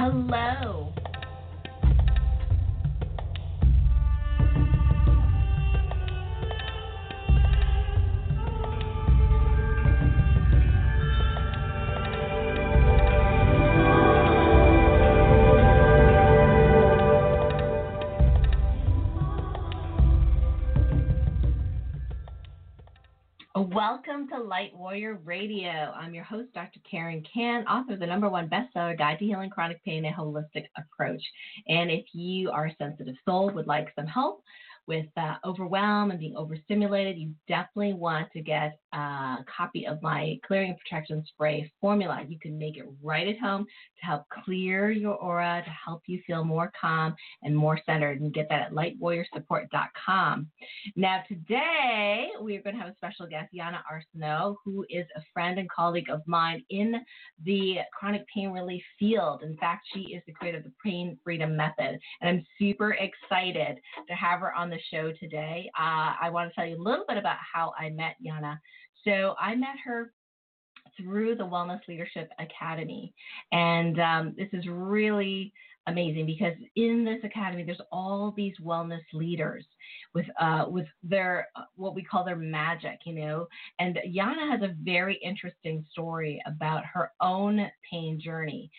Hello. 0.00 0.94
Welcome 23.80 24.28
to 24.28 24.36
Light 24.36 24.76
Warrior 24.76 25.14
Radio. 25.24 25.70
I'm 25.70 26.12
your 26.12 26.22
host, 26.22 26.52
Dr. 26.52 26.80
Karen 26.88 27.24
Kan, 27.32 27.66
author 27.66 27.94
of 27.94 27.98
the 27.98 28.06
number 28.06 28.28
one 28.28 28.46
bestseller, 28.46 28.98
Guide 28.98 29.18
to 29.20 29.24
Healing 29.24 29.48
Chronic 29.48 29.82
Pain, 29.84 30.04
a 30.04 30.12
Holistic 30.12 30.66
Approach. 30.76 31.22
And 31.66 31.90
if 31.90 32.04
you 32.12 32.50
are 32.50 32.66
a 32.66 32.76
sensitive 32.76 33.14
soul, 33.24 33.50
would 33.54 33.66
like 33.66 33.88
some 33.96 34.06
help, 34.06 34.44
with 34.86 35.06
uh, 35.16 35.36
overwhelm 35.44 36.10
and 36.10 36.18
being 36.18 36.36
overstimulated, 36.36 37.16
you 37.16 37.32
definitely 37.46 37.94
want 37.94 38.30
to 38.32 38.42
get 38.42 38.79
a 38.92 39.36
copy 39.56 39.86
of 39.86 40.02
my 40.02 40.38
Clearing 40.46 40.70
and 40.70 40.78
Protection 40.78 41.24
Spray 41.26 41.70
formula. 41.80 42.24
You 42.28 42.38
can 42.38 42.58
make 42.58 42.76
it 42.76 42.86
right 43.02 43.28
at 43.28 43.38
home 43.38 43.64
to 43.64 44.06
help 44.06 44.24
clear 44.44 44.90
your 44.90 45.14
aura, 45.14 45.62
to 45.64 45.70
help 45.70 46.02
you 46.06 46.20
feel 46.26 46.44
more 46.44 46.72
calm 46.80 47.14
and 47.42 47.56
more 47.56 47.78
centered. 47.86 48.20
And 48.20 48.32
get 48.32 48.48
that 48.48 48.62
at 48.62 48.72
lightwarriorsupport.com. 48.72 50.48
Now, 50.96 51.22
today 51.28 52.28
we 52.40 52.56
are 52.56 52.62
going 52.62 52.76
to 52.76 52.82
have 52.82 52.90
a 52.90 52.96
special 52.96 53.26
guest, 53.26 53.52
Janna 53.54 53.80
Arsenault, 53.90 54.56
who 54.64 54.84
is 54.88 55.06
a 55.16 55.22
friend 55.32 55.58
and 55.58 55.70
colleague 55.70 56.10
of 56.10 56.20
mine 56.26 56.62
in 56.70 56.94
the 57.44 57.78
chronic 57.98 58.24
pain 58.34 58.50
relief 58.50 58.82
field. 58.98 59.42
In 59.42 59.56
fact, 59.56 59.86
she 59.94 60.00
is 60.14 60.22
the 60.26 60.32
creator 60.32 60.58
of 60.58 60.64
the 60.64 60.72
Pain 60.84 61.18
Freedom 61.22 61.56
Method. 61.56 61.98
And 62.20 62.28
I'm 62.28 62.46
super 62.58 62.92
excited 62.94 63.78
to 64.08 64.14
have 64.14 64.40
her 64.40 64.54
on 64.54 64.70
the 64.70 64.78
show 64.92 65.12
today. 65.18 65.70
Uh, 65.78 66.14
I 66.20 66.30
want 66.30 66.50
to 66.50 66.54
tell 66.54 66.66
you 66.66 66.76
a 66.76 66.82
little 66.82 67.04
bit 67.08 67.16
about 67.16 67.36
how 67.52 67.72
I 67.78 67.90
met 67.90 68.16
Janna. 68.24 68.58
So 69.04 69.34
I 69.40 69.54
met 69.54 69.76
her 69.84 70.12
through 70.96 71.36
the 71.36 71.44
Wellness 71.44 71.80
Leadership 71.88 72.30
Academy. 72.38 73.14
And 73.52 73.98
um, 74.00 74.34
this 74.36 74.48
is 74.52 74.66
really 74.68 75.52
amazing 75.86 76.26
because 76.26 76.52
in 76.76 77.04
this 77.04 77.18
academy 77.24 77.62
there's 77.62 77.80
all 77.90 78.32
these 78.36 78.54
wellness 78.62 79.00
leaders 79.12 79.64
with 80.14 80.26
uh, 80.38 80.66
with 80.68 80.86
their 81.02 81.48
uh, 81.56 81.62
what 81.76 81.94
we 81.94 82.04
call 82.04 82.22
their 82.22 82.36
magic 82.36 82.98
you 83.06 83.14
know 83.14 83.46
and 83.78 83.98
Janna 84.14 84.50
has 84.50 84.62
a 84.62 84.74
very 84.82 85.18
interesting 85.24 85.84
story 85.90 86.40
about 86.46 86.84
her 86.84 87.12
own 87.20 87.66
pain 87.90 88.20
journey 88.20 88.70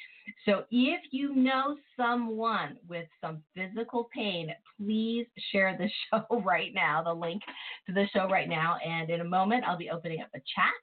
so 0.46 0.64
if 0.72 1.02
you 1.12 1.36
know 1.36 1.78
someone 1.98 2.78
with 2.88 3.08
some 3.20 3.42
physical 3.56 4.10
pain, 4.14 4.50
please 4.78 5.28
share 5.52 5.78
the 5.78 5.90
show 6.12 6.42
right 6.42 6.74
now, 6.74 7.04
the 7.04 7.14
link 7.14 7.42
to 7.88 7.94
the 7.94 8.08
show 8.14 8.28
right 8.28 8.50
now. 8.50 8.78
And 8.86 9.10
in 9.10 9.22
a 9.22 9.26
moment, 9.26 9.64
I'll 9.66 9.78
be 9.78 9.90
opening 9.90 10.22
up 10.22 10.30
a 10.36 10.40
chat. 10.40 10.74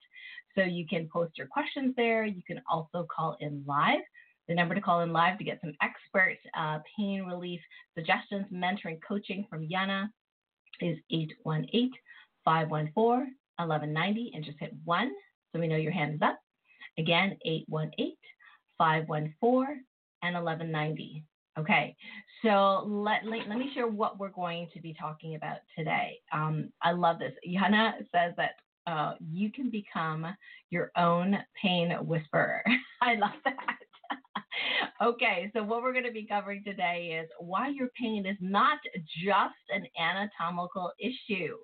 So 0.55 0.63
you 0.63 0.87
can 0.87 1.09
post 1.13 1.39
your 1.39 1.47
questions 1.47 1.95
there. 1.97 2.25
You 2.25 2.43
can 2.47 2.61
also 2.71 3.07
call 3.15 3.37
in 3.41 3.63
live. 3.67 4.01
The 4.49 4.55
number 4.55 4.75
to 4.75 4.81
call 4.81 5.03
in 5.03 5.13
live 5.13 5.39
to 5.39 5.45
get 5.45 5.61
some 5.61 5.75
expert 5.83 6.39
uh, 6.57 6.79
pain 6.97 7.25
relief 7.25 7.61
suggestions, 7.95 8.47
mentoring, 8.53 8.99
coaching 9.07 9.47
from 9.49 9.69
Janna 9.69 10.09
is 10.81 10.99
818 11.11 11.91
514 12.45 13.35
1190 13.57 14.31
and 14.35 14.45
just 14.45 14.59
hit 14.59 14.73
one 14.85 15.12
so 15.53 15.61
we 15.61 15.69
know 15.69 15.77
your 15.77 15.93
hand 15.93 16.15
is 16.15 16.23
up. 16.23 16.39
Again, 16.99 17.37
818 17.45 18.17
514 18.79 19.84
and 20.23 20.34
1190. 20.34 21.25
Okay, 21.59 21.97
so 22.43 22.84
let, 22.87 23.27
let, 23.27 23.48
let, 23.48 23.59
me 23.59 23.71
share 23.75 23.89
what 23.89 24.19
we're 24.19 24.29
going 24.29 24.69
to 24.73 24.81
be 24.81 24.95
talking 24.95 25.34
about 25.34 25.59
today. 25.77 26.21
Um, 26.33 26.73
I 26.83 26.93
love 26.93 27.19
this. 27.19 27.33
Janna 27.49 27.94
says 28.12 28.33
that 28.37 28.53
uh, 28.87 29.15
you 29.28 29.50
can 29.50 29.69
become 29.69 30.27
your 30.71 30.93
own 30.97 31.37
pain 31.61 31.91
whisperer. 32.03 32.62
I 33.03 33.16
love 33.16 33.33
that. 33.44 33.56
okay, 35.03 35.50
so 35.53 35.65
what 35.65 35.83
we're 35.83 35.93
going 35.93 36.05
to 36.05 36.12
be 36.12 36.27
covering 36.27 36.62
today 36.65 37.21
is 37.21 37.28
why 37.41 37.69
your 37.69 37.89
pain 38.00 38.25
is 38.25 38.37
not 38.41 38.78
just 39.25 39.55
an 39.71 39.84
anatomical 40.00 40.93
issue. 41.00 41.56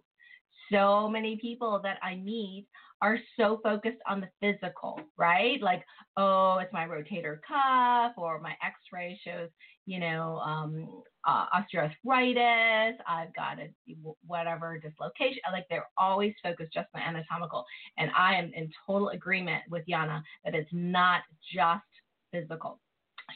So 0.72 1.08
many 1.08 1.36
people 1.36 1.80
that 1.84 1.98
I 2.02 2.16
meet 2.16 2.66
are 3.04 3.18
so 3.38 3.60
focused 3.62 3.98
on 4.08 4.22
the 4.22 4.28
physical, 4.40 4.98
right? 5.18 5.60
Like, 5.60 5.84
oh, 6.16 6.56
it's 6.62 6.72
my 6.72 6.86
rotator 6.86 7.38
cuff, 7.46 8.14
or 8.16 8.40
my 8.40 8.52
x 8.64 8.76
ray 8.90 9.20
shows, 9.22 9.50
you 9.84 10.00
know, 10.00 10.38
um, 10.38 11.02
uh, 11.28 11.44
osteoarthritis, 11.54 12.94
I've 13.06 13.34
got 13.34 13.58
a 13.58 13.68
whatever 14.26 14.78
dislocation. 14.78 15.42
Like, 15.52 15.66
they're 15.68 15.86
always 15.98 16.32
focused 16.42 16.72
just 16.72 16.88
on 16.94 17.02
anatomical. 17.02 17.66
And 17.98 18.10
I 18.16 18.36
am 18.36 18.50
in 18.56 18.70
total 18.86 19.10
agreement 19.10 19.64
with 19.68 19.82
Janna 19.86 20.22
that 20.46 20.54
it's 20.54 20.70
not 20.72 21.20
just 21.54 21.82
physical. 22.32 22.80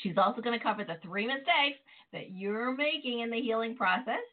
She's 0.03 0.17
also 0.17 0.41
going 0.41 0.59
to 0.59 0.65
cover 0.65 0.83
the 0.83 0.97
three 1.03 1.27
mistakes 1.27 1.79
that 2.15 2.31
you're 2.31 2.75
making 2.75 3.21
in 3.21 3.31
the 3.31 3.41
healing 3.41 3.77
process 3.77 4.25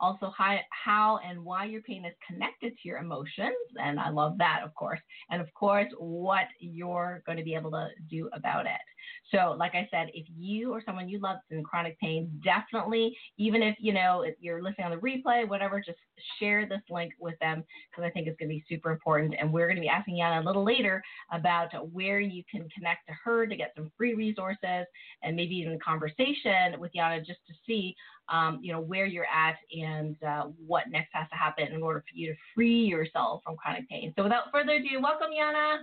also, 0.00 0.32
how, 0.36 0.58
how 0.70 1.18
and 1.18 1.42
why 1.44 1.64
your 1.64 1.82
pain 1.82 2.04
is 2.04 2.14
connected 2.26 2.76
to 2.76 2.88
your 2.88 2.98
emotions. 2.98 3.54
And 3.80 3.98
I 3.98 4.10
love 4.10 4.38
that, 4.38 4.60
of 4.64 4.74
course. 4.74 5.00
And 5.30 5.40
of 5.40 5.52
course, 5.54 5.92
what 5.98 6.46
you're 6.58 7.22
going 7.26 7.38
to 7.38 7.44
be 7.44 7.54
able 7.54 7.70
to 7.72 7.88
do 8.08 8.28
about 8.32 8.66
it. 8.66 8.80
So, 9.30 9.56
like 9.58 9.74
I 9.74 9.88
said, 9.90 10.10
if 10.12 10.26
you 10.36 10.72
or 10.72 10.82
someone 10.84 11.08
you 11.08 11.18
love 11.18 11.38
is 11.50 11.56
in 11.56 11.64
chronic 11.64 11.98
pain, 11.98 12.30
definitely, 12.44 13.16
even 13.38 13.62
if 13.62 13.76
you 13.78 13.92
know 13.92 14.22
if 14.22 14.34
you're 14.38 14.62
listening 14.62 14.86
on 14.86 14.90
the 14.90 14.98
replay, 14.98 15.48
whatever, 15.48 15.80
just 15.80 15.98
share 16.38 16.66
this 16.68 16.82
link 16.90 17.12
with 17.18 17.34
them 17.40 17.64
because 17.90 18.04
I 18.06 18.10
think 18.10 18.28
it's 18.28 18.38
going 18.38 18.48
to 18.50 18.54
be 18.54 18.64
super 18.68 18.90
important. 18.90 19.34
And 19.38 19.52
we're 19.52 19.66
going 19.66 19.76
to 19.76 19.80
be 19.80 19.88
asking 19.88 20.16
Janna 20.16 20.42
a 20.42 20.46
little 20.46 20.64
later 20.64 21.02
about 21.32 21.70
where 21.92 22.20
you 22.20 22.42
can 22.50 22.68
connect 22.76 23.06
to 23.08 23.14
her 23.24 23.46
to 23.46 23.56
get 23.56 23.72
some 23.76 23.90
free 23.96 24.14
resources 24.14 24.86
and 25.22 25.34
maybe 25.34 25.54
even 25.54 25.72
a 25.72 25.78
conversation 25.78 26.78
with 26.78 26.92
Janna 26.94 27.18
just 27.24 27.40
to 27.46 27.54
see 27.66 27.94
um, 28.28 28.58
you 28.62 28.72
know, 28.72 28.80
where 28.80 29.06
you're 29.06 29.26
at 29.26 29.56
and 29.72 30.16
uh, 30.22 30.44
what 30.66 30.84
next 30.88 31.10
has 31.12 31.28
to 31.30 31.36
happen 31.36 31.68
in 31.72 31.82
order 31.82 32.00
for 32.00 32.16
you 32.16 32.32
to 32.32 32.38
free 32.54 32.84
yourself 32.84 33.42
from 33.44 33.56
chronic 33.56 33.88
pain. 33.88 34.12
So 34.16 34.22
without 34.22 34.44
further 34.52 34.72
ado, 34.72 35.00
welcome, 35.02 35.28
Janna. 35.38 35.80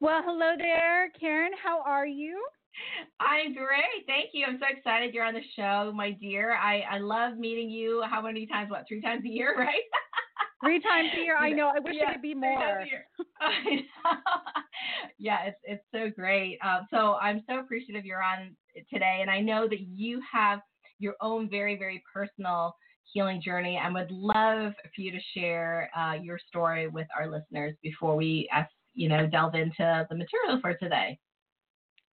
Well, 0.00 0.22
hello 0.24 0.54
there, 0.58 1.10
Karen. 1.18 1.52
How 1.62 1.80
are 1.82 2.06
you? 2.06 2.42
I'm 3.20 3.54
great. 3.54 4.04
Thank 4.06 4.30
you. 4.32 4.44
I'm 4.46 4.58
so 4.58 4.66
excited 4.76 5.14
you're 5.14 5.24
on 5.24 5.34
the 5.34 5.40
show, 5.54 5.92
my 5.94 6.10
dear. 6.12 6.56
I, 6.56 6.80
I 6.90 6.98
love 6.98 7.38
meeting 7.38 7.70
you. 7.70 8.02
How 8.10 8.20
many 8.20 8.46
times? 8.46 8.70
What, 8.70 8.84
three 8.88 9.00
times 9.00 9.24
a 9.24 9.28
year, 9.28 9.54
right? 9.58 9.82
Three 10.62 10.80
times 10.80 11.10
a 11.16 11.20
year. 11.20 11.36
I 11.36 11.50
know. 11.50 11.68
I 11.68 11.78
wish 11.78 11.94
yeah, 11.96 12.10
it 12.10 12.12
could 12.14 12.22
be 12.22 12.34
more. 12.34 12.84
yeah, 15.18 15.44
it's 15.44 15.58
it's 15.62 15.84
so 15.92 16.10
great. 16.10 16.58
Um, 16.64 16.86
so 16.90 17.14
I'm 17.14 17.42
so 17.48 17.60
appreciative 17.60 18.04
you're 18.04 18.22
on 18.22 18.56
today, 18.92 19.18
and 19.20 19.30
I 19.30 19.40
know 19.40 19.68
that 19.68 19.80
you 19.80 20.20
have 20.32 20.60
your 20.98 21.14
own 21.20 21.48
very, 21.48 21.76
very 21.76 22.02
personal 22.12 22.74
healing 23.12 23.40
journey 23.44 23.80
and 23.82 23.94
would 23.94 24.10
love 24.10 24.72
for 24.94 25.00
you 25.00 25.12
to 25.12 25.20
share 25.36 25.90
uh, 25.96 26.14
your 26.14 26.38
story 26.48 26.88
with 26.88 27.06
our 27.18 27.30
listeners 27.30 27.74
before 27.82 28.16
we 28.16 28.48
ask, 28.52 28.70
you 28.94 29.08
know, 29.08 29.26
delve 29.26 29.54
into 29.54 30.06
the 30.08 30.16
material 30.16 30.60
for 30.60 30.74
today. 30.74 31.18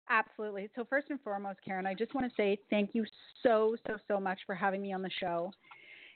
Absolutely. 0.09 0.69
So 0.75 0.86
first 0.90 1.08
and 1.09 1.22
foremost, 1.22 1.59
Karen, 1.64 1.86
I 1.86 1.94
just 1.94 2.14
want 2.14 2.28
to 2.28 2.36
say 2.36 2.58
thank 2.69 2.92
you 2.94 3.06
so, 3.44 3.78
so, 3.88 3.96
so 4.08 4.19
much 4.19 4.40
for 4.46 4.56
having 4.56 4.81
me 4.81 4.92
on 4.92 5.02
the 5.02 5.09
show. 5.19 5.52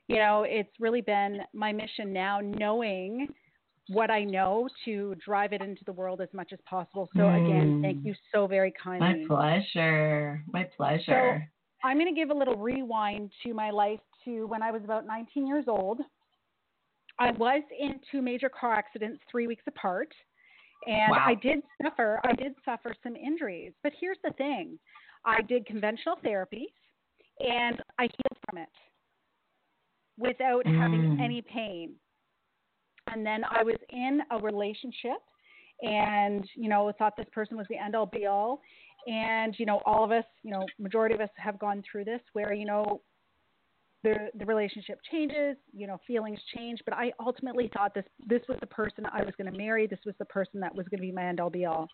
You 0.07 0.17
know, 0.17 0.43
it's 0.47 0.69
really 0.79 1.01
been 1.01 1.39
my 1.53 1.71
mission 1.71 2.11
now, 2.11 2.39
knowing 2.41 3.27
what 3.89 4.11
I 4.11 4.23
know 4.23 4.67
to 4.85 5.15
drive 5.23 5.53
it 5.53 5.61
into 5.61 5.83
the 5.85 5.93
world 5.93 6.19
as 6.19 6.29
much 6.33 6.51
as 6.51 6.59
possible. 6.67 7.09
So 7.15 7.27
again, 7.27 7.79
thank 7.81 7.99
mm. 7.99 8.05
you 8.05 8.15
so 8.33 8.47
very 8.47 8.73
kindly. 8.81 9.25
My 9.27 9.35
pleasure. 9.35 10.43
My 10.51 10.67
pleasure. 10.75 11.47
So, 11.81 11.87
I'm 11.87 11.97
going 11.97 12.13
to 12.13 12.19
give 12.19 12.31
a 12.31 12.33
little 12.33 12.57
rewind 12.57 13.31
to 13.45 13.53
my 13.53 13.69
life 13.69 13.99
to 14.25 14.47
when 14.47 14.63
I 14.63 14.71
was 14.71 14.83
about 14.83 15.05
19 15.05 15.45
years 15.45 15.65
old. 15.67 15.99
I 17.19 17.31
was 17.31 17.61
in 17.79 17.99
two 18.11 18.21
major 18.21 18.49
car 18.49 18.73
accidents 18.73 19.21
three 19.29 19.47
weeks 19.47 19.63
apart, 19.67 20.09
and 20.87 21.11
wow. 21.11 21.25
I 21.25 21.35
did 21.35 21.59
suffer. 21.81 22.19
I 22.23 22.33
did 22.33 22.53
suffer 22.63 22.95
some 23.03 23.15
injuries, 23.15 23.73
but 23.83 23.93
here's 23.99 24.17
the 24.23 24.31
thing: 24.31 24.77
I 25.25 25.41
did 25.41 25.65
conventional 25.65 26.15
therapies, 26.25 26.73
and 27.39 27.81
I 27.99 28.03
healed 28.03 28.39
from 28.49 28.59
it 28.59 28.69
without 30.17 30.65
mm. 30.65 30.79
having 30.79 31.19
any 31.23 31.41
pain. 31.41 31.93
And 33.07 33.25
then 33.25 33.43
I 33.43 33.63
was 33.63 33.77
in 33.89 34.21
a 34.31 34.39
relationship, 34.39 35.21
and 35.81 36.47
you 36.55 36.69
know 36.69 36.91
thought 36.97 37.15
this 37.17 37.27
person 37.31 37.57
was 37.57 37.67
the 37.69 37.77
end 37.77 37.95
all 37.95 38.05
be 38.05 38.25
all, 38.25 38.61
and, 39.07 39.53
you 39.59 39.65
know, 39.65 39.81
all 39.85 40.03
of 40.03 40.11
us, 40.11 40.23
you 40.43 40.51
know, 40.51 40.65
majority 40.79 41.13
of 41.13 41.21
us 41.21 41.29
have 41.37 41.59
gone 41.59 41.83
through 41.89 42.05
this 42.05 42.21
where, 42.33 42.53
you 42.53 42.65
know, 42.65 43.01
the, 44.05 44.29
the 44.37 44.45
relationship 44.45 44.99
changes, 45.11 45.57
you 45.73 45.87
know, 45.87 45.99
feelings 46.05 46.39
change, 46.55 46.79
but 46.85 46.93
I 46.93 47.11
ultimately 47.19 47.71
thought 47.73 47.95
this, 47.95 48.05
this 48.27 48.41
was 48.47 48.59
the 48.61 48.67
person 48.67 49.05
I 49.11 49.23
was 49.23 49.33
going 49.35 49.51
to 49.51 49.57
marry. 49.57 49.87
This 49.87 49.99
was 50.05 50.13
the 50.19 50.25
person 50.25 50.59
that 50.59 50.73
was 50.73 50.85
going 50.89 50.99
to 50.99 51.01
be 51.01 51.11
my 51.11 51.25
end 51.25 51.39
all 51.39 51.49
be 51.49 51.65
all. 51.65 51.89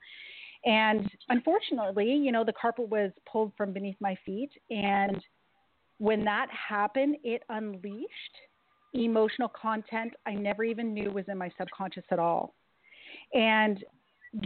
And 0.65 1.09
unfortunately, 1.29 2.11
you 2.11 2.33
know, 2.33 2.43
the 2.43 2.53
carpet 2.53 2.89
was 2.89 3.11
pulled 3.31 3.53
from 3.55 3.71
beneath 3.71 3.95
my 4.01 4.17
feet. 4.25 4.51
And 4.69 5.23
when 5.99 6.25
that 6.25 6.47
happened, 6.51 7.15
it 7.23 7.43
unleashed 7.47 8.07
emotional 8.93 9.49
content 9.49 10.11
I 10.25 10.33
never 10.33 10.65
even 10.65 10.93
knew 10.93 11.11
was 11.11 11.23
in 11.29 11.37
my 11.37 11.49
subconscious 11.57 12.03
at 12.11 12.19
all. 12.19 12.55
And 13.33 13.83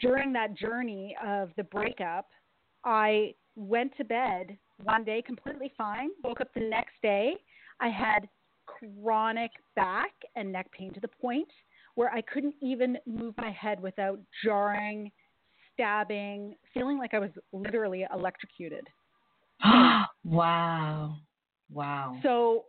during 0.02 0.32
that 0.34 0.56
journey 0.56 1.16
of 1.26 1.50
the 1.58 1.64
breakup, 1.64 2.28
I 2.84 3.34
went 3.56 3.98
to 3.98 4.04
bed 4.04 4.56
one 4.84 5.04
day 5.04 5.24
completely 5.26 5.72
fine, 5.78 6.10
woke 6.24 6.42
up 6.42 6.54
the 6.54 6.62
next 6.62 6.94
day. 7.02 7.36
I 7.82 7.90
had 7.90 8.28
chronic 8.66 9.52
back 9.76 10.12
and 10.36 10.52
neck 10.52 10.72
pain 10.72 10.94
to 10.94 11.00
the 11.00 11.08
point 11.08 11.48
where 11.96 12.12
I 12.12 12.22
couldn't 12.22 12.56
even 12.62 12.98
move 13.06 13.34
my 13.38 13.52
head 13.52 13.80
without 13.82 14.20
jarring, 14.44 15.12
stabbing, 15.74 16.56
feeling 16.74 16.98
like 16.98 17.14
I 17.14 17.20
was 17.20 17.32
literally 17.54 18.06
electrocuted. 18.14 18.86
wow. 20.24 21.18
Wow. 21.72 22.18
So 22.22 22.66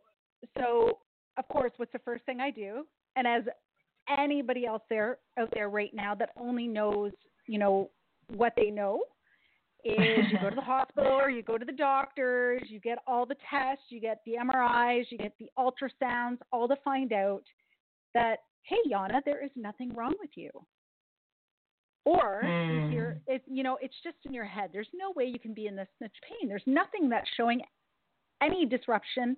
so 0.56 0.98
of 1.36 1.48
course 1.48 1.72
what's 1.76 1.92
the 1.92 1.98
first 2.00 2.24
thing 2.24 2.40
I 2.40 2.50
do? 2.50 2.86
And 3.16 3.26
as 3.26 3.42
anybody 4.18 4.66
else 4.66 4.82
there 4.88 5.18
out 5.38 5.50
there 5.52 5.68
right 5.68 5.90
now 5.92 6.14
that 6.14 6.30
only 6.38 6.68
knows, 6.68 7.12
you 7.46 7.58
know, 7.58 7.90
what 8.34 8.52
they 8.56 8.70
know 8.70 9.00
is 9.88 10.26
you 10.30 10.38
go 10.40 10.50
to 10.50 10.56
the 10.56 10.62
hospital 10.62 11.12
or 11.12 11.30
you 11.30 11.42
go 11.42 11.58
to 11.58 11.64
the 11.64 11.72
doctors, 11.72 12.62
you 12.68 12.80
get 12.80 12.98
all 13.06 13.26
the 13.26 13.36
tests, 13.50 13.84
you 13.88 14.00
get 14.00 14.20
the 14.26 14.32
MRIs, 14.32 15.04
you 15.10 15.18
get 15.18 15.32
the 15.38 15.50
ultrasounds, 15.58 16.38
all 16.52 16.68
to 16.68 16.76
find 16.84 17.12
out 17.12 17.42
that, 18.14 18.40
hey, 18.62 18.76
Janna, 18.90 19.20
there 19.24 19.44
is 19.44 19.50
nothing 19.56 19.94
wrong 19.94 20.14
with 20.20 20.30
you. 20.34 20.50
Or 22.04 22.42
mm. 22.44 22.92
you're, 22.92 23.18
it, 23.26 23.42
you 23.46 23.62
know, 23.62 23.78
it's 23.80 23.96
just 24.04 24.16
in 24.24 24.32
your 24.32 24.44
head. 24.44 24.70
There's 24.72 24.88
no 24.94 25.12
way 25.16 25.24
you 25.24 25.40
can 25.40 25.54
be 25.54 25.66
in 25.66 25.74
this 25.74 25.88
much 26.00 26.12
pain. 26.28 26.48
There's 26.48 26.62
nothing 26.66 27.08
that's 27.08 27.28
showing 27.36 27.60
any 28.42 28.64
disruption 28.64 29.36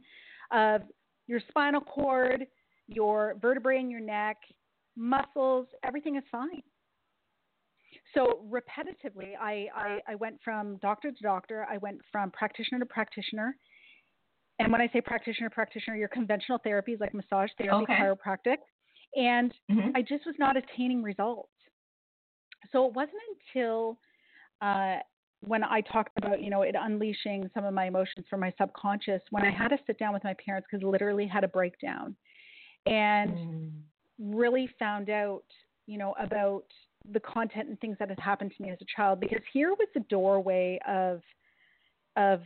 of 0.53 0.83
your 1.27 1.41
spinal 1.49 1.81
cord, 1.81 2.47
your 2.87 3.37
vertebrae 3.41 3.81
in 3.81 3.91
your 3.91 4.01
neck, 4.01 4.37
muscles, 4.97 5.67
everything 5.85 6.17
is 6.17 6.25
fine. 6.31 6.63
So 8.15 8.41
repetitively, 8.51 9.33
I, 9.41 9.69
I, 9.75 9.99
I 10.09 10.15
went 10.15 10.37
from 10.43 10.77
doctor 10.79 11.11
to 11.11 11.23
doctor. 11.23 11.67
I 11.71 11.79
went 11.79 12.01
from 12.11 12.31
practitioner 12.31 12.79
to 12.81 12.87
practitioner. 12.87 13.57
And 14.59 14.73
when 14.73 14.81
I 14.81 14.89
say 14.93 15.01
practitioner, 15.01 15.51
practitioner, 15.51 15.97
your 15.97 16.09
conventional 16.09 16.59
therapies 16.67 17.01
like 17.01 17.15
massage 17.15 17.51
therapy, 17.59 17.85
okay. 17.85 17.95
chiropractic. 17.95 18.57
And 19.15 19.53
mm-hmm. 19.71 19.91
I 19.95 20.03
just 20.03 20.27
was 20.27 20.35
not 20.39 20.57
attaining 20.57 21.03
results. 21.03 21.51
So 22.73 22.87
it 22.87 22.93
wasn't 22.95 23.23
until 23.55 23.99
uh, 24.61 24.97
when 25.47 25.63
I 25.63 25.81
talked 25.81 26.11
about, 26.19 26.43
you 26.43 26.51
know, 26.51 26.63
it 26.63 26.75
unleashing 26.79 27.49
some 27.55 27.65
of 27.65 27.73
my 27.73 27.87
emotions 27.87 28.27
from 28.29 28.41
my 28.41 28.53
subconscious, 28.59 29.23
when 29.31 29.45
I 29.45 29.51
had 29.51 29.69
to 29.69 29.79
sit 29.87 29.99
down 29.99 30.13
with 30.13 30.25
my 30.25 30.35
parents 30.45 30.67
because 30.71 30.85
literally 30.85 31.27
had 31.27 31.45
a 31.45 31.49
breakdown 31.49 32.17
and 32.87 33.31
mm. 33.31 33.71
really 34.19 34.69
found 34.79 35.11
out, 35.11 35.45
you 35.87 35.99
know, 35.99 36.15
about 36.19 36.65
the 37.13 37.21
content 37.21 37.69
and 37.69 37.81
things 37.81 37.97
that 37.99 38.09
had 38.09 38.19
happened 38.19 38.53
to 38.57 38.63
me 38.63 38.71
as 38.71 38.79
a 38.81 38.87
child 38.95 39.21
because 39.21 39.43
here 39.53 39.71
was 39.71 39.89
the 39.95 40.01
doorway 40.09 40.79
of 40.87 41.21
of 42.17 42.41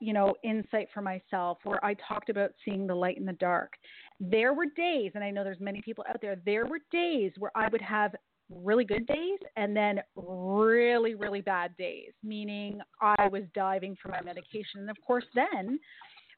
you 0.00 0.12
know 0.12 0.34
insight 0.44 0.88
for 0.92 1.02
myself 1.02 1.58
where 1.64 1.84
I 1.84 1.94
talked 1.94 2.28
about 2.28 2.50
seeing 2.64 2.86
the 2.86 2.94
light 2.94 3.16
in 3.16 3.24
the 3.24 3.32
dark. 3.34 3.72
There 4.20 4.52
were 4.52 4.66
days 4.76 5.12
and 5.14 5.24
I 5.24 5.30
know 5.30 5.44
there's 5.44 5.60
many 5.60 5.82
people 5.82 6.04
out 6.08 6.20
there 6.20 6.36
there 6.44 6.66
were 6.66 6.80
days 6.92 7.32
where 7.38 7.52
I 7.54 7.68
would 7.68 7.82
have 7.82 8.14
really 8.50 8.84
good 8.84 9.06
days 9.06 9.38
and 9.56 9.74
then 9.74 10.00
really 10.16 11.14
really 11.14 11.40
bad 11.40 11.76
days 11.76 12.12
meaning 12.22 12.80
I 13.00 13.28
was 13.28 13.42
diving 13.54 13.96
for 14.02 14.08
my 14.10 14.20
medication 14.20 14.80
and 14.80 14.90
of 14.90 14.96
course 15.06 15.24
then 15.34 15.78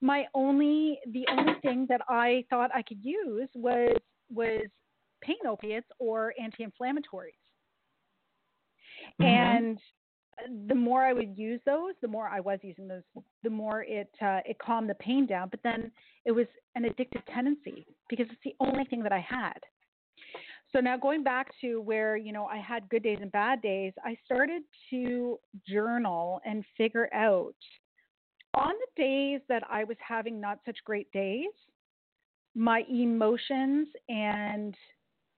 my 0.01 0.25
only 0.35 0.99
the 1.13 1.25
only 1.31 1.55
thing 1.63 1.87
that 1.89 2.03
I 2.09 2.45
thought 2.49 2.71
I 2.75 2.83
could 2.83 3.03
use 3.03 3.49
was 3.55 3.97
was 4.31 4.63
pain 5.21 5.37
opiates 5.49 5.89
or 5.99 6.33
anti-inflammatories 6.41 7.33
Mm-hmm. 9.21 9.25
And 9.25 9.79
the 10.69 10.75
more 10.75 11.03
I 11.03 11.13
would 11.13 11.37
use 11.37 11.61
those, 11.65 11.95
the 12.03 12.09
more 12.09 12.29
I 12.29 12.41
was 12.41 12.59
using 12.63 12.89
those, 12.89 13.03
the 13.43 13.51
more 13.51 13.83
it 13.83 14.11
uh, 14.21 14.41
it 14.45 14.59
calmed 14.59 14.91
the 14.91 14.95
pain 14.95 15.27
down. 15.27 15.49
But 15.49 15.61
then 15.63 15.91
it 16.25 16.33
was 16.33 16.47
an 16.75 16.85
addictive 16.85 17.23
tendency 17.33 17.87
because 18.09 18.27
it's 18.31 18.41
the 18.45 18.55
only 18.61 18.85
thing 18.85 19.03
that 19.03 19.13
I 19.13 19.21
had. 19.21 19.59
So 20.73 20.81
now 20.81 20.97
going 20.97 21.23
back 21.23 21.49
to 21.63 21.81
where 21.81 22.17
you 22.17 22.33
know 22.33 22.47
I 22.47 22.59
had 22.59 22.89
good 22.89 23.03
days 23.03 23.19
and 23.21 23.33
bad 23.33 23.63
days, 23.63 23.93
I 24.05 24.17
started 24.25 24.63
to 24.91 25.39
journal 25.67 26.41
and 26.45 26.65
figure 26.77 27.09
out 27.15 27.55
on 28.55 28.73
the 28.73 29.03
days 29.03 29.41
that 29.49 29.63
I 29.71 29.85
was 29.85 29.97
having 30.07 30.41
not 30.41 30.59
such 30.67 30.79
great 30.85 31.11
days, 31.13 31.51
my 32.55 32.83
emotions 32.91 33.89
and 34.09 34.75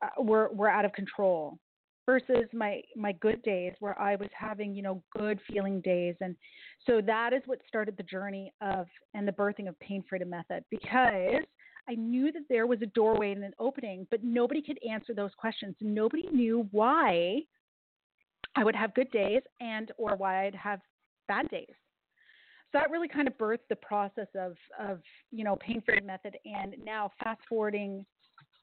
uh, 0.02 0.22
were 0.22 0.50
were 0.52 0.68
out 0.68 0.84
of 0.84 0.92
control 0.92 1.58
versus 2.08 2.48
my 2.54 2.80
my 2.96 3.12
good 3.12 3.42
days 3.42 3.74
where 3.80 4.00
I 4.00 4.16
was 4.16 4.30
having 4.32 4.74
you 4.74 4.82
know 4.82 5.02
good 5.16 5.38
feeling 5.46 5.82
days. 5.82 6.14
And 6.22 6.34
so 6.86 7.02
that 7.02 7.34
is 7.34 7.42
what 7.44 7.58
started 7.68 7.98
the 7.98 8.02
journey 8.02 8.50
of 8.62 8.86
and 9.12 9.28
the 9.28 9.32
birthing 9.32 9.68
of 9.68 9.78
pain 9.78 10.02
freedom 10.08 10.30
method 10.30 10.64
because 10.70 11.44
I 11.86 11.94
knew 11.96 12.32
that 12.32 12.44
there 12.48 12.66
was 12.66 12.80
a 12.80 12.86
doorway 12.86 13.32
and 13.32 13.44
an 13.44 13.52
opening 13.58 14.06
but 14.10 14.24
nobody 14.24 14.62
could 14.62 14.78
answer 14.88 15.12
those 15.12 15.32
questions. 15.36 15.74
Nobody 15.82 16.26
knew 16.32 16.66
why 16.70 17.40
I 18.56 18.64
would 18.64 18.74
have 18.74 18.94
good 18.94 19.10
days 19.10 19.42
and 19.60 19.92
or 19.98 20.16
why 20.16 20.46
I'd 20.46 20.54
have 20.54 20.80
bad 21.28 21.50
days. 21.50 21.74
So 22.72 22.78
that 22.78 22.90
really 22.90 23.08
kind 23.08 23.28
of 23.28 23.36
birthed 23.36 23.68
the 23.68 23.76
process 23.76 24.28
of 24.34 24.56
of 24.80 25.00
you 25.30 25.44
know 25.44 25.56
pain 25.56 25.82
freedom 25.84 26.06
method. 26.06 26.38
And 26.46 26.74
now 26.82 27.10
fast 27.22 27.42
forwarding 27.46 28.06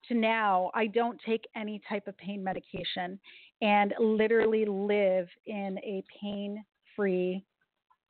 to 0.10 0.16
now, 0.16 0.72
I 0.74 0.88
don't 0.88 1.20
take 1.26 1.46
any 1.56 1.82
type 1.88 2.08
of 2.08 2.18
pain 2.18 2.44
medication 2.44 3.20
and 3.62 3.94
literally 4.00 4.66
live 4.66 5.28
in 5.46 5.78
a 5.80 6.04
pain 6.22 6.64
free, 6.96 7.44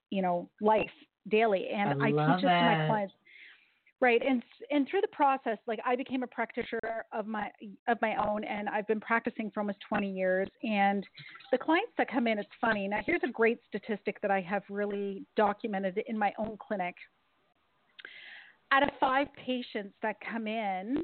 you 0.10 0.22
know, 0.22 0.50
life 0.62 0.90
daily. 1.30 1.68
And 1.70 2.02
I, 2.02 2.08
I 2.08 2.10
teach 2.12 2.42
this 2.42 2.42
to 2.42 2.48
my 2.48 2.86
clients. 2.88 3.14
Right. 4.02 4.22
And 4.28 4.44
and 4.72 4.88
through 4.90 5.02
the 5.02 5.08
process, 5.08 5.58
like 5.68 5.80
I 5.86 5.96
became 5.96 6.22
a 6.22 6.28
practitioner 6.28 7.06
of 7.14 7.28
my 7.28 7.50
of 7.88 7.98
my 8.02 8.16
own 8.28 8.44
and 8.44 8.68
I've 8.68 8.86
been 8.88 9.00
practicing 9.00 9.50
for 9.52 9.62
almost 9.62 9.80
20 9.88 10.12
years 10.12 10.50
and 10.64 11.06
the 11.52 11.58
clients 11.58 11.94
that 11.98 12.12
come 12.12 12.28
in 12.28 12.38
it's 12.38 12.50
funny. 12.60 12.90
Now 12.90 13.00
here's 13.06 13.22
a 13.24 13.32
great 13.32 13.60
statistic 13.68 14.22
that 14.22 14.32
I 14.32 14.42
have 14.42 14.64
really 14.70 15.26
documented 15.38 16.04
in 16.08 16.20
my 16.20 16.34
own 16.38 16.58
clinic. 16.60 16.96
Out 18.72 18.84
of 18.84 18.90
5 19.00 19.28
patients 19.44 19.94
that 20.02 20.18
come 20.30 20.46
in, 20.46 21.04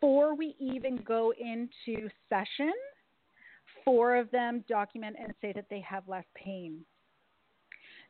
before 0.00 0.34
we 0.34 0.54
even 0.58 0.96
go 1.06 1.32
into 1.38 2.08
session, 2.28 2.72
four 3.84 4.16
of 4.16 4.30
them 4.30 4.64
document 4.68 5.16
and 5.20 5.32
say 5.40 5.52
that 5.54 5.66
they 5.70 5.80
have 5.80 6.06
less 6.08 6.24
pain. 6.34 6.80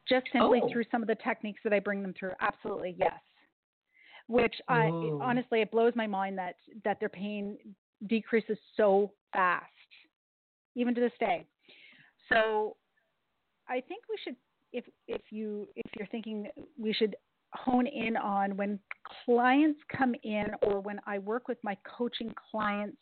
Just 0.09 0.27
simply 0.33 0.61
oh. 0.63 0.69
through 0.71 0.85
some 0.91 1.03
of 1.03 1.09
the 1.09 1.17
techniques 1.17 1.61
that 1.65 1.73
I 1.73 1.81
bring 1.81 2.03
them 2.03 2.15
through. 2.19 2.33
Absolutely, 2.41 2.95
yes. 2.99 3.19
Which 4.29 4.55
I 4.69 4.87
honestly, 5.21 5.61
it 5.61 5.71
blows 5.71 5.93
my 5.95 6.07
mind 6.07 6.39
that 6.39 6.57
that 6.85 6.99
their 6.99 7.09
pain 7.09 7.57
decreases 8.09 8.59
so 8.77 9.13
fast, 9.33 9.65
even 10.75 10.95
to 10.95 11.01
this 11.01 11.13
day. 11.21 11.47
So, 12.29 12.77
I 13.69 13.81
think 13.81 14.03
we 14.11 14.17
should, 14.25 14.37
if 14.73 14.85
if 15.07 15.23
you 15.31 15.69
if 15.77 15.87
you're 15.97 16.09
thinking 16.09 16.49
we 16.77 16.93
should 16.93 17.15
hone 17.57 17.87
in 17.87 18.17
on 18.17 18.57
when 18.57 18.79
clients 19.25 19.81
come 19.97 20.15
in 20.23 20.47
or 20.63 20.81
when 20.81 21.01
I 21.07 21.19
work 21.19 21.49
with 21.49 21.59
my 21.63 21.77
coaching 21.85 22.33
clients 22.51 22.99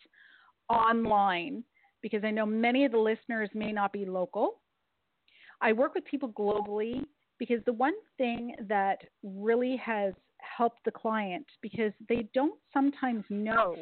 online, 0.69 1.65
because 2.03 2.25
I 2.25 2.31
know 2.31 2.47
many 2.47 2.85
of 2.85 2.93
the 2.93 2.99
listeners 2.99 3.51
may 3.55 3.73
not 3.73 3.93
be 3.93 4.05
local. 4.05 4.61
I 5.61 5.73
work 5.73 5.95
with 5.95 6.05
people 6.05 6.31
globally 6.31 7.05
because 7.39 7.61
the 7.65 7.73
one 7.73 7.95
thing 8.19 8.55
that 8.69 8.99
really 9.23 9.77
has 9.77 10.15
helped 10.39 10.85
the 10.85 10.91
client 10.91 11.47
because 11.63 11.93
they 12.09 12.29
don't 12.35 12.59
sometimes 12.73 13.25
know 13.31 13.75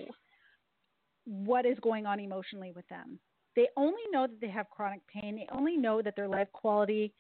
what 1.25 1.67
is 1.67 1.79
going 1.81 2.07
on 2.07 2.21
emotionally 2.21 2.73
with 2.75 2.87
them. 2.89 3.19
They 3.55 3.69
only 3.77 4.03
know 4.11 4.27
that 4.27 4.41
they 4.41 4.49
have 4.49 4.71
chronic 4.71 5.01
pain. 5.07 5.37
They 5.37 5.49
only 5.53 5.77
know 5.77 6.01
that 6.03 6.17
their 6.17 6.29
life 6.29 6.49
quality 6.53 7.13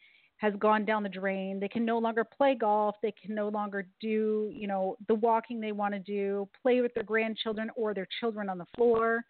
has 0.43 0.53
gone 0.59 0.85
down 0.85 1.05
the 1.05 1.09
drain. 1.09 1.61
They 1.61 1.69
can 1.69 1.85
no 1.85 1.99
longer 1.99 2.25
play 2.25 2.57
golf. 2.57 2.97
They 3.01 3.13
can 3.13 3.33
no 3.33 3.49
longer 3.49 3.87
do, 4.01 4.51
you 4.53 4.67
know, 4.67 4.97
the 5.07 5.15
walking 5.15 5.61
they 5.61 5.71
want 5.71 5.95
to 5.95 6.01
do, 6.01 6.49
play 6.61 6.81
with 6.81 6.93
their 6.95 7.05
grandchildren 7.05 7.71
or 7.77 7.95
their 7.95 8.09
children 8.19 8.49
on 8.49 8.59
the 8.59 8.67
floor. 8.77 9.25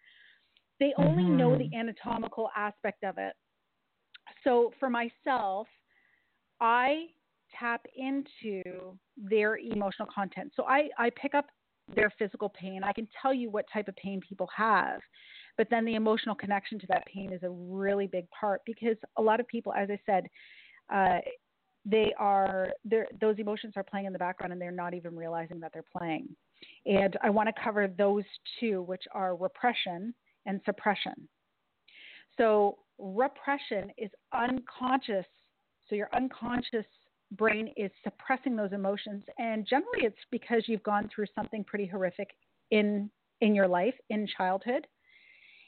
They 0.79 0.91
only 0.97 1.21
mm-hmm. 1.21 1.37
know 1.37 1.55
the 1.55 1.69
anatomical 1.77 2.49
aspect 2.57 3.03
of 3.03 3.19
it. 3.19 3.33
So 4.43 4.73
for 4.79 4.89
myself, 4.89 5.67
I 6.59 7.05
tap 7.59 7.85
into 7.95 8.63
their 9.15 9.57
emotional 9.57 10.07
content. 10.13 10.51
So 10.55 10.63
I, 10.63 10.89
I 10.97 11.11
pick 11.11 11.35
up 11.35 11.45
their 11.95 12.11
physical 12.17 12.49
pain. 12.49 12.81
I 12.83 12.91
can 12.91 13.07
tell 13.21 13.35
you 13.35 13.51
what 13.51 13.65
type 13.71 13.87
of 13.87 13.95
pain 13.97 14.19
people 14.27 14.49
have 14.55 14.99
But 15.57 15.67
then 15.69 15.85
the 15.85 15.93
emotional 15.93 16.33
connection 16.33 16.79
to 16.79 16.87
that 16.87 17.05
pain 17.05 17.31
is 17.31 17.43
a 17.43 17.51
really 17.51 18.07
big 18.07 18.25
part 18.31 18.61
because 18.65 18.97
a 19.17 19.21
lot 19.21 19.39
of 19.39 19.47
people, 19.47 19.73
as 19.73 19.89
I 19.91 19.99
said, 20.07 20.25
uh, 20.91 21.19
they 21.85 22.13
are 22.17 22.69
those 23.19 23.37
emotions 23.39 23.73
are 23.75 23.83
playing 23.83 24.05
in 24.05 24.13
the 24.13 24.19
background 24.19 24.53
and 24.53 24.61
they're 24.61 24.71
not 24.71 24.93
even 24.93 25.15
realizing 25.15 25.59
that 25.59 25.71
they're 25.73 25.83
playing. 25.97 26.27
And 26.85 27.17
I 27.21 27.29
want 27.29 27.49
to 27.49 27.61
cover 27.61 27.87
those 27.87 28.23
two, 28.59 28.83
which 28.83 29.03
are 29.13 29.35
repression 29.35 30.13
and 30.45 30.61
suppression. 30.65 31.27
So 32.37 32.79
repression 32.97 33.91
is 33.97 34.09
unconscious. 34.33 35.25
So 35.89 35.95
your 35.95 36.09
unconscious 36.13 36.85
brain 37.33 37.73
is 37.75 37.91
suppressing 38.03 38.55
those 38.55 38.71
emotions, 38.71 39.23
and 39.37 39.67
generally 39.67 40.03
it's 40.03 40.15
because 40.31 40.63
you've 40.67 40.83
gone 40.83 41.09
through 41.13 41.25
something 41.35 41.63
pretty 41.63 41.85
horrific 41.85 42.29
in 42.71 43.09
in 43.41 43.53
your 43.53 43.67
life 43.67 43.95
in 44.09 44.27
childhood. 44.37 44.87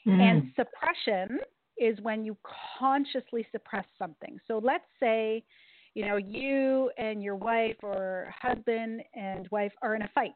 Mm. 0.06 0.20
And 0.20 0.52
suppression 0.54 1.40
is 1.78 1.98
when 2.00 2.24
you 2.24 2.36
consciously 2.78 3.46
suppress 3.52 3.86
something. 3.98 4.38
So 4.46 4.60
let's 4.62 4.84
say, 5.00 5.44
you 5.94 6.06
know, 6.06 6.16
you 6.16 6.90
and 6.98 7.22
your 7.22 7.36
wife 7.36 7.76
or 7.82 8.32
husband 8.40 9.02
and 9.14 9.48
wife 9.50 9.72
are 9.82 9.94
in 9.94 10.02
a 10.02 10.10
fight. 10.14 10.32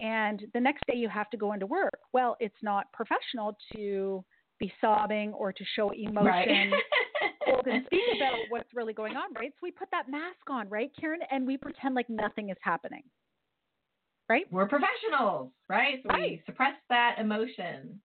And 0.00 0.42
the 0.52 0.60
next 0.60 0.82
day 0.86 0.96
you 0.96 1.08
have 1.08 1.30
to 1.30 1.36
go 1.36 1.52
into 1.52 1.66
work. 1.66 1.98
Well, 2.12 2.36
it's 2.40 2.62
not 2.62 2.92
professional 2.92 3.56
to 3.74 4.24
be 4.58 4.72
sobbing 4.80 5.32
or 5.32 5.52
to 5.52 5.64
show 5.74 5.90
emotion 5.90 6.26
right. 6.26 6.72
or 7.46 7.62
to 7.62 7.80
speak 7.86 8.02
about 8.16 8.34
what's 8.48 8.68
really 8.74 8.92
going 8.92 9.16
on, 9.16 9.32
right? 9.34 9.50
So 9.52 9.58
we 9.62 9.70
put 9.70 9.88
that 9.90 10.08
mask 10.08 10.48
on, 10.48 10.68
right, 10.68 10.90
Karen, 10.98 11.20
and 11.30 11.46
we 11.46 11.56
pretend 11.56 11.94
like 11.94 12.08
nothing 12.08 12.50
is 12.50 12.56
happening. 12.60 13.02
Right? 14.28 14.44
We're 14.50 14.66
professionals, 14.66 15.52
right? 15.68 16.00
So 16.02 16.08
right. 16.08 16.30
we 16.32 16.42
suppress 16.46 16.74
that 16.90 17.16
emotion. 17.18 18.00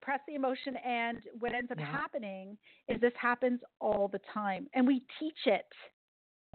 Suppress 0.00 0.20
the 0.26 0.34
emotion 0.34 0.76
and 0.76 1.18
what 1.38 1.54
ends 1.54 1.70
up 1.70 1.78
yeah. 1.78 1.90
happening 1.90 2.56
is 2.88 3.00
this 3.00 3.12
happens 3.20 3.60
all 3.80 4.08
the 4.08 4.20
time. 4.32 4.66
And 4.74 4.86
we 4.86 5.02
teach 5.18 5.46
it. 5.46 5.66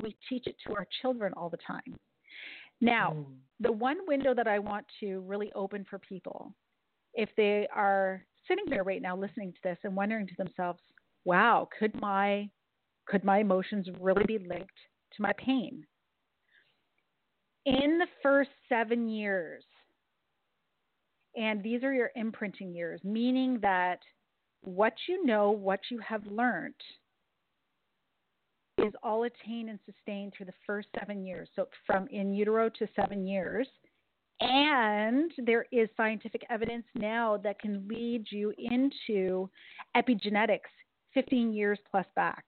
We 0.01 0.15
teach 0.27 0.47
it 0.47 0.55
to 0.67 0.73
our 0.73 0.87
children 1.01 1.31
all 1.37 1.49
the 1.49 1.57
time. 1.65 1.99
Now, 2.81 3.15
mm. 3.15 3.25
the 3.59 3.71
one 3.71 3.97
window 4.07 4.33
that 4.33 4.47
I 4.47 4.59
want 4.59 4.85
to 4.99 5.21
really 5.21 5.51
open 5.53 5.85
for 5.89 5.99
people, 5.99 6.53
if 7.13 7.29
they 7.37 7.67
are 7.73 8.25
sitting 8.47 8.65
there 8.67 8.83
right 8.83 9.01
now 9.01 9.15
listening 9.15 9.53
to 9.53 9.59
this 9.63 9.77
and 9.83 9.95
wondering 9.95 10.27
to 10.27 10.35
themselves, 10.37 10.79
wow, 11.23 11.67
could 11.79 11.99
my 12.01 12.49
could 13.07 13.23
my 13.23 13.39
emotions 13.39 13.87
really 13.99 14.23
be 14.25 14.39
linked 14.39 14.79
to 15.15 15.21
my 15.21 15.31
pain? 15.37 15.85
In 17.65 17.99
the 17.99 18.07
first 18.21 18.49
seven 18.67 19.07
years, 19.07 19.63
and 21.35 21.61
these 21.61 21.83
are 21.83 21.93
your 21.93 22.11
imprinting 22.15 22.73
years, 22.73 23.01
meaning 23.03 23.59
that 23.61 23.99
what 24.61 24.93
you 25.07 25.25
know, 25.25 25.51
what 25.51 25.79
you 25.89 25.99
have 25.99 26.25
learned, 26.27 26.73
is 28.77 28.93
all 29.03 29.23
attained 29.23 29.69
and 29.69 29.79
sustained 29.85 30.33
through 30.35 30.47
the 30.47 30.53
first 30.65 30.87
seven 30.99 31.25
years. 31.25 31.49
So 31.55 31.67
from 31.85 32.07
in 32.09 32.33
utero 32.33 32.69
to 32.69 32.87
seven 32.95 33.25
years. 33.25 33.67
And 34.41 35.31
there 35.45 35.65
is 35.71 35.87
scientific 35.95 36.41
evidence 36.49 36.83
now 36.93 37.37
that 37.43 37.57
can 37.59 37.87
lead 37.87 38.25
you 38.29 38.53
into 38.57 39.49
epigenetics 39.95 40.59
15 41.13 41.53
years 41.53 41.79
plus 41.89 42.05
back. 42.17 42.43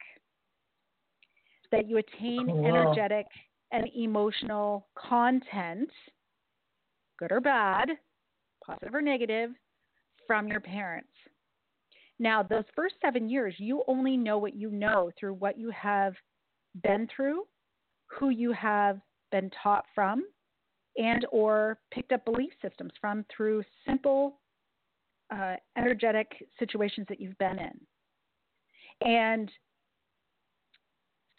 That 1.72 1.90
you 1.90 1.98
attain 1.98 2.50
oh, 2.50 2.54
cool. 2.54 2.66
energetic 2.66 3.26
and 3.72 3.88
emotional 3.96 4.88
content, 4.98 5.90
good 7.18 7.32
or 7.32 7.40
bad, 7.40 7.90
positive 8.68 8.94
or 8.94 9.02
negative, 9.02 9.52
from 10.26 10.48
your 10.48 10.60
parents. 10.60 11.10
Now, 12.20 12.44
those 12.44 12.64
first 12.76 12.96
seven 13.02 13.30
years, 13.30 13.56
you 13.58 13.84
only 13.88 14.18
know 14.18 14.38
what 14.38 14.56
you 14.56 14.72
know 14.72 15.12
through 15.20 15.36
what 15.36 15.58
you 15.58 15.72
have 15.72 16.14
been 16.84 17.08
through, 17.16 17.44
who 18.08 18.30
you 18.30 18.52
have 18.54 19.00
been 19.32 19.52
taught 19.64 19.86
from, 19.94 20.24
and 20.98 21.26
or 21.32 21.80
picked 21.94 22.12
up 22.12 22.26
belief 22.26 22.52
systems 22.62 22.92
from 23.00 23.24
through 23.36 23.64
simple 23.86 24.40
uh, 25.34 25.56
energetic 25.78 26.32
situations 26.58 27.06
that 27.10 27.20
you've 27.20 27.38
been 27.38 27.60
in. 27.60 29.08
And 29.08 29.52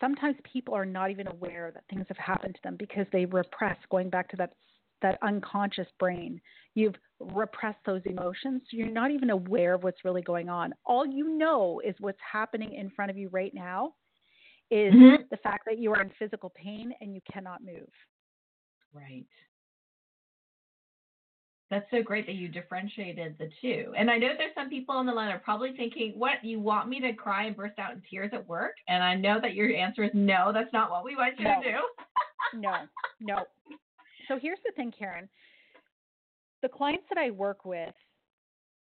sometimes 0.00 0.37
people 0.50 0.75
are 0.75 0.87
not 0.87 1.11
even 1.11 1.26
aware 1.26 1.73
that 1.75 1.85
things 1.90 2.06
have 2.08 2.18
happened 2.18 2.54
to 2.54 2.61
them 2.62 2.76
because 2.78 3.06
they 3.12 3.25
repress 3.25 3.76
going 3.90 4.11
back 4.11 4.28
to 4.30 4.37
that 4.37 4.52
that 5.02 5.18
unconscious 5.22 5.86
brain 5.98 6.40
you've 6.74 6.94
repressed 7.20 7.78
those 7.84 8.02
emotions 8.04 8.62
so 8.64 8.76
you're 8.76 8.88
not 8.88 9.10
even 9.10 9.30
aware 9.30 9.74
of 9.74 9.82
what's 9.82 10.04
really 10.04 10.22
going 10.22 10.48
on 10.48 10.72
all 10.84 11.06
you 11.06 11.36
know 11.36 11.80
is 11.84 11.94
what's 12.00 12.18
happening 12.32 12.74
in 12.74 12.90
front 12.90 13.10
of 13.10 13.16
you 13.16 13.28
right 13.30 13.54
now 13.54 13.92
is 14.70 14.92
mm-hmm. 14.92 15.22
the 15.30 15.36
fact 15.38 15.64
that 15.66 15.78
you 15.78 15.92
are 15.92 16.02
in 16.02 16.10
physical 16.18 16.52
pain 16.54 16.92
and 17.00 17.14
you 17.14 17.20
cannot 17.32 17.60
move 17.64 17.88
right 18.92 19.26
that's 21.70 21.84
so 21.90 22.02
great 22.02 22.26
that 22.26 22.34
you 22.34 22.48
differentiated 22.48 23.36
the 23.38 23.50
two. 23.60 23.92
And 23.96 24.10
I 24.10 24.16
know 24.16 24.28
there's 24.38 24.54
some 24.54 24.70
people 24.70 24.94
on 24.94 25.04
the 25.04 25.12
line 25.12 25.30
are 25.30 25.38
probably 25.38 25.72
thinking, 25.76 26.14
what, 26.16 26.42
you 26.42 26.58
want 26.58 26.88
me 26.88 26.98
to 27.00 27.12
cry 27.12 27.44
and 27.44 27.54
burst 27.54 27.78
out 27.78 27.92
in 27.92 28.02
tears 28.10 28.30
at 28.32 28.48
work? 28.48 28.72
And 28.88 29.02
I 29.02 29.14
know 29.14 29.38
that 29.42 29.54
your 29.54 29.74
answer 29.74 30.04
is 30.04 30.10
no, 30.14 30.50
that's 30.52 30.72
not 30.72 30.90
what 30.90 31.04
we 31.04 31.14
want 31.14 31.38
you 31.38 31.44
no. 31.44 31.60
to 31.62 31.70
do. 31.70 32.60
no, 32.60 32.74
no. 33.20 33.44
So 34.28 34.38
here's 34.40 34.58
the 34.64 34.73
thing, 34.76 34.92
Karen. 34.97 35.28
The 36.62 36.68
clients 36.68 37.04
that 37.08 37.18
I 37.18 37.30
work 37.30 37.64
with, 37.64 37.94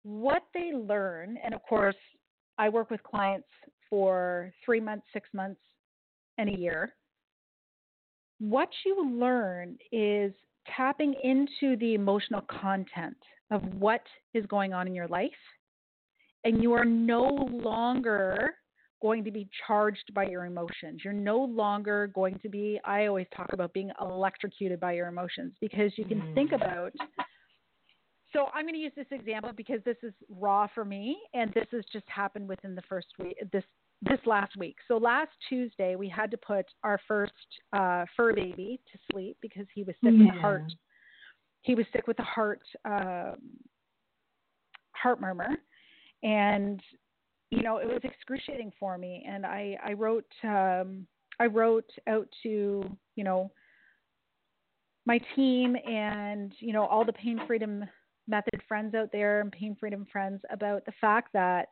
what 0.03 0.43
they 0.53 0.73
learn, 0.73 1.39
and 1.43 1.55
of 1.55 1.63
course, 1.63 1.97
I 2.59 2.69
work 2.69 2.91
with 2.91 3.03
clients 3.03 3.49
for 3.89 4.53
three 4.65 4.81
months, 4.81 5.07
six 5.13 5.29
months, 5.33 5.61
and 6.39 6.49
a 6.49 6.59
year. 6.59 6.93
What 8.39 8.69
you 8.85 9.09
learn 9.19 9.79
is 9.91 10.33
tapping 10.77 11.15
into 11.23 11.77
the 11.77 11.95
emotional 11.95 12.43
content 12.43 13.17
of 13.51 13.63
what 13.75 14.03
is 14.35 14.45
going 14.47 14.73
on 14.73 14.87
in 14.87 14.95
your 14.95 15.09
life. 15.09 15.31
And 16.45 16.63
you 16.63 16.73
are 16.73 16.85
no 16.85 17.49
longer 17.53 18.55
going 19.03 19.25
to 19.25 19.33
be 19.33 19.49
charged 19.67 20.15
by 20.15 20.25
your 20.25 20.47
emotions. 20.47 21.03
You're 21.05 21.13
no 21.13 21.39
longer 21.39 22.07
going 22.15 22.39
to 22.39 22.49
be, 22.49 22.81
I 22.85 23.07
always 23.07 23.27
talk 23.37 23.53
about 23.53 23.75
being 23.75 23.91
electrocuted 24.01 24.79
by 24.79 24.93
your 24.93 25.09
emotions 25.09 25.53
because 25.61 25.93
you 25.97 26.05
can 26.05 26.21
mm. 26.21 26.35
think 26.35 26.53
about. 26.53 26.93
So 28.33 28.47
I'm 28.55 28.65
going 28.65 28.75
to 28.75 28.81
use 28.81 28.93
this 28.97 29.07
example 29.11 29.51
because 29.55 29.81
this 29.85 29.99
is 30.03 30.15
raw 30.31 30.67
for 30.75 30.87
me, 30.87 31.19
and 31.35 31.53
this 31.53 31.67
has 31.73 31.85
just 31.93 32.07
happened 32.09 32.49
within 32.49 32.75
the 32.75 32.83
first 32.89 33.09
week, 33.19 33.37
this 33.53 33.65
this 34.01 34.19
last 34.27 34.57
week. 34.57 34.77
So 34.89 34.97
last 34.97 35.31
Tuesday, 35.49 35.95
we 35.97 36.09
had 36.09 36.31
to 36.33 36.37
put 36.37 36.67
our 36.83 36.99
first 37.07 37.33
uh, 37.73 38.05
fur 38.17 38.33
baby 38.33 38.81
to 38.91 38.99
sleep 39.13 39.37
because 39.43 39.67
he 39.75 39.83
was 39.83 39.95
sick 40.03 40.15
yeah. 40.15 40.25
with 40.25 40.35
the 40.35 40.41
heart. 40.41 40.73
He 41.61 41.75
was 41.75 41.87
sick 41.93 42.07
with 42.07 42.19
a 42.19 42.25
heart 42.25 42.63
um, 42.85 43.37
heart 44.93 45.21
murmur, 45.21 45.51
and 46.23 46.81
you 47.53 47.63
know 47.63 47.77
it 47.77 47.87
was 47.87 48.01
excruciating 48.03 48.73
for 48.81 48.97
me. 48.97 49.25
And 49.29 49.45
I 49.45 49.77
I 49.85 49.93
wrote 49.93 50.31
um, 50.43 51.07
I 51.39 51.47
wrote 51.47 51.91
out 52.09 52.27
to 52.43 52.83
you 53.15 53.25
know 53.25 53.53
my 55.05 55.21
team 55.37 55.77
and 55.87 56.53
you 56.61 56.73
know 56.73 56.87
all 56.87 57.05
the 57.05 57.13
pain 57.13 57.41
freedom 57.47 57.85
method 58.27 58.63
friends 58.67 58.95
out 58.95 59.11
there 59.13 59.41
and 59.41 59.53
pain 59.53 59.77
freedom 59.79 60.07
friends 60.11 60.41
about 60.51 60.87
the 60.87 60.93
fact 61.01 61.29
that 61.35 61.69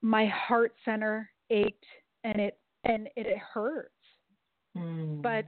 my 0.00 0.26
heart 0.26 0.72
center 0.84 1.28
ached 1.50 1.84
and 2.24 2.40
it 2.40 2.58
and 2.84 3.08
it, 3.16 3.26
it 3.26 3.38
hurts. 3.38 3.90
Mm. 4.76 5.20
But 5.20 5.46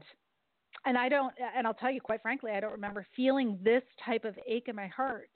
and 0.84 0.98
I 0.98 1.08
don't 1.08 1.32
and 1.56 1.66
I'll 1.66 1.72
tell 1.72 1.90
you 1.90 2.02
quite 2.02 2.20
frankly, 2.20 2.52
I 2.52 2.60
don't 2.60 2.72
remember 2.72 3.06
feeling 3.16 3.58
this 3.62 3.82
type 4.04 4.26
of 4.26 4.38
ache 4.46 4.66
in 4.68 4.76
my 4.76 4.88
heart 4.88 5.30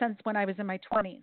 since 0.00 0.16
when 0.24 0.36
I 0.36 0.44
was 0.44 0.56
in 0.58 0.66
my 0.66 0.80
20s. 0.92 1.22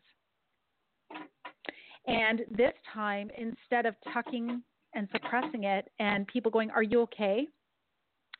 And 2.07 2.41
this 2.51 2.73
time 2.93 3.29
instead 3.37 3.85
of 3.85 3.95
tucking 4.13 4.61
and 4.93 5.07
suppressing 5.11 5.63
it 5.63 5.89
and 5.99 6.27
people 6.27 6.51
going, 6.51 6.69
"Are 6.71 6.83
you 6.83 7.01
okay?" 7.01 7.47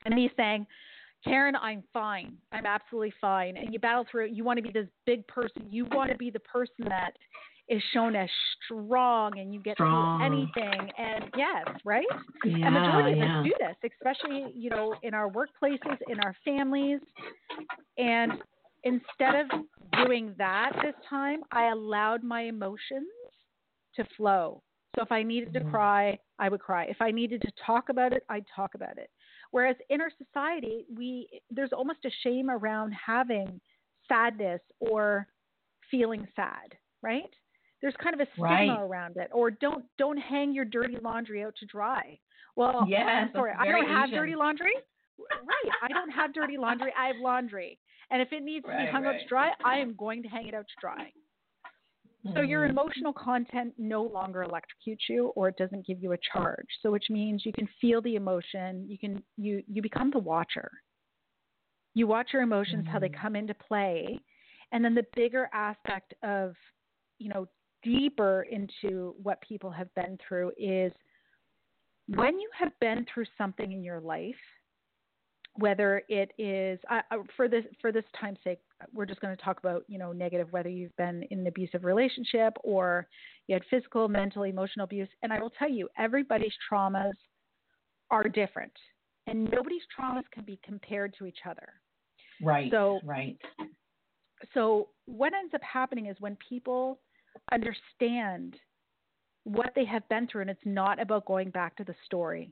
and 0.06 0.16
me 0.16 0.30
saying, 0.36 0.68
Karen, 1.24 1.56
I'm 1.56 1.84
fine. 1.94 2.38
I'm 2.52 2.66
absolutely 2.66 3.14
fine. 3.22 3.56
And 3.56 3.72
you 3.72 3.80
battle 3.80 4.06
through 4.10 4.26
it. 4.26 4.32
You 4.32 4.44
want 4.44 4.58
to 4.58 4.64
be 4.64 4.72
this 4.72 4.88
big 5.06 5.26
person. 5.28 5.64
You 5.70 5.86
want 5.92 6.12
to 6.12 6.18
be 6.18 6.30
the 6.30 6.40
person 6.40 6.86
that 6.90 7.14
is 7.70 7.82
shown 7.94 8.14
as 8.16 8.30
strong 8.66 9.40
and 9.40 9.54
you 9.54 9.62
get 9.62 9.76
strong. 9.76 10.20
through 10.20 10.26
anything. 10.26 10.92
And 10.98 11.26
yes, 11.38 11.66
right? 11.86 12.06
Yeah, 12.44 12.66
and 12.66 12.74
majority 12.74 13.20
yeah. 13.20 13.40
of 13.40 13.46
us 13.46 13.52
do 13.52 13.54
this, 13.60 13.92
especially, 13.98 14.52
you 14.54 14.70
know, 14.70 14.96
in 15.02 15.14
our 15.14 15.30
workplaces, 15.30 15.98
in 16.10 16.20
our 16.20 16.36
families. 16.44 17.00
And 17.98 18.34
instead 18.84 19.36
of 19.36 20.06
doing 20.06 20.36
that 20.38 20.74
this 20.84 20.96
time, 21.10 21.40
I 21.54 21.70
allowed 21.70 22.22
my 22.22 22.42
emotions 22.42 23.08
to 23.96 24.06
flow. 24.18 24.62
So 24.96 25.04
if 25.04 25.12
I 25.12 25.24
needed 25.24 25.54
to 25.54 25.60
mm-hmm. 25.60 25.72
cry, 25.72 26.20
I 26.38 26.50
would 26.50 26.60
cry. 26.60 26.86
If 26.86 27.02
I 27.02 27.12
needed 27.12 27.42
to 27.42 27.52
talk 27.66 27.90
about 27.90 28.14
it, 28.14 28.24
I'd 28.30 28.46
talk 28.56 28.76
about 28.76 28.98
it. 28.98 29.10
Whereas 29.52 29.76
in 29.90 30.02
our 30.02 30.12
society, 30.18 30.86
we 30.96 31.28
there's 31.50 31.74
almost 31.74 32.00
a 32.06 32.12
shame 32.24 32.50
around 32.50 32.94
having 32.94 33.60
sadness 34.08 34.62
or 34.80 35.28
feeling 35.90 36.28
sad, 36.36 36.76
right? 37.02 37.30
There's 37.82 37.96
kind 38.02 38.14
of 38.14 38.22
a 38.22 38.32
stigma 38.34 38.46
right. 38.46 38.80
around 38.80 39.18
it. 39.18 39.30
Or 39.34 39.52
don't 39.52 39.86
don't 39.98 40.18
hang 40.18 40.54
your 40.54 40.66
dirty 40.66 40.98
laundry 41.02 41.44
out 41.44 41.56
to 41.60 41.66
dry. 41.66 42.18
Well, 42.56 42.86
yes, 42.88 43.30
sorry, 43.34 43.54
I 43.60 43.66
don't 43.66 43.88
have 43.88 44.10
Asian. 44.10 44.20
dirty 44.20 44.36
laundry. 44.36 44.74
Right. 45.20 45.74
I 45.84 45.88
don't 45.88 46.10
have 46.10 46.34
dirty 46.34 46.58
laundry. 46.58 46.94
I 46.98 47.08
have 47.08 47.18
laundry. 47.22 47.80
And 48.12 48.22
if 48.22 48.32
it 48.32 48.44
needs 48.44 48.66
right, 48.68 48.80
to 48.80 48.86
be 48.86 48.92
hung 48.92 49.04
right. 49.04 49.16
out 49.16 49.22
to 49.22 49.28
dry, 49.28 49.52
I 49.64 49.78
am 49.78 49.96
going 49.96 50.24
to 50.24 50.30
hang 50.30 50.48
it 50.48 50.54
out 50.54 50.66
to 50.68 50.74
dry. 50.82 51.12
So 52.36 52.42
your 52.42 52.64
Mhm. 52.64 52.70
emotional 52.70 53.14
content 53.14 53.74
no 53.78 54.04
longer 54.04 54.46
electrocutes 54.46 55.10
you 55.10 55.28
or 55.36 55.50
it 55.50 55.58
doesn't 55.58 55.86
give 55.86 56.02
you 56.02 56.14
a 56.14 56.18
charge. 56.18 56.68
So 56.82 56.92
which 56.92 57.10
means 57.10 57.46
you 57.46 57.52
can 57.52 57.68
feel 57.82 58.02
the 58.02 58.16
emotion, 58.16 58.86
you 58.90 58.98
can 58.98 59.24
you 59.38 59.62
you 59.68 59.82
become 59.82 60.10
the 60.10 60.20
watcher. 60.20 60.72
You 61.94 62.08
watch 62.08 62.30
your 62.34 62.42
emotions 62.42 62.86
how 62.88 63.00
they 63.00 63.10
Mhm. 63.10 63.20
come 63.22 63.36
into 63.36 63.54
play. 63.54 64.20
And 64.72 64.84
then 64.84 64.96
the 64.96 65.06
bigger 65.16 65.50
aspect 65.54 66.14
of, 66.24 66.56
you 67.20 67.30
know, 67.30 67.48
deeper 67.84 68.44
into 68.50 69.16
what 69.22 69.42
people 69.42 69.70
have 69.70 69.94
been 69.94 70.18
through 70.28 70.52
is 70.58 70.92
when 72.08 72.40
you 72.40 72.50
have 72.58 72.72
been 72.80 73.06
through 73.14 73.26
something 73.38 73.72
in 73.72 73.84
your 73.84 74.00
life, 74.00 74.36
whether 75.56 76.02
it 76.10 76.32
is 76.38 76.80
uh, 76.90 77.02
for 77.36 77.48
this 77.48 77.66
for 77.80 77.92
this 77.92 78.06
time's 78.20 78.40
sake, 78.44 78.60
we're 78.94 79.06
just 79.06 79.22
going 79.22 79.36
to 79.36 79.42
talk 79.44 79.60
about 79.60 79.84
you 79.88 79.98
know 79.98 80.12
negative 80.12 80.48
whether 80.52 80.70
you've 80.70 80.96
been 80.98 81.24
in 81.32 81.40
an 81.40 81.48
abusive 81.48 81.84
relationship 81.84 82.54
or 82.64 83.08
you 83.48 83.56
had 83.56 83.64
physical, 83.70 84.08
mental, 84.08 84.44
emotional 84.44 84.86
abuse. 84.86 85.10
And 85.22 85.32
I 85.34 85.40
will 85.42 85.52
tell 85.52 85.70
you, 85.70 85.90
everybody's 85.98 86.54
traumas 86.72 87.12
are 88.12 88.24
different, 88.24 88.74
and 89.28 89.46
nobody's 89.52 89.82
traumas 89.98 90.24
can 90.32 90.44
be 90.44 90.60
compared 90.64 91.14
to 91.20 91.26
each 91.26 91.40
other. 91.50 91.68
Right. 92.42 92.72
So- 92.72 93.00
right. 93.04 93.38
So 94.54 94.90
what 95.06 95.34
ends 95.34 95.54
up 95.54 95.62
happening 95.64 96.08
is 96.08 96.18
when 96.20 96.38
people 96.50 97.00
understand 97.52 98.56
what 99.46 99.72
they 99.76 99.86
have 99.86 100.08
been 100.10 100.28
through, 100.28 100.42
and 100.42 100.50
it's 100.50 100.60
not 100.66 101.02
about 101.02 101.26
going 101.26 101.50
back 101.50 101.76
to 101.78 101.84
the 101.84 101.96
story 102.06 102.52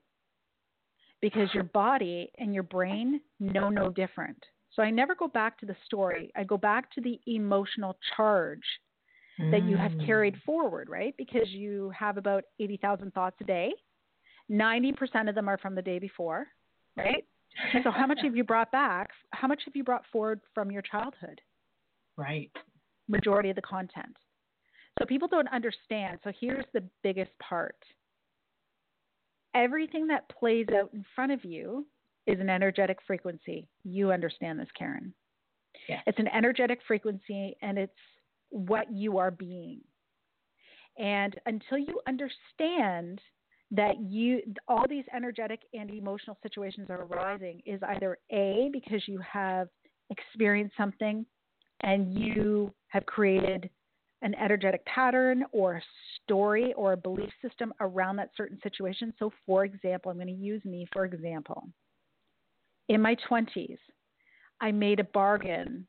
because 1.22 1.54
your 1.54 1.64
body 1.64 2.32
and 2.38 2.54
your 2.54 2.64
brain 2.64 3.22
know 3.40 3.70
no 3.70 3.90
different. 3.90 4.38
So 4.76 4.82
I 4.82 4.90
never 4.90 5.16
go 5.16 5.28
back 5.28 5.58
to 5.60 5.66
the 5.66 5.76
story. 5.86 6.32
I 6.36 6.44
go 6.44 6.58
back 6.58 6.92
to 6.94 7.02
the 7.02 7.20
emotional 7.28 7.98
charge 8.16 8.64
that 9.52 9.64
you 9.64 9.76
have 9.78 9.92
Mm. 9.94 10.06
carried 10.06 10.38
forward, 10.46 10.90
right? 10.90 11.16
Because 11.18 11.50
you 11.50 11.90
have 11.90 12.18
about 12.18 12.46
80,000 12.60 13.12
thoughts 13.14 13.36
a 13.42 13.44
day. 13.44 13.74
90% 14.50 15.28
of 15.30 15.36
them 15.36 15.50
are 15.50 15.58
from 15.58 15.76
the 15.76 15.82
day 15.82 16.00
before, 16.00 16.48
right? 16.96 17.26
So 17.84 17.92
how 17.92 18.08
much 18.08 18.20
have 18.22 18.36
you 18.36 18.44
brought 18.44 18.72
back? 18.72 19.10
How 19.32 19.48
much 19.48 19.62
have 19.66 19.76
you 19.76 19.84
brought 19.84 20.06
forward 20.12 20.42
from 20.54 20.72
your 20.72 20.82
childhood? 20.82 21.42
right. 22.18 22.52
majority 23.08 23.50
of 23.50 23.56
the 23.56 23.62
content. 23.62 24.16
So 25.00 25.06
people 25.06 25.28
don't 25.28 25.48
understand. 25.50 26.20
So 26.24 26.32
here's 26.40 26.66
the 26.74 26.84
biggest 27.04 27.32
part 27.40 27.76
everything 29.54 30.08
that 30.08 30.30
plays 30.30 30.68
out 30.74 30.94
in 30.94 31.04
front 31.14 31.32
of 31.32 31.44
you 31.44 31.86
is 32.28 32.40
an 32.40 32.50
energetic 32.50 32.98
frequency. 33.06 33.68
You 33.84 34.12
understand 34.12 34.60
this, 34.60 34.68
Karen. 34.78 35.14
Yes. 35.88 36.04
It's 36.06 36.20
an 36.20 36.28
energetic 36.28 36.80
frequency 36.88 37.56
and 37.62 37.78
it's 37.78 37.94
what 38.50 38.92
you 38.92 39.18
are 39.18 39.32
being. 39.32 39.82
And 40.98 41.36
until 41.46 41.78
you 41.78 42.00
understand 42.08 43.22
that 43.72 44.00
you 44.02 44.42
all 44.68 44.86
these 44.88 45.06
energetic 45.16 45.62
and 45.74 45.90
emotional 45.90 46.38
situations 46.44 46.90
are 46.90 47.04
arising 47.04 47.62
is 47.66 47.82
either 47.88 48.18
A 48.32 48.70
because 48.74 49.08
you 49.08 49.20
have 49.20 49.70
experienced 50.10 50.76
something 50.76 51.26
and 51.82 52.14
you 52.14 52.74
have 52.90 53.06
created 53.06 53.70
an 54.22 54.36
energetic 54.36 54.86
pattern 54.86 55.46
or 55.52 55.78
a 55.78 55.82
story 56.24 56.74
or 56.74 56.94
a 56.94 56.98
belief 56.98 57.30
system 57.42 57.74
around 57.80 58.18
that 58.18 58.30
certain 58.36 58.60
situation. 58.62 59.14
So, 59.18 59.32
for 59.48 59.66
example, 59.66 60.12
I'm 60.12 60.18
going 60.18 60.28
to 60.28 60.34
use 60.34 60.64
me 60.66 60.86
for 60.92 61.06
example. 61.06 61.68
In 62.92 63.02
my 63.02 63.16
20s, 63.30 63.78
I 64.60 64.74
made 64.74 65.00
a 65.00 65.06
bargain 65.06 65.88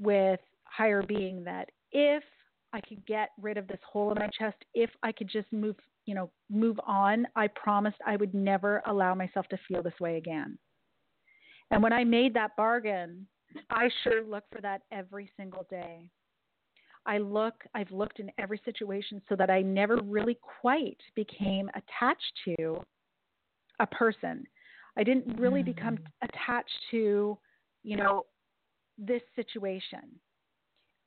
with 0.00 0.40
higher 0.64 1.02
being 1.02 1.44
that 1.44 1.68
if 1.92 2.24
I 2.72 2.80
could 2.80 3.04
get 3.04 3.32
rid 3.38 3.58
of 3.58 3.68
this 3.68 3.80
hole 3.86 4.10
in 4.10 4.18
my 4.18 4.30
chest, 4.38 4.56
if 4.72 4.88
I 5.02 5.12
could 5.12 5.28
just 5.28 5.52
move, 5.52 5.76
you 6.06 6.14
know, 6.14 6.30
move 6.48 6.80
on, 6.86 7.26
I 7.36 7.48
promised 7.48 7.98
I 8.06 8.16
would 8.16 8.32
never 8.32 8.82
allow 8.86 9.14
myself 9.14 9.46
to 9.48 9.58
feel 9.68 9.82
this 9.82 10.00
way 10.00 10.16
again. 10.16 10.56
And 11.70 11.82
when 11.82 11.92
I 11.92 12.02
made 12.02 12.32
that 12.32 12.56
bargain, 12.56 13.26
I 13.68 13.90
sure 14.04 14.24
look 14.24 14.44
for 14.50 14.62
that 14.62 14.80
every 14.90 15.30
single 15.36 15.66
day. 15.68 16.08
I 17.04 17.18
look, 17.18 17.62
I've 17.74 17.90
looked 17.90 18.20
in 18.20 18.30
every 18.38 18.62
situation 18.64 19.20
so 19.28 19.36
that 19.36 19.50
I 19.50 19.60
never 19.60 19.98
really 20.02 20.38
quite 20.62 21.02
became 21.14 21.68
attached 21.74 22.32
to 22.46 22.82
a 23.80 23.86
person. 23.86 24.46
I 24.96 25.04
didn't 25.04 25.38
really 25.38 25.62
Mm. 25.62 25.66
become 25.66 25.98
attached 26.22 26.78
to, 26.90 27.38
you 27.82 27.96
know, 27.96 28.26
this 28.96 29.22
situation. 29.34 30.20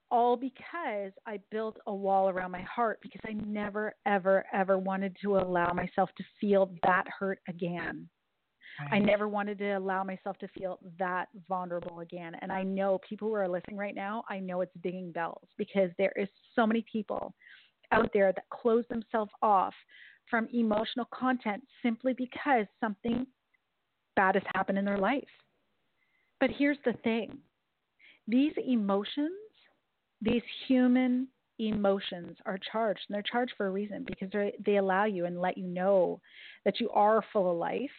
All 0.09 0.37
because 0.37 1.11
I 1.25 1.37
built 1.51 1.77
a 1.87 1.93
wall 1.93 2.29
around 2.29 2.51
my 2.51 2.61
heart 2.61 2.99
because 3.01 3.21
I 3.25 3.33
never, 3.33 3.93
ever, 4.05 4.45
ever 4.53 4.77
wanted 4.77 5.17
to 5.21 5.37
allow 5.37 5.73
myself 5.73 6.09
to 6.15 6.23
feel 6.39 6.73
that 6.83 7.07
hurt 7.07 7.39
again. 7.47 8.09
I 8.91 8.99
never 8.99 9.27
wanted 9.27 9.57
to 9.57 9.71
allow 9.71 10.03
myself 10.03 10.37
to 10.37 10.47
feel 10.49 10.79
that 10.99 11.29
vulnerable 11.47 12.01
again. 12.01 12.35
And 12.41 12.51
I 12.51 12.63
know 12.63 12.99
people 12.99 13.27
who 13.27 13.33
are 13.33 13.47
listening 13.47 13.75
right 13.77 13.95
now, 13.95 14.23
I 14.29 14.39
know 14.39 14.61
it's 14.61 14.71
dinging 14.83 15.11
bells 15.11 15.47
because 15.57 15.89
there 15.97 16.13
is 16.15 16.29
so 16.55 16.67
many 16.67 16.85
people 16.91 17.33
out 17.91 18.09
there 18.13 18.31
that 18.33 18.49
close 18.49 18.85
themselves 18.89 19.31
off 19.41 19.73
from 20.29 20.47
emotional 20.53 21.07
content 21.13 21.63
simply 21.81 22.13
because 22.13 22.65
something 22.79 23.25
bad 24.17 24.35
has 24.35 24.43
happened 24.53 24.77
in 24.77 24.83
their 24.83 24.97
life. 24.97 25.23
But 26.41 26.49
here's 26.49 26.77
the 26.83 26.93
thing 27.03 27.37
these 28.27 28.53
emotions, 28.65 29.31
these 30.21 30.43
human 30.67 31.29
emotions 31.59 32.37
are 32.45 32.59
charged, 32.71 32.99
and 33.07 33.15
they're 33.15 33.23
charged 33.23 33.53
for 33.55 33.67
a 33.67 33.71
reason 33.71 34.05
because 34.05 34.29
they 34.65 34.77
allow 34.77 35.05
you 35.05 35.25
and 35.25 35.39
let 35.39 35.57
you 35.57 35.67
know 35.67 36.19
that 36.65 36.79
you 36.79 36.89
are 36.89 37.23
full 37.31 37.49
of 37.49 37.57
life 37.57 37.89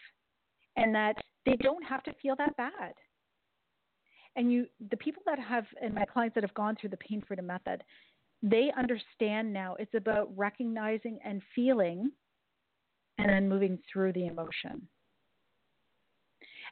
and 0.76 0.94
that 0.94 1.16
they 1.46 1.56
don't 1.56 1.82
have 1.82 2.02
to 2.04 2.12
feel 2.22 2.36
that 2.36 2.56
bad. 2.56 2.92
And 4.36 4.52
you, 4.52 4.66
the 4.90 4.96
people 4.96 5.22
that 5.26 5.38
have, 5.40 5.64
and 5.82 5.94
my 5.94 6.04
clients 6.04 6.34
that 6.34 6.44
have 6.44 6.54
gone 6.54 6.76
through 6.76 6.90
the 6.90 6.98
pain 6.98 7.22
freedom 7.26 7.46
method, 7.46 7.82
they 8.42 8.70
understand 8.78 9.52
now 9.52 9.74
it's 9.80 9.94
about 9.94 10.30
recognizing 10.36 11.18
and 11.24 11.42
feeling 11.54 12.12
and 13.18 13.28
then 13.28 13.48
moving 13.48 13.80
through 13.92 14.12
the 14.12 14.26
emotion. 14.26 14.86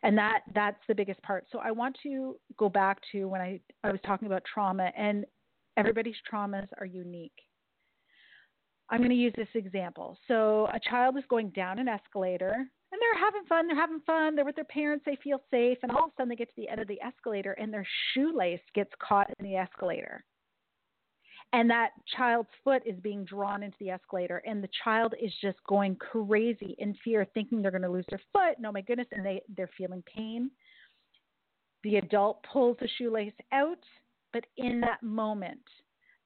And 0.03 0.17
that 0.19 0.41
that's 0.55 0.81
the 0.89 0.95
biggest 0.95 1.23
part. 1.23 1.47
So 1.51 1.59
I 1.59 1.71
want 1.71 1.97
to 2.03 2.37
go 2.57 2.69
back 2.69 2.99
to 3.13 3.27
when 3.27 3.41
I, 3.41 3.61
I 3.85 3.91
was 3.91 4.01
talking 4.05 4.27
about 4.27 4.43
trauma 4.45 4.91
and 4.97 5.25
everybody's 5.77 6.17
traumas 6.31 6.69
are 6.79 6.87
unique. 6.87 7.33
I'm 8.89 8.99
going 8.99 9.11
to 9.11 9.17
use 9.17 9.33
this 9.37 9.49
example. 9.55 10.17
So 10.29 10.69
a 10.73 10.79
child 10.79 11.17
is 11.19 11.25
going 11.29 11.51
down 11.51 11.79
an 11.79 11.89
escalator 11.89 12.53
and 12.53 13.01
they're 13.01 13.25
having 13.25 13.45
fun, 13.49 13.67
they're 13.67 13.77
having 13.77 14.01
fun, 14.07 14.37
they're 14.37 14.45
with 14.45 14.55
their 14.55 14.65
parents, 14.65 15.05
they 15.05 15.19
feel 15.23 15.43
safe, 15.51 15.79
and 15.83 15.91
all 15.91 16.05
of 16.05 16.11
a 16.11 16.13
sudden 16.17 16.29
they 16.29 16.37
get 16.37 16.49
to 16.49 16.55
the 16.57 16.69
end 16.69 16.81
of 16.81 16.87
the 16.87 17.01
escalator 17.03 17.53
and 17.53 17.73
their 17.73 17.87
shoelace 18.13 18.61
gets 18.75 18.93
caught 19.03 19.29
in 19.39 19.45
the 19.45 19.57
escalator. 19.57 20.25
And 21.57 21.71
that 21.71 21.93
child's 22.19 22.51
foot 22.63 22.83
is 22.85 23.01
being 23.01 23.25
drawn 23.25 23.63
into 23.63 23.79
the 23.81 23.89
escalator, 23.89 24.43
and 24.45 24.63
the 24.63 24.69
child 24.85 25.15
is 25.19 25.33
just 25.41 25.57
going 25.67 25.97
crazy 25.97 26.77
in 26.79 26.95
fear, 27.03 27.27
thinking 27.33 27.63
they're 27.63 27.71
going 27.71 27.81
to 27.81 27.89
lose 27.89 28.05
their 28.11 28.21
foot. 28.31 28.61
no 28.61 28.69
oh 28.69 28.73
my 28.73 28.83
goodness, 28.83 29.07
and 29.11 29.25
they, 29.25 29.41
they're 29.57 29.71
feeling 29.79 30.03
pain. 30.03 30.51
The 31.83 31.97
adult 31.97 32.45
pulls 32.53 32.77
the 32.79 32.89
shoelace 32.99 33.33
out, 33.53 33.79
but 34.35 34.45
in 34.59 34.83
that 34.83 35.03
moment, 35.03 35.63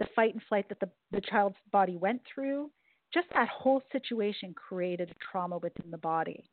the 0.01 0.09
fight 0.17 0.35
and 0.35 0.43
flight 0.49 0.69
that 0.69 0.81
the, 0.81 0.89
the 1.13 1.21
child's 1.21 1.55
body 1.71 1.97
went 1.97 2.23
through, 2.35 2.69
just 3.15 3.29
that 3.33 3.49
whole 3.51 3.85
situation 3.93 4.53
created 4.53 5.11
a 5.11 5.15
trauma 5.31 5.59
within 5.59 5.93
the 5.93 5.99
body. 5.99 6.51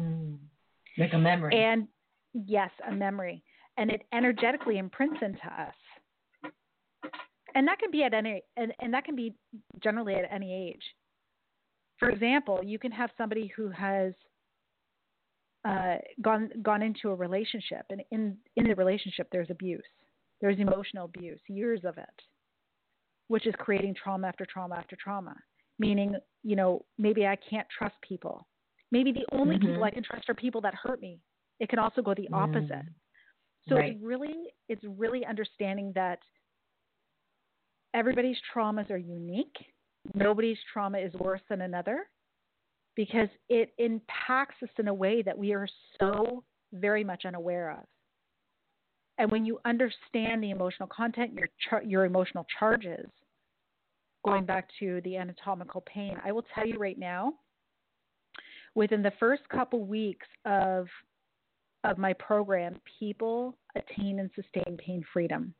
Mm. 0.00 0.38
Like 0.96 1.12
a 1.12 1.18
memory. 1.18 1.54
And 1.54 1.86
yes, 2.32 2.70
a 2.88 2.94
memory. 2.94 3.42
And 3.76 3.90
it 3.90 4.06
energetically 4.14 4.78
imprints 4.78 5.18
into 5.20 5.46
us. 5.48 5.74
And 7.56 7.66
that 7.66 7.78
can 7.78 7.90
be 7.90 8.04
at 8.04 8.12
any 8.12 8.42
and, 8.58 8.72
and 8.80 8.92
that 8.94 9.04
can 9.04 9.16
be 9.16 9.34
generally 9.82 10.14
at 10.14 10.30
any 10.30 10.52
age. 10.68 10.82
For 11.98 12.10
example, 12.10 12.60
you 12.62 12.78
can 12.78 12.92
have 12.92 13.10
somebody 13.16 13.50
who 13.56 13.70
has 13.70 14.12
uh, 15.66 15.96
gone 16.20 16.50
gone 16.62 16.82
into 16.82 17.08
a 17.08 17.14
relationship, 17.14 17.86
and 17.90 18.02
in 18.12 18.36
in 18.56 18.68
the 18.68 18.74
relationship 18.74 19.28
there's 19.32 19.50
abuse, 19.50 19.82
there's 20.42 20.58
emotional 20.60 21.06
abuse, 21.06 21.40
years 21.48 21.80
of 21.84 21.96
it, 21.96 22.22
which 23.28 23.46
is 23.46 23.54
creating 23.58 23.94
trauma 23.94 24.28
after 24.28 24.44
trauma 24.44 24.76
after 24.76 24.94
trauma. 24.94 25.34
Meaning, 25.78 26.14
you 26.42 26.56
know, 26.56 26.84
maybe 26.98 27.26
I 27.26 27.36
can't 27.36 27.66
trust 27.76 27.94
people. 28.06 28.46
Maybe 28.92 29.12
the 29.12 29.26
only 29.32 29.56
Mhm. 29.56 29.66
people 29.66 29.84
I 29.84 29.90
can 29.90 30.02
trust 30.02 30.28
are 30.28 30.34
people 30.34 30.60
that 30.60 30.74
hurt 30.74 31.00
me. 31.00 31.20
It 31.58 31.70
can 31.70 31.78
also 31.78 32.02
go 32.02 32.12
the 32.14 32.28
opposite. 32.34 32.70
Mm. 32.70 32.94
So 33.68 33.76
Right. 33.76 33.92
it's 33.94 34.02
really 34.02 34.52
it's 34.68 34.84
really 34.84 35.24
understanding 35.24 35.92
that 35.94 36.20
everybody's 37.96 38.36
traumas 38.54 38.90
are 38.90 38.98
unique. 38.98 39.56
Nobody's 40.14 40.58
trauma 40.72 40.98
is 40.98 41.12
worse 41.14 41.40
than 41.48 41.62
another 41.62 42.06
because 42.94 43.28
it 43.48 43.72
impacts 43.78 44.62
us 44.62 44.68
in 44.78 44.88
a 44.88 44.94
way 44.94 45.22
that 45.22 45.36
we 45.36 45.52
are 45.52 45.66
so 45.98 46.44
very 46.72 47.02
much 47.02 47.24
unaware 47.24 47.70
of. 47.70 47.84
And 49.18 49.30
when 49.30 49.46
you 49.46 49.58
understand 49.64 50.42
the 50.42 50.50
emotional 50.50 50.88
content, 50.88 51.32
your 51.32 51.48
char- 51.68 51.82
your 51.82 52.04
emotional 52.04 52.46
charges, 52.58 53.06
going 54.24 54.44
back 54.44 54.68
to 54.78 55.00
the 55.02 55.16
anatomical 55.16 55.80
pain, 55.80 56.18
I 56.22 56.32
will 56.32 56.44
tell 56.54 56.66
you 56.66 56.78
right 56.78 56.98
now, 56.98 57.32
within 58.74 59.02
the 59.02 59.12
first 59.18 59.48
couple 59.48 59.84
weeks 59.84 60.26
of 60.44 60.86
of 61.82 61.98
my 61.98 62.12
program, 62.14 62.78
people 62.98 63.56
attain 63.74 64.18
and 64.18 64.30
sustain 64.34 64.76
pain 64.76 65.02
freedom. 65.12 65.54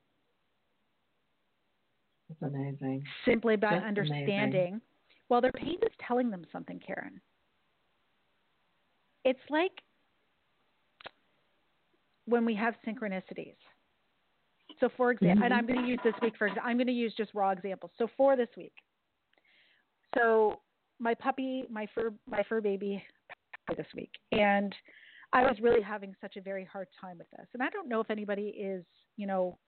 That's 2.28 2.52
amazing. 2.52 3.04
Simply 3.24 3.56
by 3.56 3.74
That's 3.74 3.84
understanding. 3.84 4.38
Amazing. 4.38 4.80
Well, 5.28 5.40
their 5.40 5.52
pain 5.52 5.78
is 5.82 5.92
telling 6.06 6.30
them 6.30 6.44
something, 6.52 6.80
Karen. 6.84 7.20
It's 9.24 9.40
like 9.50 9.72
when 12.26 12.44
we 12.44 12.54
have 12.54 12.74
synchronicities. 12.86 13.56
So, 14.78 14.88
for 14.96 15.10
example, 15.10 15.36
mm-hmm. 15.36 15.44
and 15.44 15.54
I'm 15.54 15.66
going 15.66 15.80
to 15.82 15.88
use 15.88 16.00
this 16.04 16.14
week 16.20 16.34
for 16.36 16.50
I'm 16.62 16.76
going 16.76 16.86
to 16.86 16.92
use 16.92 17.14
just 17.16 17.32
raw 17.34 17.50
examples. 17.50 17.92
So, 17.98 18.08
for 18.16 18.36
this 18.36 18.48
week, 18.56 18.74
so 20.14 20.60
my 20.98 21.14
puppy, 21.14 21.64
my 21.70 21.86
fur, 21.94 22.12
my 22.28 22.42
fur 22.48 22.60
baby, 22.60 23.02
this 23.76 23.86
week, 23.94 24.10
and 24.32 24.74
I 25.32 25.42
was 25.42 25.56
really 25.60 25.82
having 25.82 26.14
such 26.20 26.36
a 26.36 26.40
very 26.40 26.64
hard 26.64 26.88
time 27.00 27.18
with 27.18 27.30
this. 27.30 27.46
And 27.54 27.62
I 27.62 27.70
don't 27.70 27.88
know 27.88 28.00
if 28.00 28.10
anybody 28.10 28.48
is, 28.48 28.84
you 29.16 29.26
know, 29.26 29.58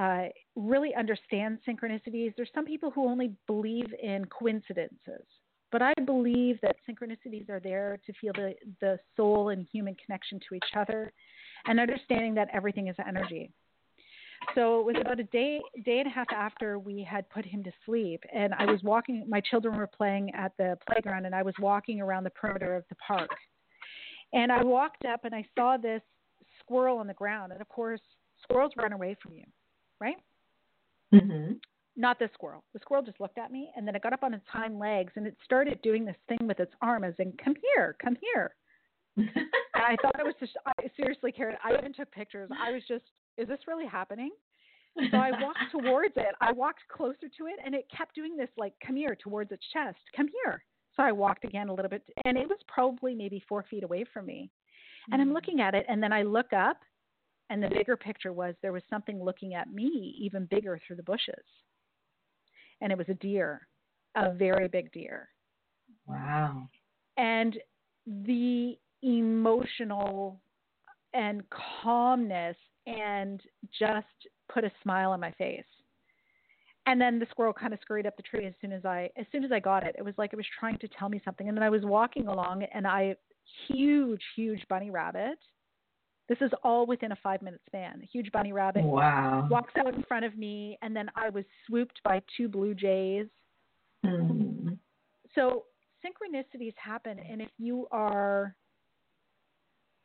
uh, 0.00 0.28
really 0.56 0.92
understand 0.94 1.58
synchronicities. 1.68 2.32
There's 2.36 2.54
some 2.54 2.64
people 2.64 2.90
who 2.90 3.06
only 3.06 3.28
believe 3.46 3.92
in 4.02 4.24
coincidences, 4.26 5.26
but 5.72 5.82
I 5.82 5.92
believe 6.06 6.58
that 6.62 6.76
synchronicities 6.88 7.50
are 7.50 7.60
there 7.60 7.98
to 8.06 8.12
feel 8.20 8.32
the 8.34 8.54
the 8.80 8.98
soul 9.16 9.50
and 9.50 9.66
human 9.70 9.94
connection 10.04 10.40
to 10.48 10.54
each 10.54 10.72
other, 10.74 11.12
and 11.66 11.78
understanding 11.78 12.34
that 12.34 12.48
everything 12.52 12.88
is 12.88 12.96
energy. 13.06 13.52
So 14.54 14.80
it 14.80 14.86
was 14.86 14.96
about 14.98 15.20
a 15.20 15.24
day 15.24 15.60
day 15.84 15.98
and 15.98 16.06
a 16.06 16.10
half 16.10 16.28
after 16.34 16.78
we 16.78 17.02
had 17.02 17.28
put 17.28 17.44
him 17.44 17.62
to 17.64 17.72
sleep, 17.84 18.22
and 18.32 18.54
I 18.54 18.64
was 18.64 18.82
walking. 18.82 19.24
My 19.28 19.42
children 19.50 19.76
were 19.76 19.86
playing 19.86 20.30
at 20.34 20.52
the 20.56 20.78
playground, 20.90 21.26
and 21.26 21.34
I 21.34 21.42
was 21.42 21.54
walking 21.60 22.00
around 22.00 22.24
the 22.24 22.30
perimeter 22.30 22.74
of 22.74 22.84
the 22.88 22.96
park. 23.06 23.30
And 24.32 24.50
I 24.50 24.62
walked 24.62 25.04
up, 25.04 25.24
and 25.24 25.34
I 25.34 25.44
saw 25.54 25.76
this 25.76 26.02
squirrel 26.60 26.98
on 26.98 27.06
the 27.06 27.14
ground, 27.14 27.52
and 27.52 27.60
of 27.60 27.68
course, 27.68 28.00
squirrels 28.42 28.72
run 28.76 28.92
away 28.92 29.16
from 29.22 29.32
you, 29.34 29.44
right? 30.00 30.16
Mm-hmm. 31.12 31.54
Not 31.96 32.18
the 32.18 32.30
squirrel. 32.34 32.64
The 32.72 32.80
squirrel 32.80 33.02
just 33.02 33.20
looked 33.20 33.38
at 33.38 33.50
me, 33.50 33.70
and 33.76 33.86
then 33.86 33.94
it 33.94 34.02
got 34.02 34.12
up 34.12 34.22
on 34.22 34.32
its 34.32 34.46
hind 34.48 34.78
legs, 34.78 35.12
and 35.16 35.26
it 35.26 35.36
started 35.44 35.80
doing 35.82 36.04
this 36.04 36.16
thing 36.28 36.46
with 36.46 36.60
its 36.60 36.72
arm, 36.80 37.04
as 37.04 37.14
in, 37.18 37.32
"Come 37.44 37.54
here, 37.74 37.96
come 38.02 38.16
here." 38.32 38.54
and 39.16 39.28
I 39.74 39.96
thought 40.00 40.18
it 40.18 40.24
was 40.24 40.36
just 40.40 40.52
I, 40.66 40.72
seriously, 40.96 41.32
Karen. 41.32 41.56
I 41.64 41.76
even 41.76 41.92
took 41.92 42.10
pictures. 42.12 42.48
I 42.56 42.70
was 42.70 42.82
just 42.88 43.04
is 43.36 43.48
this 43.48 43.60
really 43.66 43.86
happening? 43.86 44.30
So 45.10 45.16
I 45.16 45.30
walked 45.30 45.58
towards 45.72 46.14
it. 46.16 46.34
I 46.40 46.52
walked 46.52 46.80
closer 46.88 47.28
to 47.38 47.46
it, 47.46 47.58
and 47.64 47.74
it 47.74 47.86
kept 47.96 48.14
doing 48.14 48.36
this, 48.36 48.48
like, 48.56 48.74
come 48.84 48.96
here, 48.96 49.16
towards 49.16 49.50
its 49.52 49.64
chest. 49.72 49.98
Come 50.16 50.28
here. 50.44 50.62
So 50.96 51.02
I 51.02 51.12
walked 51.12 51.44
again 51.44 51.68
a 51.68 51.74
little 51.74 51.88
bit, 51.88 52.02
and 52.24 52.36
it 52.36 52.48
was 52.48 52.58
probably 52.66 53.14
maybe 53.14 53.42
four 53.48 53.64
feet 53.70 53.84
away 53.84 54.04
from 54.12 54.26
me. 54.26 54.50
And 55.12 55.22
I'm 55.22 55.30
mm. 55.30 55.34
looking 55.34 55.60
at 55.60 55.74
it, 55.74 55.86
and 55.88 56.02
then 56.02 56.12
I 56.12 56.22
look 56.22 56.52
up, 56.52 56.78
and 57.50 57.62
the 57.62 57.68
bigger 57.68 57.96
picture 57.96 58.32
was 58.32 58.54
there 58.62 58.72
was 58.72 58.82
something 58.88 59.22
looking 59.22 59.54
at 59.54 59.72
me, 59.72 60.14
even 60.18 60.46
bigger 60.46 60.80
through 60.86 60.96
the 60.96 61.02
bushes. 61.02 61.34
And 62.80 62.90
it 62.92 62.96
was 62.96 63.08
a 63.08 63.14
deer, 63.14 63.66
a 64.16 64.32
very 64.32 64.68
big 64.68 64.92
deer. 64.92 65.28
Wow. 66.06 66.68
And 67.18 67.58
the 68.06 68.78
emotional 69.02 70.40
and 71.12 71.42
calmness 71.82 72.56
and 72.86 73.42
just 73.78 74.06
put 74.52 74.64
a 74.64 74.70
smile 74.82 75.10
on 75.10 75.20
my 75.20 75.32
face. 75.32 75.64
And 76.86 77.00
then 77.00 77.18
the 77.18 77.26
squirrel 77.30 77.52
kind 77.52 77.74
of 77.74 77.80
scurried 77.82 78.06
up 78.06 78.16
the 78.16 78.22
tree 78.22 78.46
as 78.46 78.54
soon 78.60 78.72
as 78.72 78.84
I 78.84 79.10
as 79.16 79.26
soon 79.30 79.44
as 79.44 79.52
I 79.52 79.60
got 79.60 79.86
it. 79.86 79.96
It 79.98 80.04
was 80.04 80.14
like 80.16 80.32
it 80.32 80.36
was 80.36 80.46
trying 80.58 80.78
to 80.78 80.88
tell 80.88 81.08
me 81.08 81.20
something. 81.24 81.48
And 81.48 81.56
then 81.56 81.62
I 81.62 81.70
was 81.70 81.82
walking 81.84 82.26
along 82.28 82.64
and 82.72 82.86
I 82.86 83.16
huge, 83.68 84.22
huge 84.34 84.66
bunny 84.68 84.90
rabbit. 84.90 85.38
This 86.30 86.38
is 86.42 86.52
all 86.62 86.86
within 86.86 87.10
a 87.10 87.16
five 87.16 87.42
minute 87.42 87.60
span. 87.66 88.00
A 88.00 88.06
huge 88.06 88.30
bunny 88.30 88.52
rabbit 88.52 88.84
wow. 88.84 89.48
walks 89.50 89.72
out 89.76 89.92
in 89.92 90.04
front 90.04 90.24
of 90.24 90.38
me 90.38 90.78
and 90.80 90.94
then 90.94 91.10
I 91.16 91.28
was 91.28 91.44
swooped 91.66 92.00
by 92.04 92.22
two 92.36 92.48
blue 92.48 92.72
jays. 92.72 93.26
Mm. 94.06 94.78
So 95.34 95.64
synchronicities 96.06 96.74
happen 96.76 97.18
and 97.18 97.42
if 97.42 97.48
you 97.58 97.88
are 97.90 98.54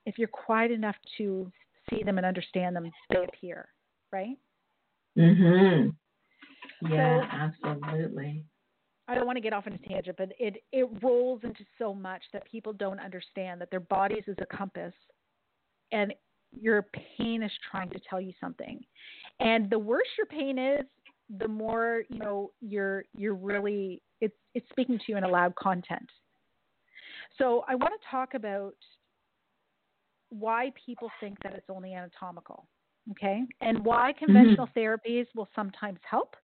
if 0.08 0.18
you're 0.18 0.28
quiet 0.28 0.72
enough 0.72 0.96
to 1.20 1.52
see 1.92 2.02
them 2.02 2.18
and 2.18 2.26
understand 2.26 2.76
them, 2.76 2.90
they 3.12 3.24
appear, 3.24 3.70
right? 4.12 4.38
Mhm. 5.16 5.96
Yeah, 6.90 7.22
so, 7.22 7.28
absolutely. 7.72 8.44
I 9.08 9.14
don't 9.14 9.28
want 9.28 9.38
to 9.38 9.42
get 9.42 9.54
off 9.54 9.68
on 9.68 9.74
a 9.74 9.78
tangent, 9.88 10.18
but 10.18 10.32
it 10.40 10.64
it 10.72 10.90
rolls 11.04 11.42
into 11.44 11.64
so 11.78 11.94
much 11.94 12.24
that 12.34 12.50
people 12.50 12.74
don't 12.74 13.00
understand 13.00 13.62
that 13.62 13.70
their 13.70 13.80
bodies 13.80 14.24
is 14.26 14.36
a 14.40 14.46
compass, 14.48 14.94
and 15.96 16.14
your 16.62 16.88
pain 17.18 17.42
is 17.44 17.52
trying 17.72 17.90
to 17.90 18.00
tell 18.10 18.22
you 18.22 18.34
something. 18.40 18.84
And 19.40 19.70
the 19.70 19.80
worse 19.80 20.08
your 20.18 20.28
pain 20.28 20.58
is, 20.58 20.86
the 21.40 21.48
more 21.48 22.04
you 22.10 22.20
know 22.20 22.52
you're 22.62 23.06
you're 23.18 23.34
really 23.34 24.02
it's 24.22 24.36
it's 24.54 24.68
speaking 24.70 24.98
to 25.00 25.06
you 25.08 25.18
in 25.18 25.24
a 25.24 25.28
loud 25.28 25.56
content. 25.56 26.10
So 27.38 27.66
I 27.68 27.76
want 27.76 27.94
to 28.00 28.08
talk 28.10 28.36
about 28.36 28.76
why 30.30 30.72
people 30.86 31.10
think 31.20 31.38
that 31.44 31.54
it's 31.54 31.70
only 31.70 31.94
anatomical, 31.94 32.68
okay, 33.12 33.42
and 33.62 33.84
why 33.84 34.12
mm-hmm. 34.12 34.26
conventional 34.26 34.68
mm-hmm. 34.68 34.80
therapies 34.80 35.26
will 35.36 35.50
sometimes 35.56 36.00
help. 36.10 36.36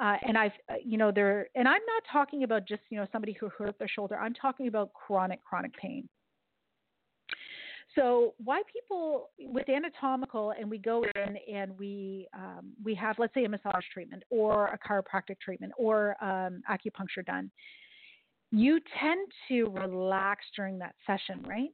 Uh, 0.00 0.16
and 0.26 0.36
I've, 0.36 0.52
uh, 0.68 0.74
you 0.84 0.98
know, 0.98 1.12
there, 1.12 1.46
and 1.54 1.68
I'm 1.68 1.82
not 1.86 2.02
talking 2.10 2.42
about 2.42 2.66
just, 2.66 2.82
you 2.90 2.98
know, 2.98 3.06
somebody 3.12 3.36
who 3.38 3.48
hurt 3.56 3.78
their 3.78 3.86
shoulder. 3.86 4.16
I'm 4.16 4.34
talking 4.34 4.66
about 4.66 4.92
chronic, 4.94 5.44
chronic 5.44 5.76
pain. 5.76 6.08
So 7.94 8.34
why 8.42 8.62
people 8.72 9.30
with 9.38 9.68
anatomical 9.68 10.52
and 10.58 10.70
we 10.70 10.78
go 10.78 11.04
in 11.14 11.36
and 11.52 11.78
we 11.78 12.26
um, 12.34 12.72
we 12.82 12.94
have 12.94 13.18
let's 13.18 13.34
say 13.34 13.44
a 13.44 13.48
massage 13.48 13.84
treatment 13.92 14.22
or 14.30 14.66
a 14.68 14.78
chiropractic 14.78 15.38
treatment 15.40 15.72
or 15.76 16.16
um, 16.24 16.62
acupuncture 16.70 17.24
done, 17.26 17.50
you 18.50 18.80
tend 19.00 19.28
to 19.48 19.64
relax 19.70 20.44
during 20.56 20.78
that 20.78 20.94
session, 21.06 21.44
right? 21.46 21.68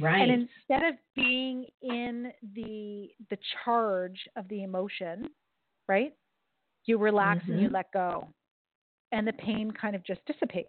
Right. 0.00 0.28
And 0.28 0.48
instead 0.70 0.88
of 0.88 0.94
being 1.14 1.66
in 1.82 2.32
the 2.54 3.08
the 3.30 3.38
charge 3.64 4.18
of 4.36 4.48
the 4.48 4.62
emotion, 4.62 5.28
right? 5.88 6.12
You 6.86 6.98
relax 6.98 7.42
mm-hmm. 7.42 7.52
and 7.52 7.60
you 7.60 7.66
mm-hmm. 7.68 7.76
let 7.76 7.92
go. 7.92 8.28
And 9.12 9.26
the 9.26 9.32
pain 9.32 9.70
kind 9.70 9.96
of 9.96 10.04
just 10.04 10.20
dissipates. 10.26 10.68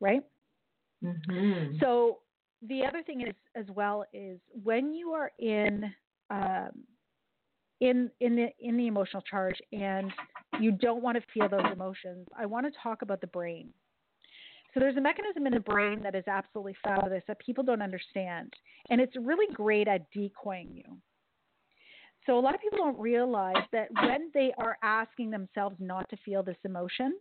Right? 0.00 0.22
Mm-hmm. 1.02 1.76
So 1.80 2.18
the 2.68 2.84
other 2.84 3.02
thing 3.02 3.22
is 3.22 3.34
as 3.54 3.66
well 3.74 4.04
is 4.12 4.38
when 4.62 4.92
you 4.94 5.10
are 5.10 5.30
in 5.38 5.92
um, 6.30 6.70
in 7.80 8.10
in 8.20 8.36
the 8.36 8.48
in 8.60 8.76
the 8.76 8.86
emotional 8.86 9.22
charge 9.22 9.56
and 9.72 10.10
you 10.60 10.72
don't 10.72 11.02
want 11.02 11.16
to 11.16 11.22
feel 11.32 11.48
those 11.48 11.72
emotions, 11.72 12.26
I 12.38 12.46
want 12.46 12.66
to 12.66 12.72
talk 12.82 13.02
about 13.02 13.20
the 13.20 13.26
brain 13.28 13.70
so 14.74 14.80
there's 14.80 14.96
a 14.96 15.00
mechanism 15.00 15.46
in 15.46 15.54
the 15.54 15.60
brain 15.60 16.02
that 16.02 16.16
is 16.16 16.24
absolutely 16.26 16.74
fabulous 16.82 17.22
that 17.28 17.38
people 17.38 17.62
don't 17.62 17.80
understand, 17.80 18.52
and 18.90 19.00
it's 19.00 19.14
really 19.16 19.52
great 19.54 19.86
at 19.86 20.10
decoying 20.10 20.70
you. 20.74 20.98
So 22.26 22.36
a 22.36 22.40
lot 22.40 22.56
of 22.56 22.60
people 22.60 22.78
don't 22.78 22.98
realize 22.98 23.62
that 23.70 23.88
when 24.02 24.30
they 24.34 24.52
are 24.58 24.76
asking 24.82 25.30
themselves 25.30 25.76
not 25.78 26.08
to 26.10 26.16
feel 26.24 26.42
this 26.42 26.56
emotion 26.64 27.14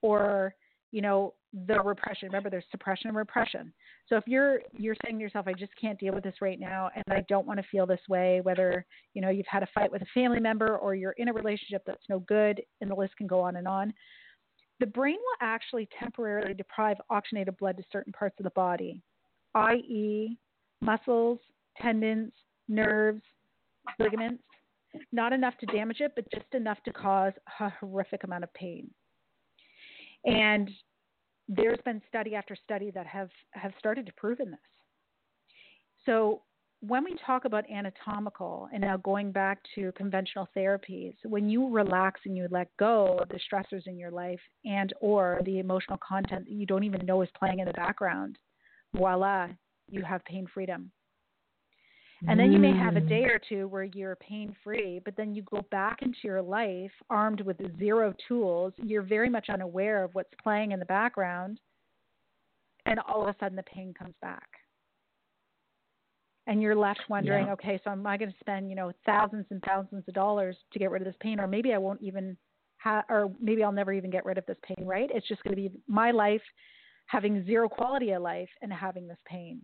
or 0.00 0.54
you 0.92 1.02
know 1.02 1.34
the 1.66 1.78
repression 1.82 2.28
remember 2.28 2.48
there's 2.48 2.64
suppression 2.70 3.08
and 3.08 3.16
repression 3.16 3.72
so 4.08 4.16
if 4.16 4.24
you're 4.26 4.60
you're 4.72 4.96
saying 5.04 5.18
to 5.18 5.22
yourself 5.22 5.46
i 5.46 5.52
just 5.52 5.72
can't 5.78 5.98
deal 5.98 6.14
with 6.14 6.24
this 6.24 6.36
right 6.40 6.58
now 6.58 6.88
and 6.94 7.04
i 7.10 7.22
don't 7.28 7.46
want 7.46 7.58
to 7.58 7.66
feel 7.70 7.86
this 7.86 8.00
way 8.08 8.40
whether 8.42 8.86
you 9.12 9.20
know 9.20 9.28
you've 9.28 9.46
had 9.46 9.62
a 9.62 9.68
fight 9.74 9.92
with 9.92 10.00
a 10.00 10.06
family 10.14 10.40
member 10.40 10.78
or 10.78 10.94
you're 10.94 11.14
in 11.18 11.28
a 11.28 11.32
relationship 11.32 11.82
that's 11.86 12.08
no 12.08 12.20
good 12.20 12.62
and 12.80 12.90
the 12.90 12.94
list 12.94 13.14
can 13.18 13.26
go 13.26 13.40
on 13.40 13.56
and 13.56 13.68
on 13.68 13.92
the 14.82 14.86
brain 14.86 15.14
will 15.14 15.46
actually 15.46 15.88
temporarily 15.96 16.54
deprive 16.54 16.96
oxygenated 17.08 17.56
blood 17.58 17.76
to 17.76 17.84
certain 17.92 18.12
parts 18.12 18.34
of 18.40 18.42
the 18.42 18.50
body, 18.50 19.00
i.e., 19.54 20.36
muscles, 20.80 21.38
tendons, 21.80 22.32
nerves, 22.66 23.22
ligaments. 24.00 24.42
Not 25.12 25.32
enough 25.32 25.56
to 25.58 25.66
damage 25.66 26.00
it, 26.00 26.10
but 26.16 26.28
just 26.34 26.52
enough 26.52 26.78
to 26.84 26.92
cause 26.92 27.32
a 27.60 27.70
horrific 27.70 28.24
amount 28.24 28.42
of 28.42 28.52
pain. 28.54 28.90
And 30.24 30.68
there's 31.54 31.78
been 31.84 32.00
study 32.08 32.34
after 32.34 32.56
study 32.56 32.90
that 32.90 33.06
have, 33.06 33.30
have 33.52 33.72
started 33.78 34.06
to 34.06 34.12
prove 34.12 34.40
in 34.40 34.50
this. 34.50 34.60
So 36.06 36.42
when 36.80 37.04
we 37.04 37.16
talk 37.24 37.44
about 37.44 37.70
anatomical 37.70 38.68
and 38.72 38.80
now 38.80 38.96
going 38.96 39.30
back 39.30 39.58
to 39.74 39.92
conventional 39.92 40.48
therapies, 40.56 41.14
when 41.22 41.48
you 41.48 41.70
relax 41.70 42.20
and 42.24 42.36
you 42.36 42.48
let 42.50 42.76
go 42.76 43.18
of 43.18 43.28
the 43.28 43.38
stressors 43.38 43.86
in 43.86 43.96
your 43.96 44.10
life 44.10 44.40
and 44.64 44.92
or 45.00 45.40
the 45.44 45.60
emotional 45.60 45.98
content 46.06 46.46
that 46.46 46.52
you 46.52 46.66
don't 46.66 46.82
even 46.82 47.06
know 47.06 47.22
is 47.22 47.28
playing 47.38 47.60
in 47.60 47.66
the 47.66 47.72
background, 47.74 48.36
voila, 48.96 49.48
you 49.88 50.02
have 50.02 50.24
pain 50.24 50.46
freedom. 50.52 50.90
And 52.28 52.38
then 52.38 52.52
you 52.52 52.58
may 52.58 52.72
have 52.76 52.96
a 52.96 53.00
mm. 53.00 53.08
day 53.08 53.24
or 53.24 53.40
two 53.48 53.66
where 53.68 53.82
you're 53.82 54.16
pain 54.16 54.54
free, 54.62 55.00
but 55.04 55.16
then 55.16 55.34
you 55.34 55.42
go 55.42 55.66
back 55.70 56.02
into 56.02 56.18
your 56.22 56.40
life 56.40 56.92
armed 57.10 57.40
with 57.40 57.56
zero 57.78 58.14
tools. 58.28 58.72
You're 58.76 59.02
very 59.02 59.28
much 59.28 59.48
unaware 59.48 60.04
of 60.04 60.14
what's 60.14 60.32
playing 60.42 60.70
in 60.70 60.78
the 60.78 60.86
background. 60.86 61.58
And 62.86 63.00
all 63.00 63.22
of 63.22 63.28
a 63.28 63.36
sudden 63.40 63.56
the 63.56 63.64
pain 63.64 63.92
comes 63.98 64.14
back 64.22 64.48
and 66.46 66.60
you're 66.60 66.74
left 66.74 67.00
wondering, 67.08 67.46
yeah. 67.46 67.52
okay, 67.52 67.80
so 67.84 67.90
am 67.90 68.06
I 68.06 68.16
going 68.16 68.30
to 68.30 68.36
spend 68.40 68.68
you 68.68 68.76
know 68.76 68.92
thousands 69.06 69.46
and 69.50 69.62
thousands 69.62 70.04
of 70.08 70.14
dollars 70.14 70.56
to 70.72 70.78
get 70.78 70.90
rid 70.90 71.02
of 71.02 71.06
this 71.06 71.16
pain, 71.20 71.38
or 71.38 71.46
maybe 71.46 71.72
I 71.72 71.78
won't 71.78 72.02
even 72.02 72.36
have, 72.78 73.04
or 73.08 73.32
maybe 73.40 73.62
I'll 73.62 73.72
never 73.72 73.92
even 73.92 74.10
get 74.10 74.24
rid 74.24 74.38
of 74.38 74.46
this 74.46 74.58
pain, 74.62 74.86
right? 74.86 75.10
It's 75.14 75.28
just 75.28 75.42
going 75.44 75.54
to 75.56 75.62
be 75.62 75.70
my 75.86 76.10
life 76.10 76.42
having 77.06 77.44
zero 77.46 77.68
quality 77.68 78.10
of 78.12 78.22
life 78.22 78.48
and 78.60 78.72
having 78.72 79.06
this 79.06 79.18
pain. 79.26 79.60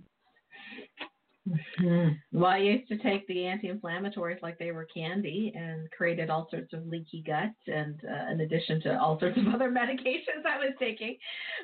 Mm-hmm. 1.49 2.09
Well, 2.33 2.51
I 2.51 2.59
used 2.59 2.89
to 2.89 2.99
take 2.99 3.27
the 3.27 3.47
anti-inflammatories 3.47 4.43
like 4.43 4.59
they 4.59 4.73
were 4.73 4.87
candy 4.93 5.53
and 5.55 5.91
created 5.91 6.31
all 6.31 6.49
sorts 6.51 6.73
of 6.73 6.87
leaky 6.87 7.23
gut, 7.27 7.53
and 7.67 8.01
uh, 8.05 8.33
in 8.33 8.41
addition 8.41 8.81
to 8.83 9.01
all 9.01 9.19
sorts 9.19 9.39
of 9.39 9.47
other 9.55 9.71
medications 9.71 10.45
I 10.47 10.59
was 10.59 10.75
taking 10.79 11.17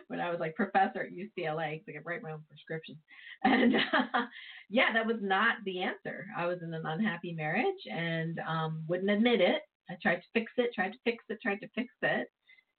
when 0.08 0.20
I 0.20 0.30
was 0.30 0.40
like 0.40 0.54
professor 0.54 1.02
at 1.02 1.12
UCLA, 1.12 1.72
because 1.72 1.86
I 1.88 1.92
could 1.92 2.06
write 2.06 2.22
my 2.22 2.32
own 2.32 2.42
prescriptions. 2.48 2.98
And 3.42 3.74
uh, 3.76 4.22
yeah, 4.70 4.92
that 4.92 5.06
was 5.06 5.18
not 5.20 5.56
the 5.64 5.82
answer. 5.82 6.26
I 6.36 6.46
was 6.46 6.58
in 6.62 6.72
an 6.72 6.86
unhappy 6.86 7.32
marriage 7.32 7.64
and 7.90 8.40
um, 8.48 8.82
wouldn't 8.88 9.10
admit 9.10 9.40
it. 9.40 9.62
I 9.90 9.94
tried 10.02 10.16
to 10.16 10.26
fix 10.32 10.52
it, 10.56 10.72
tried 10.74 10.92
to 10.92 10.98
fix 11.04 11.24
it, 11.28 11.38
tried 11.42 11.60
to 11.60 11.68
fix 11.74 11.92
it. 12.02 12.28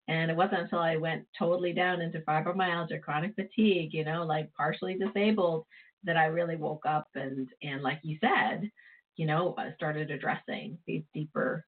And 0.07 0.29
it 0.29 0.37
wasn't 0.37 0.61
until 0.61 0.79
I 0.79 0.97
went 0.97 1.25
totally 1.37 1.73
down 1.73 2.01
into 2.01 2.19
fibromyalgia, 2.19 3.01
chronic 3.01 3.33
fatigue, 3.35 3.91
you 3.91 4.05
know, 4.05 4.23
like 4.23 4.53
partially 4.53 4.97
disabled, 4.97 5.65
that 6.05 6.17
I 6.17 6.25
really 6.25 6.55
woke 6.55 6.85
up 6.85 7.07
and 7.15 7.47
and 7.61 7.81
like 7.81 7.99
you 8.03 8.17
said, 8.21 8.69
you 9.15 9.25
know, 9.25 9.55
started 9.75 10.11
addressing 10.11 10.77
these 10.85 11.03
deeper, 11.13 11.65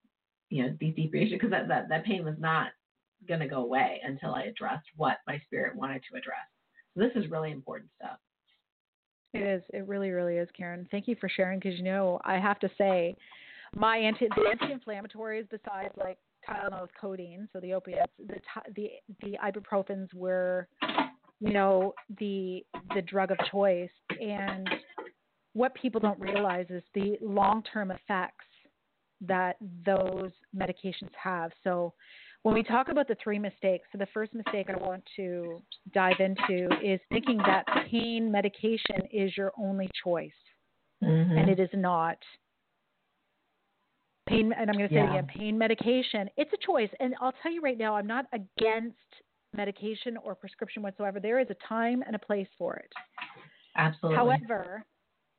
you 0.50 0.64
know, 0.64 0.78
these 0.80 0.96
deeper 0.96 1.18
issues 1.18 1.34
because 1.34 1.52
that, 1.52 1.68
that 1.68 1.90
that 1.90 2.06
pain 2.06 2.24
was 2.24 2.36
not 2.40 2.72
going 3.28 3.40
to 3.40 3.48
go 3.48 3.64
away 3.64 4.00
until 4.04 4.34
I 4.36 4.44
addressed 4.44 4.86
what 4.96 5.18
my 5.26 5.40
spirit 5.46 5.76
wanted 5.76 6.04
to 6.10 6.18
address. 6.18 6.46
So 6.94 7.02
this 7.02 7.12
is 7.16 7.32
really 7.32 7.52
important 7.52 7.90
stuff. 7.98 8.18
It 9.34 9.42
is. 9.42 9.64
It 9.74 9.88
really, 9.88 10.12
really 10.12 10.38
is, 10.38 10.48
Karen. 10.56 10.88
Thank 10.90 11.08
you 11.08 11.16
for 11.20 11.30
sharing 11.30 11.60
because 11.60 11.78
you 11.78 11.84
know 11.84 12.20
I 12.24 12.36
have 12.36 12.60
to 12.60 12.70
say, 12.78 13.16
my 13.76 13.98
anti 13.98 14.28
anti-inflammatories 14.50 15.50
besides 15.50 15.94
like 15.98 16.18
Tylenol 16.50 16.82
with 16.82 16.92
codeine, 17.00 17.48
so 17.52 17.60
the 17.60 17.74
opiates, 17.74 18.12
the 18.26 18.40
the 18.76 18.90
the 19.22 19.38
ibuprofens 19.44 20.14
were 20.14 20.68
you 21.40 21.54
know 21.54 21.94
the 22.20 22.64
the 22.96 23.02
drug 23.02 23.32
of 23.32 23.38
choice. 23.52 23.90
And 24.22 24.68
what 25.54 25.74
people 25.76 26.00
don't 26.00 26.20
realize 26.20 26.68
is 26.70 26.84
the 26.94 27.18
long-term 27.22 27.92
effects 27.92 28.46
that 29.22 29.58
those 29.86 30.32
medications 30.56 31.10
have. 31.22 31.52
So 31.64 31.94
when 32.44 32.54
we 32.54 32.64
talk 32.64 32.90
about 32.90 33.08
the 33.08 33.18
three 33.22 33.40
mistakes 33.40 33.88
so 33.92 33.98
the 33.98 34.08
first 34.14 34.34
mistake 34.34 34.68
i 34.70 34.78
want 34.78 35.04
to 35.16 35.62
dive 35.94 36.16
into 36.20 36.70
is 36.84 37.00
thinking 37.12 37.38
that 37.38 37.66
pain 37.90 38.32
medication 38.32 39.02
is 39.12 39.36
your 39.36 39.52
only 39.60 39.90
choice. 40.04 40.32
Mm-hmm. 41.04 41.38
and 41.38 41.50
it 41.50 41.60
is 41.60 41.70
not. 41.74 42.18
Pain 44.28 44.54
and 44.58 44.70
i'm 44.70 44.78
going 44.78 44.90
to 44.90 44.94
say 44.94 45.00
yeah. 45.00 45.12
again 45.12 45.28
pain 45.28 45.58
medication 45.58 46.30
it's 46.38 46.52
a 46.54 46.66
choice. 46.66 46.90
And 47.00 47.16
i'll 47.22 47.34
tell 47.44 47.52
you 47.52 47.62
right 47.62 47.78
now 47.78 47.96
i'm 47.96 48.08
not 48.08 48.26
against 48.34 48.96
medication 49.56 50.18
or 50.18 50.36
prescription 50.36 50.84
whatsoever. 50.84 51.20
There 51.20 51.40
is 51.40 51.48
a 51.50 51.68
time 51.68 52.04
and 52.06 52.16
a 52.16 52.20
place 52.20 52.48
for 52.58 52.76
it. 52.76 52.92
Absolutely. 53.76 54.18
However, 54.18 54.86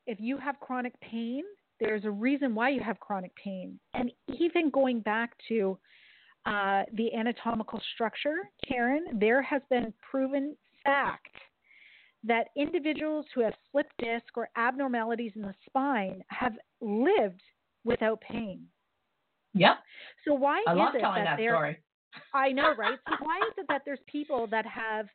if 0.07 0.19
you 0.21 0.39
have 0.39 0.59
chronic 0.61 0.99
pain, 1.01 1.43
there's 1.81 2.05
a 2.05 2.11
reason 2.11 2.55
why 2.55 2.71
you 2.71 2.81
have 2.81 2.99
chronic 3.01 3.35
pain. 3.37 3.79
And 3.95 4.11
even 4.39 4.71
going 4.71 5.01
back 5.01 5.33
to 5.49 5.79
uh, 6.47 6.85
the 6.95 7.13
anatomical 7.15 7.81
structure, 7.95 8.37
Karen, 8.67 9.05
there 9.15 9.43
has 9.43 9.63
been 9.71 9.93
proven 10.11 10.57
fact 10.85 11.35
that 12.25 12.49
individuals 12.57 13.27
who 13.35 13.43
have 13.43 13.55
slipped 13.71 13.93
disc 13.99 14.37
or 14.37 14.49
abnormalities 14.57 15.33
in 15.37 15.43
the 15.43 15.55
spine 15.67 16.23
have 16.29 16.55
lived 16.81 17.43
without 17.85 18.21
pain. 18.21 18.63
Yep. 19.55 19.77
So 20.27 20.35
why 20.35 20.63
I 20.67 20.73
is 20.73 20.79
love 20.79 20.95
it 20.95 21.01
telling 21.01 21.25
that, 21.25 21.37
that 21.39 21.43
story. 21.43 21.79
I 22.35 22.51
know, 22.51 22.75
right? 22.77 22.99
So 23.09 23.15
why 23.21 23.39
is 23.49 23.55
it 23.59 23.67
that 23.69 23.83
there's 23.85 24.01
people 24.07 24.47
that 24.51 24.67
have 24.67 25.07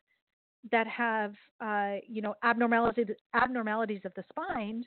that 0.72 0.86
have 0.86 1.34
uh, 1.60 1.96
you 2.08 2.22
know 2.22 2.34
abnormalities 2.42 3.06
abnormalities 3.34 4.00
of 4.04 4.12
the 4.14 4.24
spine 4.30 4.84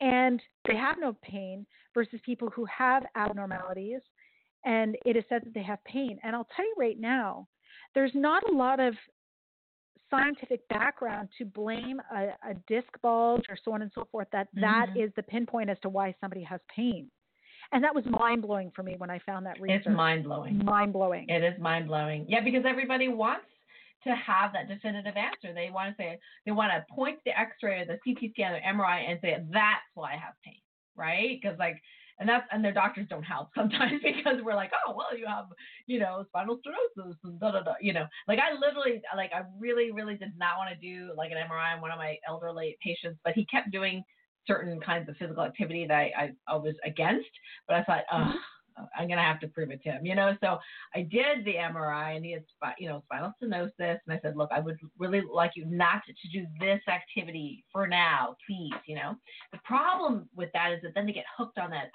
and 0.00 0.42
they 0.66 0.76
have 0.76 0.96
no 0.98 1.16
pain 1.22 1.64
versus 1.94 2.20
people 2.24 2.50
who 2.50 2.64
have 2.64 3.04
abnormalities 3.14 4.00
and 4.64 4.96
it 5.04 5.16
is 5.16 5.24
said 5.28 5.42
that 5.44 5.54
they 5.54 5.62
have 5.62 5.82
pain. 5.84 6.18
And 6.22 6.34
I'll 6.34 6.48
tell 6.56 6.64
you 6.64 6.74
right 6.78 6.98
now, 6.98 7.48
there's 7.94 8.12
not 8.14 8.48
a 8.48 8.52
lot 8.52 8.80
of 8.80 8.94
scientific 10.10 10.66
background 10.68 11.28
to 11.38 11.44
blame 11.44 12.00
a, 12.14 12.50
a 12.50 12.54
disc 12.68 12.88
bulge 13.02 13.44
or 13.48 13.56
so 13.64 13.72
on 13.72 13.82
and 13.82 13.90
so 13.94 14.06
forth 14.12 14.28
that, 14.32 14.48
mm-hmm. 14.48 14.60
that 14.60 14.86
is 14.96 15.10
the 15.16 15.22
pinpoint 15.22 15.70
as 15.70 15.78
to 15.82 15.88
why 15.88 16.14
somebody 16.20 16.42
has 16.42 16.60
pain. 16.74 17.10
And 17.72 17.82
that 17.84 17.94
was 17.94 18.04
mind 18.06 18.42
blowing 18.42 18.70
for 18.76 18.82
me 18.82 18.96
when 18.98 19.10
I 19.10 19.18
found 19.20 19.46
that 19.46 19.60
research. 19.60 19.84
It's 19.86 19.96
mind 19.96 20.24
blowing. 20.24 20.62
Mind 20.64 20.92
blowing. 20.92 21.26
It 21.28 21.42
is 21.42 21.58
mind 21.58 21.88
blowing. 21.88 22.26
Yeah, 22.28 22.40
because 22.44 22.64
everybody 22.66 23.08
wants 23.08 23.46
to 24.04 24.10
have 24.10 24.52
that 24.52 24.68
definitive 24.68 25.16
answer. 25.16 25.54
They 25.54 25.70
want 25.72 25.90
to 25.90 26.02
say 26.02 26.18
they 26.44 26.52
want 26.52 26.72
to 26.72 26.84
point 26.94 27.16
to 27.18 27.22
the 27.26 27.38
X-ray 27.38 27.80
or 27.80 27.84
the 27.86 27.98
CT 28.04 28.32
scan 28.32 28.52
or 28.52 28.60
MRI 28.60 29.08
and 29.08 29.18
say 29.22 29.36
that's 29.50 29.88
why 29.94 30.12
I 30.12 30.16
have 30.16 30.34
pain, 30.44 30.60
right? 30.96 31.38
Because 31.40 31.58
like, 31.58 31.80
and 32.18 32.28
that's 32.28 32.46
and 32.52 32.62
their 32.62 32.74
doctors 32.74 33.06
don't 33.08 33.22
help 33.22 33.48
sometimes 33.56 34.02
because 34.02 34.42
we're 34.44 34.54
like, 34.54 34.72
oh 34.86 34.94
well, 34.94 35.16
you 35.16 35.26
have 35.26 35.46
you 35.86 35.98
know 35.98 36.24
spinal 36.28 36.58
stenosis 36.58 37.14
and 37.24 37.40
da 37.40 37.52
da 37.52 37.62
da, 37.62 37.74
you 37.80 37.92
know. 37.92 38.06
Like 38.28 38.38
I 38.38 38.52
literally 38.58 39.00
like 39.16 39.30
I 39.32 39.42
really 39.58 39.92
really 39.92 40.16
did 40.16 40.32
not 40.36 40.58
want 40.58 40.70
to 40.70 40.76
do 40.76 41.12
like 41.16 41.30
an 41.30 41.38
MRI 41.38 41.74
on 41.74 41.80
one 41.80 41.90
of 41.90 41.98
my 41.98 42.16
elderly 42.28 42.76
patients, 42.82 43.18
but 43.24 43.32
he 43.32 43.46
kept 43.46 43.70
doing 43.70 44.04
certain 44.46 44.80
kinds 44.80 45.08
of 45.08 45.16
physical 45.16 45.44
activity 45.44 45.86
that 45.86 45.94
I, 45.94 46.12
I, 46.16 46.32
I 46.48 46.56
was 46.56 46.74
against, 46.84 47.30
but 47.66 47.76
I 47.76 47.84
thought, 47.84 48.02
oh. 48.12 48.34
I'm 48.98 49.08
gonna 49.08 49.22
have 49.22 49.40
to 49.40 49.48
prove 49.48 49.70
it 49.70 49.82
to 49.82 49.90
him, 49.90 50.06
you 50.06 50.14
know. 50.14 50.36
So 50.40 50.58
I 50.94 51.02
did 51.02 51.44
the 51.44 51.54
MRI, 51.54 52.16
and 52.16 52.24
he 52.24 52.32
had, 52.32 52.44
you 52.78 52.88
know, 52.88 53.02
spinal 53.04 53.32
stenosis, 53.42 53.70
and 53.78 53.98
I 54.08 54.18
said, 54.22 54.36
look, 54.36 54.50
I 54.52 54.60
would 54.60 54.78
really 54.98 55.22
like 55.30 55.52
you 55.56 55.66
not 55.66 56.02
to, 56.06 56.12
to 56.12 56.40
do 56.40 56.46
this 56.60 56.80
activity 56.88 57.64
for 57.72 57.86
now, 57.86 58.36
please, 58.46 58.72
you 58.86 58.96
know. 58.96 59.14
The 59.52 59.58
problem 59.64 60.28
with 60.34 60.50
that 60.54 60.72
is 60.72 60.80
that 60.82 60.92
then 60.94 61.06
they 61.06 61.12
get 61.12 61.24
hooked 61.36 61.58
on 61.58 61.70
that 61.70 61.90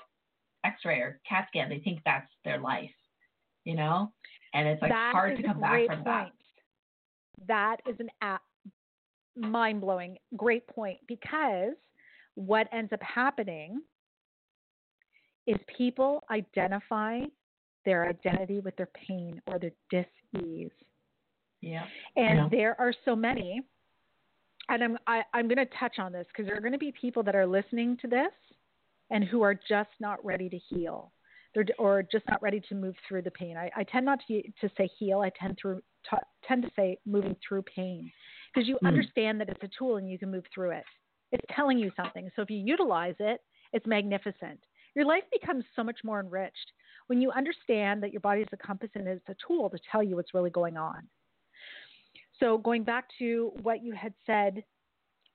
X-ray 0.63 0.99
or 0.99 1.19
CAT 1.27 1.47
scan. 1.47 1.69
They 1.69 1.79
think 1.79 1.99
that's 2.05 2.29
their 2.43 2.60
life, 2.60 2.91
you 3.63 3.75
know, 3.75 4.12
and 4.53 4.67
it's 4.67 4.81
like 4.81 4.91
that 4.91 5.12
hard 5.13 5.38
to 5.38 5.43
come 5.43 5.60
back 5.60 5.86
from 5.88 5.95
point. 5.95 6.05
that. 6.05 6.31
That 7.47 7.77
is 7.88 7.95
an 7.99 8.10
app 8.21 8.41
mind 9.36 9.81
blowing, 9.81 10.17
great 10.36 10.67
point 10.67 10.97
because 11.07 11.73
what 12.38 12.67
ends 12.71 12.93
up 12.93 13.02
happening 13.02 13.82
is 15.47 15.58
people 15.76 16.23
identify 16.30 17.21
their 17.84 18.08
identity 18.08 18.60
with 18.60 18.76
their 18.76 18.89
pain 19.08 19.41
or 19.47 19.58
their 19.58 19.71
dis-ease. 19.89 20.69
Yeah. 21.62 21.84
And 22.15 22.38
yeah. 22.38 22.47
there 22.52 22.80
are 22.80 22.93
so 23.06 23.15
many 23.15 23.62
and 24.69 24.84
I'm 24.84 24.97
I, 25.08 25.17
am 25.17 25.23
i 25.34 25.39
am 25.39 25.47
going 25.47 25.58
to 25.58 25.78
touch 25.80 25.97
on 25.97 26.12
this 26.12 26.28
because 26.28 26.45
there 26.45 26.56
are 26.56 26.62
going 26.62 26.73
to 26.73 26.78
be 26.78 26.93
people 27.00 27.23
that 27.23 27.36
are 27.36 27.47
listening 27.47 27.97
to 28.02 28.08
this 28.08 28.32
and 29.10 29.23
who 29.23 29.41
are 29.41 29.56
just 29.56 29.89
not 30.00 30.23
ready 30.23 30.50
to 30.50 30.58
heal. 30.58 31.12
They're, 31.56 31.65
or 31.80 32.04
just 32.04 32.26
not 32.30 32.41
ready 32.43 32.62
to 32.69 32.76
move 32.76 32.93
through 33.08 33.23
the 33.23 33.32
pain. 33.32 33.58
I, 33.58 33.71
I 33.76 33.84
tend 33.84 34.06
not 34.06 34.19
to, 34.28 34.43
to 34.43 34.69
say 34.78 34.88
heal. 35.00 35.21
I 35.21 35.32
tend 35.39 35.58
to, 35.63 35.82
to 36.12 36.17
tend 36.47 36.63
to 36.63 36.69
say 36.76 37.00
moving 37.06 37.36
through 37.47 37.63
pain 37.63 38.12
because 38.54 38.67
you 38.67 38.78
mm. 38.84 38.88
understand 38.88 39.39
that 39.41 39.50
it's 39.50 39.63
a 39.63 39.69
tool 39.76 39.95
and 39.95 40.08
you 40.08 40.19
can 40.19 40.30
move 40.30 40.43
through 40.54 40.71
it. 40.71 40.84
It's 41.31 41.43
telling 41.55 41.77
you 41.77 41.91
something. 41.95 42.29
So 42.35 42.41
if 42.41 42.49
you 42.49 42.57
utilize 42.57 43.15
it, 43.19 43.41
it's 43.73 43.85
magnificent. 43.85 44.59
Your 44.95 45.05
life 45.05 45.23
becomes 45.31 45.65
so 45.75 45.83
much 45.83 45.99
more 46.03 46.19
enriched 46.19 46.71
when 47.07 47.21
you 47.21 47.31
understand 47.31 48.01
that 48.03 48.11
your 48.11 48.21
body 48.21 48.41
is 48.41 48.47
a 48.51 48.57
compass 48.57 48.89
and 48.95 49.07
it's 49.07 49.27
a 49.29 49.35
tool 49.45 49.69
to 49.69 49.77
tell 49.91 50.01
you 50.01 50.15
what's 50.15 50.33
really 50.33 50.49
going 50.49 50.77
on. 50.77 51.07
So 52.39 52.57
going 52.57 52.83
back 52.83 53.05
to 53.19 53.51
what 53.61 53.83
you 53.83 53.93
had 53.93 54.13
said 54.25 54.63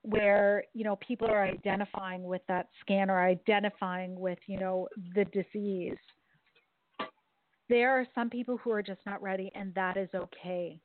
where 0.03 0.65
you 0.73 0.83
know 0.83 0.97
people 0.97 1.27
are 1.27 1.45
identifying 1.45 2.23
with 2.23 2.41
that 2.47 2.67
scan 2.81 3.09
or 3.09 3.25
identifying 3.25 4.19
with 4.19 4.37
you 4.47 4.59
know 4.59 4.87
the 5.15 5.23
disease 5.25 5.97
there 7.69 7.91
are 7.91 8.05
some 8.13 8.29
people 8.29 8.57
who 8.57 8.69
are 8.69 8.83
just 8.83 8.99
not 9.05 9.21
ready 9.21 9.49
and 9.55 9.73
that 9.73 9.95
is 9.95 10.09
okay 10.13 10.77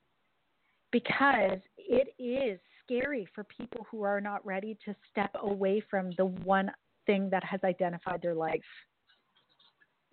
because 0.93 1.59
it 1.77 2.15
is 2.19 2.61
scary 2.89 3.29
for 3.35 3.45
people 3.45 3.87
who 3.91 4.03
are 4.03 4.21
not 4.21 4.45
ready 4.47 4.79
to 4.85 4.95
step 5.11 5.31
away 5.43 5.83
from 5.91 6.11
the 6.17 6.25
one 6.25 6.71
thing 7.07 7.29
that 7.31 7.45
has 7.45 7.61
identified 7.65 8.21
their 8.23 8.35
life. 8.35 8.61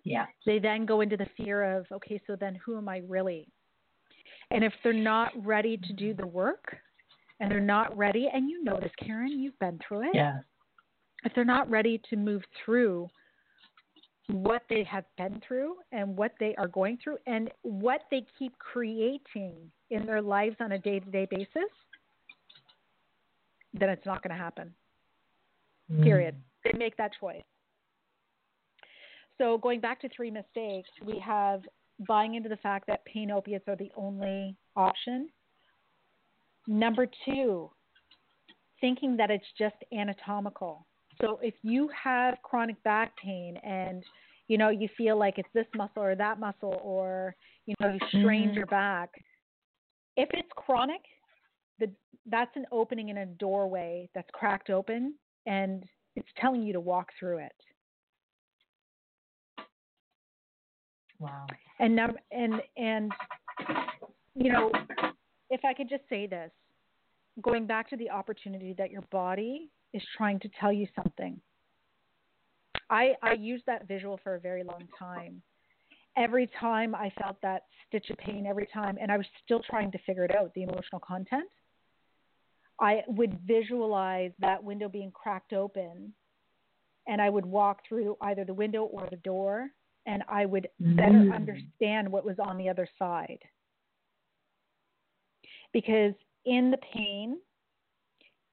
Yeah. 0.04 0.26
They 0.44 0.58
then 0.58 0.86
go 0.86 1.00
into 1.00 1.16
the 1.16 1.26
fear 1.36 1.78
of, 1.78 1.86
okay, 1.90 2.20
so 2.26 2.36
then 2.36 2.58
who 2.64 2.76
am 2.76 2.88
I 2.88 3.02
really? 3.08 3.48
And 4.50 4.62
if 4.62 4.72
they're 4.84 4.92
not 4.92 5.32
ready 5.44 5.76
to 5.76 5.92
do 5.92 6.14
the 6.14 6.26
work 6.26 6.76
and 7.40 7.50
they're 7.50 7.60
not 7.60 7.96
ready, 7.96 8.28
and 8.32 8.48
you 8.48 8.62
know 8.62 8.78
this, 8.80 8.92
Karen, 9.04 9.40
you've 9.40 9.58
been 9.58 9.78
through 9.86 10.08
it. 10.08 10.14
Yeah. 10.14 10.38
If 11.24 11.32
they're 11.34 11.44
not 11.44 11.68
ready 11.68 12.00
to 12.10 12.16
move 12.16 12.42
through 12.64 13.08
what 14.28 14.62
they 14.68 14.84
have 14.84 15.04
been 15.16 15.40
through 15.46 15.76
and 15.92 16.16
what 16.16 16.32
they 16.38 16.54
are 16.56 16.68
going 16.68 16.98
through 17.02 17.18
and 17.26 17.50
what 17.62 18.02
they 18.10 18.24
keep 18.38 18.56
creating 18.58 19.54
in 19.90 20.06
their 20.06 20.22
lives 20.22 20.56
on 20.60 20.72
a 20.72 20.78
day 20.78 21.00
to 21.00 21.10
day 21.10 21.26
basis, 21.30 21.70
then 23.74 23.88
it's 23.88 24.06
not 24.06 24.22
going 24.22 24.36
to 24.36 24.42
happen. 24.42 24.72
Mm. 25.92 26.02
Period. 26.02 26.36
They 26.64 26.76
make 26.76 26.96
that 26.96 27.12
choice. 27.20 27.42
So, 29.38 29.58
going 29.58 29.80
back 29.80 30.00
to 30.00 30.08
three 30.08 30.30
mistakes, 30.30 30.88
we 31.04 31.18
have 31.18 31.62
buying 32.06 32.34
into 32.34 32.48
the 32.48 32.56
fact 32.56 32.86
that 32.86 33.04
pain 33.04 33.30
opiates 33.30 33.68
are 33.68 33.76
the 33.76 33.90
only 33.96 34.56
option. 34.74 35.28
Number 36.66 37.06
two, 37.24 37.70
thinking 38.80 39.16
that 39.16 39.30
it's 39.30 39.46
just 39.58 39.76
anatomical. 39.96 40.86
So 41.20 41.38
if 41.42 41.54
you 41.62 41.88
have 42.02 42.36
chronic 42.42 42.82
back 42.82 43.12
pain 43.16 43.56
and 43.64 44.02
you 44.48 44.58
know 44.58 44.68
you 44.68 44.88
feel 44.96 45.18
like 45.18 45.38
it's 45.38 45.48
this 45.54 45.66
muscle 45.74 46.02
or 46.02 46.14
that 46.14 46.38
muscle 46.38 46.78
or 46.82 47.34
you 47.64 47.74
know 47.80 47.92
you 47.92 47.98
strained 48.08 48.48
mm-hmm. 48.48 48.58
your 48.58 48.66
back, 48.66 49.10
if 50.16 50.28
it's 50.32 50.48
chronic, 50.56 51.00
the 51.78 51.90
that's 52.26 52.54
an 52.56 52.66
opening 52.72 53.08
in 53.08 53.18
a 53.18 53.26
doorway 53.26 54.08
that's 54.14 54.28
cracked 54.32 54.70
open 54.70 55.14
and 55.46 55.84
it's 56.16 56.28
telling 56.40 56.62
you 56.62 56.72
to 56.72 56.80
walk 56.80 57.10
through 57.18 57.38
it. 57.38 57.52
Wow. 61.18 61.46
And 61.78 61.96
num- 61.96 62.18
and 62.30 62.54
and 62.76 63.12
you 64.34 64.52
know, 64.52 64.70
if 65.50 65.64
I 65.64 65.72
could 65.72 65.88
just 65.88 66.02
say 66.08 66.26
this, 66.26 66.50
going 67.42 67.66
back 67.66 67.88
to 67.90 67.96
the 67.96 68.10
opportunity 68.10 68.74
that 68.78 68.90
your 68.90 69.02
body 69.12 69.70
is 69.92 70.02
trying 70.16 70.40
to 70.40 70.48
tell 70.60 70.72
you 70.72 70.86
something. 70.94 71.40
I 72.90 73.14
I 73.22 73.32
used 73.32 73.64
that 73.66 73.88
visual 73.88 74.18
for 74.22 74.34
a 74.34 74.40
very 74.40 74.62
long 74.62 74.86
time. 74.98 75.42
Every 76.16 76.48
time 76.58 76.94
I 76.94 77.12
felt 77.20 77.36
that 77.42 77.64
stitch 77.86 78.08
of 78.10 78.16
pain, 78.16 78.46
every 78.46 78.66
time, 78.72 78.96
and 79.00 79.12
I 79.12 79.18
was 79.18 79.26
still 79.44 79.60
trying 79.68 79.90
to 79.92 79.98
figure 80.06 80.24
it 80.24 80.34
out, 80.34 80.52
the 80.54 80.62
emotional 80.62 81.00
content. 81.06 81.48
I 82.80 83.02
would 83.08 83.38
visualize 83.46 84.32
that 84.38 84.62
window 84.62 84.88
being 84.88 85.10
cracked 85.10 85.52
open, 85.52 86.12
and 87.06 87.22
I 87.22 87.30
would 87.30 87.46
walk 87.46 87.80
through 87.88 88.16
either 88.20 88.44
the 88.44 88.54
window 88.54 88.84
or 88.84 89.08
the 89.10 89.16
door, 89.16 89.68
and 90.06 90.22
I 90.28 90.46
would 90.46 90.68
better 90.78 91.12
mm. 91.12 91.34
understand 91.34 92.10
what 92.10 92.24
was 92.24 92.36
on 92.38 92.58
the 92.58 92.68
other 92.68 92.88
side. 92.98 93.38
Because 95.72 96.14
in 96.44 96.70
the 96.70 96.78
pain, 96.92 97.38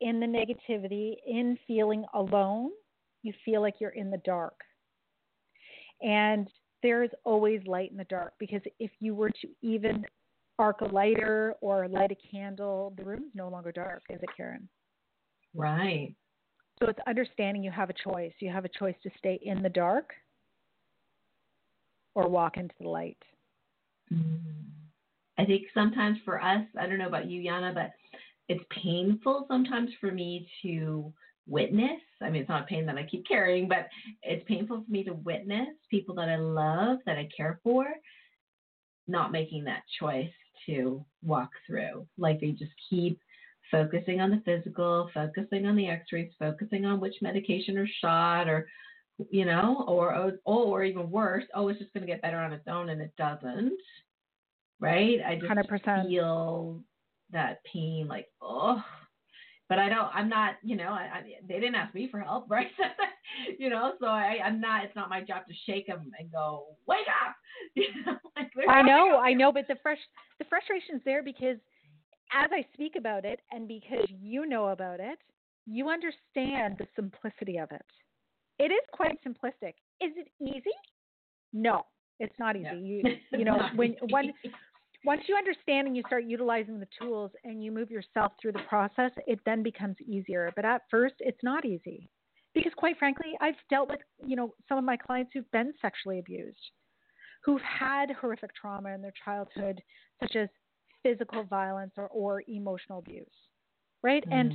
in 0.01 0.19
the 0.19 0.25
negativity, 0.25 1.15
in 1.25 1.57
feeling 1.67 2.03
alone, 2.13 2.71
you 3.21 3.33
feel 3.45 3.61
like 3.61 3.75
you're 3.79 3.91
in 3.91 4.09
the 4.09 4.21
dark. 4.25 4.55
And 6.01 6.49
there 6.81 7.03
is 7.03 7.11
always 7.23 7.61
light 7.65 7.91
in 7.91 7.97
the 7.97 8.03
dark 8.05 8.33
because 8.39 8.61
if 8.79 8.91
you 8.99 9.15
were 9.15 9.29
to 9.29 9.47
even 9.61 10.05
arc 10.63 10.79
a 10.79 10.85
lighter 10.85 11.55
or 11.59 11.89
light 11.89 12.11
a 12.11 12.15
candle, 12.31 12.93
the 12.95 13.03
room 13.03 13.19
is 13.19 13.35
no 13.35 13.49
longer 13.49 13.71
dark, 13.71 14.01
is 14.09 14.19
it, 14.23 14.29
Karen? 14.35 14.69
Right. 15.53 16.15
So 16.79 16.87
it's 16.87 16.99
understanding 17.05 17.63
you 17.63 17.71
have 17.71 17.89
a 17.89 17.93
choice. 17.93 18.31
You 18.39 18.49
have 18.49 18.63
a 18.63 18.69
choice 18.69 18.95
to 19.03 19.09
stay 19.17 19.39
in 19.43 19.61
the 19.61 19.69
dark 19.69 20.11
or 22.15 22.29
walk 22.29 22.55
into 22.55 22.73
the 22.79 22.87
light. 22.87 23.17
Mm. 24.11 24.39
I 25.37 25.43
think 25.43 25.63
sometimes 25.73 26.19
for 26.23 26.41
us, 26.41 26.63
I 26.79 26.87
don't 26.87 26.97
know 26.97 27.07
about 27.07 27.29
you, 27.29 27.41
Janna, 27.41 27.73
but 27.73 27.91
it's 28.47 28.63
painful 28.83 29.45
sometimes 29.49 29.89
for 29.99 30.11
me 30.11 30.47
to 30.61 31.11
witness. 31.45 31.99
I 32.21 32.29
mean, 32.29 32.41
it's 32.41 32.49
not 32.49 32.67
pain 32.67 32.85
that 32.85 32.97
I 32.97 33.03
keep 33.03 33.27
carrying, 33.27 33.67
but 33.67 33.89
it's 34.21 34.47
painful 34.47 34.85
for 34.85 34.91
me 34.91 35.03
to 35.03 35.13
witness 35.13 35.67
people 35.91 36.15
that 36.15 36.29
I 36.29 36.37
love, 36.37 36.99
that 37.05 37.17
I 37.17 37.27
care 37.35 37.59
for, 37.63 37.87
not 39.07 39.33
making 39.33 39.65
that 39.65 39.83
choice 39.99 40.29
to 40.67 41.05
walk 41.21 41.49
through. 41.67 42.05
Like 42.17 42.39
they 42.39 42.51
just 42.51 42.71
keep 42.89 43.19
focusing 43.71 44.21
on 44.21 44.29
the 44.29 44.41
physical, 44.45 45.09
focusing 45.13 45.65
on 45.65 45.75
the 45.75 45.87
x-rays, 45.87 46.31
focusing 46.37 46.85
on 46.85 46.99
which 46.99 47.15
medication 47.21 47.77
or 47.77 47.87
shot 48.01 48.47
or 48.47 48.67
you 49.29 49.45
know, 49.45 49.85
or 49.87 50.15
or, 50.15 50.33
or 50.45 50.83
even 50.83 51.09
worse, 51.11 51.43
oh, 51.53 51.67
it's 51.67 51.79
just 51.79 51.93
going 51.93 52.05
to 52.05 52.11
get 52.11 52.21
better 52.21 52.39
on 52.39 52.53
its 52.53 52.67
own 52.67 52.89
and 52.89 53.01
it 53.01 53.13
doesn't. 53.17 53.73
Right? 54.79 55.19
I 55.25 55.35
just 55.35 55.69
100%. 55.69 56.07
feel 56.07 56.81
that 57.31 57.63
pain 57.63 58.07
like, 58.07 58.27
oh, 58.41 58.83
but 59.69 59.79
I 59.79 59.89
don't, 59.89 60.09
I'm 60.13 60.29
not, 60.29 60.55
you 60.63 60.75
know, 60.75 60.89
I, 60.89 61.09
I, 61.13 61.23
they 61.47 61.55
didn't 61.55 61.75
ask 61.75 61.93
me 61.95 62.07
for 62.09 62.19
help, 62.19 62.45
right? 62.49 62.67
you 63.57 63.69
know, 63.69 63.93
so 63.99 64.07
I, 64.07 64.37
I'm 64.43 64.59
not, 64.59 64.83
it's 64.83 64.95
not 64.95 65.09
my 65.09 65.21
job 65.21 65.47
to 65.47 65.53
shake 65.65 65.87
them 65.87 66.11
and 66.19 66.31
go, 66.31 66.67
wake 66.87 67.07
up. 67.07 67.35
You 67.75 67.87
know, 68.05 68.17
like 68.35 68.51
I 68.67 68.81
know, 68.81 69.19
I 69.19 69.33
know, 69.33 69.51
but 69.51 69.67
the 69.67 69.75
fresh, 69.81 69.99
the 70.39 70.45
frustration's 70.45 71.01
there 71.05 71.23
because 71.23 71.57
as 72.33 72.49
I 72.51 72.65
speak 72.73 72.95
about 72.97 73.25
it 73.25 73.39
and 73.51 73.67
because 73.67 74.05
you 74.09 74.45
know 74.45 74.69
about 74.69 74.99
it, 74.99 75.19
you 75.65 75.89
understand 75.89 76.75
the 76.77 76.87
simplicity 76.95 77.57
of 77.57 77.71
it. 77.71 77.85
It 78.59 78.71
is 78.71 78.81
quite 78.91 79.17
simplistic. 79.25 79.75
Is 80.01 80.11
it 80.17 80.27
easy? 80.41 80.73
No, 81.53 81.85
it's 82.19 82.37
not 82.39 82.55
easy. 82.55 82.75
You, 82.75 83.03
you 83.37 83.45
know, 83.45 83.57
when, 83.75 83.95
when, 84.09 84.33
once 85.05 85.21
you 85.27 85.35
understand 85.35 85.87
and 85.87 85.95
you 85.95 86.03
start 86.07 86.23
utilizing 86.23 86.79
the 86.79 86.87
tools 86.99 87.31
and 87.43 87.63
you 87.63 87.71
move 87.71 87.91
yourself 87.91 88.31
through 88.41 88.53
the 88.53 88.63
process, 88.69 89.11
it 89.27 89.39
then 89.45 89.63
becomes 89.63 89.95
easier. 90.05 90.51
But 90.55 90.65
at 90.65 90.83
first, 90.89 91.15
it's 91.19 91.43
not 91.43 91.65
easy 91.65 92.09
because, 92.53 92.71
quite 92.77 92.97
frankly, 92.97 93.33
I've 93.41 93.55
dealt 93.69 93.89
with 93.89 93.99
you 94.25 94.35
know 94.35 94.53
some 94.69 94.77
of 94.77 94.83
my 94.83 94.97
clients 94.97 95.31
who've 95.33 95.49
been 95.51 95.73
sexually 95.81 96.19
abused, 96.19 96.57
who've 97.43 97.61
had 97.61 98.11
horrific 98.11 98.51
trauma 98.55 98.93
in 98.93 99.01
their 99.01 99.13
childhood, 99.23 99.81
such 100.21 100.35
as 100.35 100.49
physical 101.03 101.43
violence 101.43 101.91
or, 101.97 102.07
or 102.07 102.43
emotional 102.47 102.99
abuse, 102.99 103.27
right? 104.01 104.23
Mm. 104.29 104.33
And 104.33 104.53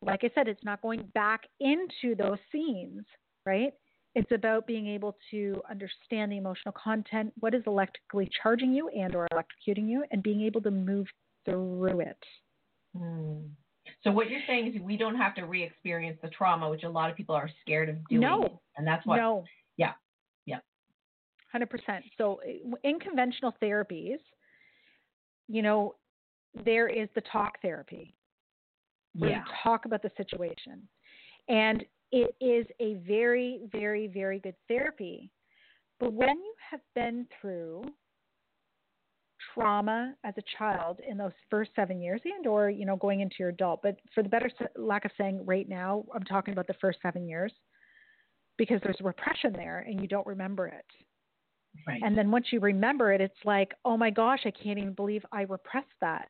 like 0.00 0.20
I 0.24 0.30
said, 0.34 0.48
it's 0.48 0.64
not 0.64 0.82
going 0.82 1.04
back 1.14 1.42
into 1.60 2.16
those 2.16 2.38
scenes, 2.50 3.04
right? 3.46 3.72
It's 4.14 4.30
about 4.30 4.66
being 4.66 4.86
able 4.86 5.16
to 5.30 5.62
understand 5.70 6.32
the 6.32 6.36
emotional 6.36 6.74
content, 6.82 7.32
what 7.40 7.54
is 7.54 7.62
electrically 7.66 8.28
charging 8.42 8.74
you 8.74 8.88
and 8.88 9.14
or 9.14 9.26
electrocuting 9.32 9.88
you, 9.88 10.04
and 10.10 10.22
being 10.22 10.42
able 10.42 10.60
to 10.62 10.70
move 10.70 11.06
through 11.46 12.00
it. 12.00 12.18
Hmm. 12.96 13.38
So 14.04 14.10
what 14.10 14.28
you're 14.28 14.40
saying 14.46 14.74
is 14.74 14.80
we 14.82 14.96
don't 14.96 15.16
have 15.16 15.34
to 15.36 15.42
re-experience 15.42 16.18
the 16.22 16.28
trauma, 16.28 16.68
which 16.68 16.82
a 16.82 16.88
lot 16.88 17.10
of 17.10 17.16
people 17.16 17.34
are 17.34 17.48
scared 17.62 17.88
of 17.88 17.96
doing. 18.08 18.20
No, 18.20 18.60
and 18.76 18.86
that's 18.86 19.06
why. 19.06 19.16
No. 19.16 19.44
Yeah. 19.76 19.92
Yeah. 20.46 20.58
Hundred 21.50 21.70
percent. 21.70 22.04
So 22.18 22.40
in 22.84 22.98
conventional 22.98 23.54
therapies, 23.62 24.18
you 25.48 25.62
know, 25.62 25.94
there 26.64 26.88
is 26.88 27.08
the 27.14 27.22
talk 27.32 27.60
therapy. 27.62 28.14
Yeah. 29.14 29.28
you 29.28 29.42
talk 29.62 29.84
about 29.84 30.02
the 30.02 30.10
situation, 30.16 30.88
and 31.48 31.84
it 32.12 32.34
is 32.40 32.66
a 32.78 32.94
very, 33.06 33.60
very, 33.72 34.06
very 34.06 34.38
good 34.38 34.54
therapy. 34.68 35.30
But 35.98 36.12
when 36.12 36.36
you 36.36 36.54
have 36.70 36.80
been 36.94 37.26
through 37.40 37.84
trauma 39.54 40.14
as 40.24 40.34
a 40.38 40.42
child 40.58 41.00
in 41.08 41.16
those 41.16 41.32
first 41.50 41.70
seven 41.74 42.00
years 42.00 42.20
and 42.24 42.46
or 42.46 42.70
you 42.70 42.86
know 42.86 42.96
going 42.96 43.20
into 43.20 43.34
your 43.40 43.48
adult 43.48 43.80
but 43.82 43.96
for 44.14 44.22
the 44.22 44.28
better 44.28 44.50
lack 44.76 45.04
of 45.04 45.10
saying 45.18 45.44
right 45.44 45.68
now 45.68 46.04
i'm 46.14 46.22
talking 46.22 46.52
about 46.52 46.66
the 46.66 46.74
first 46.80 46.98
seven 47.02 47.26
years 47.26 47.52
because 48.56 48.80
there's 48.82 48.96
repression 49.02 49.52
there 49.52 49.84
and 49.86 50.00
you 50.00 50.06
don't 50.06 50.26
remember 50.26 50.68
it 50.68 50.86
right. 51.88 52.00
and 52.04 52.16
then 52.16 52.30
once 52.30 52.46
you 52.52 52.60
remember 52.60 53.12
it 53.12 53.20
it's 53.20 53.34
like 53.44 53.72
oh 53.84 53.96
my 53.96 54.10
gosh 54.10 54.40
i 54.46 54.50
can't 54.50 54.78
even 54.78 54.92
believe 54.94 55.24
i 55.32 55.42
repressed 55.42 55.86
that 56.00 56.28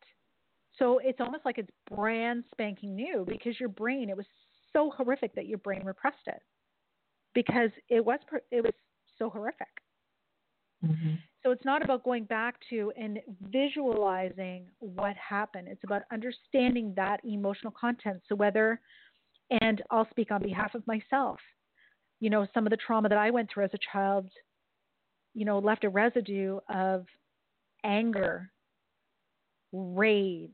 so 0.78 0.98
it's 1.04 1.20
almost 1.20 1.44
like 1.44 1.58
it's 1.58 1.70
brand 1.94 2.44
spanking 2.50 2.96
new 2.96 3.26
because 3.28 3.60
your 3.60 3.68
brain 3.68 4.08
it 4.08 4.16
was 4.16 4.26
so 4.72 4.90
horrific 4.90 5.34
that 5.34 5.46
your 5.46 5.58
brain 5.58 5.82
repressed 5.84 6.26
it 6.26 6.42
because 7.34 7.70
it 7.88 8.04
was 8.04 8.18
it 8.50 8.62
was 8.62 8.74
so 9.18 9.30
horrific. 9.30 9.68
Mm-hmm. 10.84 11.14
So 11.42 11.50
it's 11.50 11.64
not 11.64 11.82
about 11.82 12.04
going 12.04 12.24
back 12.24 12.56
to 12.70 12.92
and 12.96 13.18
visualizing 13.50 14.66
what 14.78 15.16
happened. 15.16 15.68
It's 15.68 15.84
about 15.84 16.02
understanding 16.12 16.92
that 16.96 17.20
emotional 17.24 17.72
content. 17.78 18.20
So 18.28 18.34
whether, 18.34 18.80
and 19.50 19.82
I'll 19.90 20.08
speak 20.10 20.30
on 20.30 20.42
behalf 20.42 20.74
of 20.74 20.86
myself, 20.86 21.38
you 22.20 22.30
know, 22.30 22.46
some 22.54 22.66
of 22.66 22.70
the 22.70 22.76
trauma 22.76 23.08
that 23.08 23.18
I 23.18 23.30
went 23.30 23.50
through 23.52 23.64
as 23.64 23.74
a 23.74 23.78
child, 23.92 24.28
you 25.34 25.44
know, 25.44 25.58
left 25.58 25.84
a 25.84 25.88
residue 25.88 26.58
of 26.72 27.06
anger, 27.84 28.50
rage, 29.72 30.50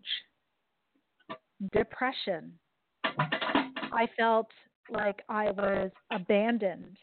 depression, 1.73 2.53
I 3.93 4.07
felt 4.16 4.49
like 4.91 5.22
I 5.28 5.51
was 5.51 5.91
abandoned. 6.12 6.97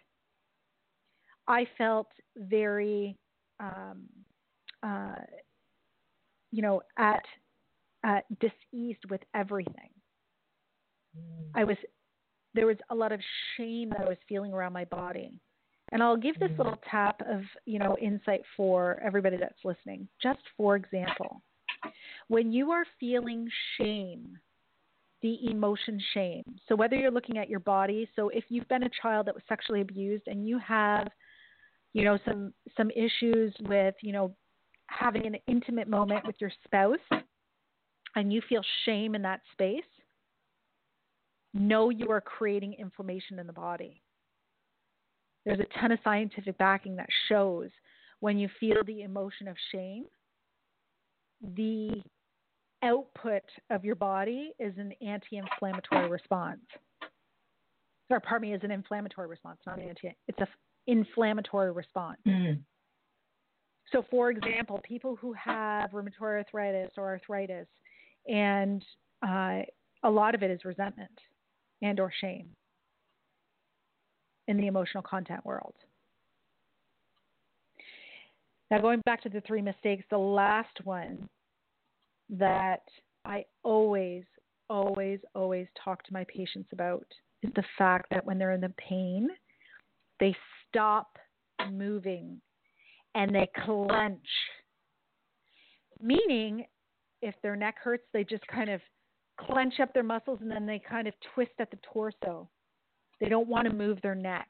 I 1.48 1.68
felt 1.78 2.08
very, 2.36 3.18
um, 3.60 4.04
uh, 4.82 5.16
you 6.52 6.62
know, 6.62 6.82
at 6.98 7.24
uh, 8.06 8.20
diseased 8.40 9.04
with 9.10 9.22
everything. 9.34 9.90
Mm. 11.18 11.50
I 11.54 11.64
was 11.64 11.78
there 12.54 12.68
was 12.68 12.78
a 12.90 12.96
lot 12.96 13.12
of 13.12 13.20
shame 13.58 13.90
that 13.90 14.02
I 14.02 14.10
was 14.10 14.18
feeling 14.30 14.54
around 14.54 14.74
my 14.74 14.86
body. 14.86 15.40
And 15.92 16.02
I'll 16.02 16.18
give 16.18 16.40
this 16.40 16.52
little 16.58 16.74
mm. 16.74 16.90
tap 16.90 17.22
of, 17.30 17.42
you 17.66 17.80
know, 17.80 17.96
insight 18.02 18.42
for 18.58 19.00
everybody 19.06 19.38
that's 19.38 19.60
listening. 19.64 20.08
Just 20.22 20.40
for 20.58 20.76
example, 20.76 21.42
when 22.28 22.52
you 22.52 22.72
are 22.72 22.86
feeling 23.00 23.48
shame, 23.78 24.38
the 25.26 25.50
emotion 25.50 26.00
shame. 26.14 26.44
So 26.70 26.76
whether 26.76 26.96
you're 26.96 27.10
looking 27.10 27.40
at 27.40 27.50
your 27.50 27.60
body, 27.60 28.08
so 28.16 28.30
if 28.30 28.44
you've 28.50 28.68
been 28.68 28.84
a 28.84 28.90
child 29.02 29.26
that 29.26 29.34
was 29.34 29.44
sexually 29.50 29.82
abused 29.82 30.28
and 30.28 30.48
you 30.48 30.60
have, 30.60 31.08
you 31.94 32.04
know, 32.04 32.20
some 32.24 32.54
some 32.78 32.92
issues 32.92 33.52
with, 33.62 33.96
you 34.04 34.14
know, 34.14 34.36
having 34.86 35.26
an 35.26 35.38
intimate 35.48 35.88
moment 35.88 36.28
with 36.28 36.36
your 36.40 36.52
spouse 36.64 37.24
and 38.16 38.32
you 38.32 38.40
feel 38.48 38.62
shame 38.86 39.16
in 39.16 39.24
that 39.24 39.42
space, 39.52 39.82
know 41.56 41.90
you 41.90 42.12
are 42.12 42.22
creating 42.22 42.76
inflammation 42.78 43.40
in 43.40 43.48
the 43.48 43.54
body. 43.54 44.04
There's 45.44 45.60
a 45.60 45.80
ton 45.80 45.92
of 45.92 45.98
scientific 46.04 46.56
backing 46.60 46.98
that 46.98 47.10
shows 47.30 47.72
when 48.20 48.38
you 48.38 48.48
feel 48.60 48.84
the 48.86 49.02
emotion 49.02 49.48
of 49.48 49.56
shame, 49.72 50.06
the 51.56 52.04
output 52.86 53.44
of 53.70 53.84
your 53.84 53.96
body 53.96 54.52
is 54.60 54.74
an 54.78 54.94
anti 55.02 55.38
inflammatory 55.38 56.10
response. 56.10 56.62
Or, 58.10 58.20
pardon 58.20 58.50
me, 58.50 58.56
is 58.56 58.64
an 58.64 58.72
inflammatory 58.72 59.28
response, 59.28 59.60
not 59.66 59.80
anti, 59.80 60.16
it's 60.28 60.40
an 60.40 60.48
inflammatory 60.88 61.72
response. 61.72 62.20
Mm. 62.28 62.60
So, 63.92 64.06
for 64.10 64.30
example, 64.30 64.80
people 64.84 65.16
who 65.16 65.34
have 65.34 65.92
rheumatoid 65.92 66.22
arthritis 66.22 66.92
or 66.98 67.08
arthritis, 67.10 67.68
and 68.28 68.84
uh, 69.28 69.62
a 70.04 70.10
lot 70.10 70.36
of 70.36 70.44
it 70.44 70.52
is 70.52 70.66
resentment 70.66 71.12
and 71.82 72.00
or 72.00 72.12
shame 72.22 72.48
in 74.48 74.58
the 74.58 74.68
emotional 74.68 75.04
content 75.04 75.44
world. 75.46 75.76
Now, 78.72 78.82
going 78.82 79.02
back 79.06 79.22
to 79.24 79.30
the 79.30 79.42
three 79.42 79.62
mistakes, 79.62 80.04
the 80.10 80.18
last 80.18 80.84
one 80.84 81.28
that 82.30 82.84
I 83.24 83.46
always, 83.64 84.24
always, 84.70 85.20
always 85.34 85.68
talk 85.84 86.04
to 86.04 86.14
my 86.14 86.26
patients 86.26 86.70
about 86.72 87.06
is 87.44 87.52
the 87.56 87.64
fact 87.78 88.08
that 88.12 88.26
when 88.26 88.38
they're 88.38 88.52
in 88.52 88.62
the 88.62 88.74
pain, 88.78 89.30
they 90.20 90.36
stop 90.68 91.18
moving 91.72 92.42
and 93.14 93.34
they 93.34 93.50
clench. 93.64 94.28
Meaning, 96.02 96.66
if 97.22 97.36
their 97.42 97.56
neck 97.56 97.76
hurts, 97.82 98.04
they 98.14 98.24
just 98.24 98.46
kind 98.48 98.70
of 98.70 98.82
clench 99.40 99.80
up 99.82 99.94
their 99.94 100.04
muscles 100.04 100.40
and 100.42 100.52
then 100.52 100.66
they 100.66 100.80
kind 100.80 101.08
of 101.08 101.14
twist 101.34 101.52
at 101.60 101.72
the 101.72 101.80
torso. 101.94 102.50
They 103.20 103.30
don't 103.30 103.48
want 103.48 103.68
to 103.68 103.74
move 103.74 104.00
their 104.02 104.16
neck. 104.16 104.50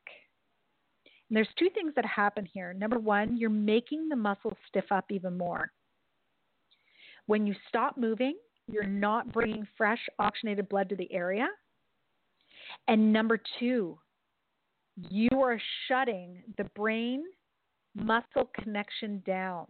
And 1.30 1.38
there's 1.38 1.47
two 1.57 1.69
things 1.73 1.93
that 1.95 2.05
happen 2.05 2.45
here. 2.45 2.73
Number 2.73 2.99
one, 2.99 3.38
you're 3.38 3.49
making 3.49 4.09
the 4.09 4.15
muscles 4.15 4.57
stiff 4.67 4.86
up 4.91 5.05
even 5.09 5.38
more. 5.38 5.71
When 7.28 7.47
you 7.47 7.55
stop 7.67 7.97
moving, 7.97 8.36
you're 8.67 8.86
not 8.86 9.32
bringing 9.32 9.67
fresh 9.78 9.99
oxygenated 10.19 10.69
blood 10.69 10.89
to 10.89 10.95
the 10.95 11.11
area. 11.11 11.47
And 12.88 13.13
number 13.13 13.39
two, 13.59 13.97
you 15.09 15.30
are 15.41 15.59
shutting 15.88 16.41
the 16.57 16.65
brain 16.76 17.23
muscle 17.95 18.49
connection 18.61 19.21
down. 19.26 19.65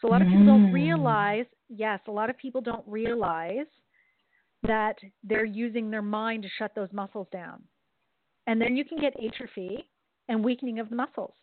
So 0.00 0.08
a 0.08 0.10
lot 0.10 0.22
of 0.22 0.28
people 0.28 0.46
don't 0.46 0.70
mm. 0.70 0.72
realize, 0.72 1.46
yes, 1.68 2.00
a 2.08 2.10
lot 2.10 2.30
of 2.30 2.36
people 2.36 2.60
don't 2.60 2.84
realize 2.86 3.66
that 4.64 4.96
they're 5.22 5.44
using 5.44 5.90
their 5.90 6.02
mind 6.02 6.42
to 6.42 6.48
shut 6.58 6.74
those 6.74 6.92
muscles 6.92 7.28
down. 7.32 7.62
And 8.46 8.60
then 8.60 8.76
you 8.76 8.84
can 8.84 8.98
get 8.98 9.14
atrophy 9.24 9.88
and 10.28 10.44
weakening 10.44 10.80
of 10.80 10.90
the 10.90 10.96
muscles, 10.96 11.34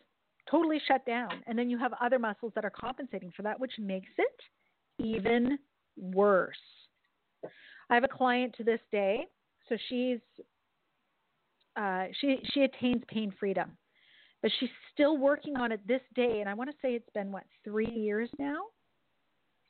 totally 0.50 0.80
shut 0.86 1.04
down. 1.06 1.42
And 1.46 1.58
then 1.58 1.70
you 1.70 1.78
have 1.78 1.92
other 2.00 2.18
muscles 2.18 2.52
that 2.54 2.64
are 2.64 2.70
compensating 2.70 3.32
for 3.36 3.42
that, 3.42 3.58
which 3.58 3.72
makes 3.78 4.10
it 4.18 5.04
even 5.04 5.58
worse. 5.96 6.56
I 7.88 7.94
have 7.94 8.04
a 8.04 8.08
client 8.08 8.54
to 8.58 8.64
this 8.64 8.80
day, 8.92 9.26
so 9.68 9.76
she's 9.88 10.20
uh, 11.76 12.06
she 12.20 12.38
she 12.52 12.62
attains 12.62 13.02
pain 13.08 13.32
freedom 13.38 13.76
but 14.42 14.50
she's 14.58 14.70
still 14.92 15.18
working 15.18 15.56
on 15.56 15.72
it 15.72 15.86
this 15.86 16.00
day. 16.14 16.40
And 16.40 16.48
I 16.48 16.54
want 16.54 16.70
to 16.70 16.76
say 16.80 16.94
it's 16.94 17.10
been 17.14 17.32
what 17.32 17.44
three 17.64 17.90
years 17.90 18.30
now 18.38 18.60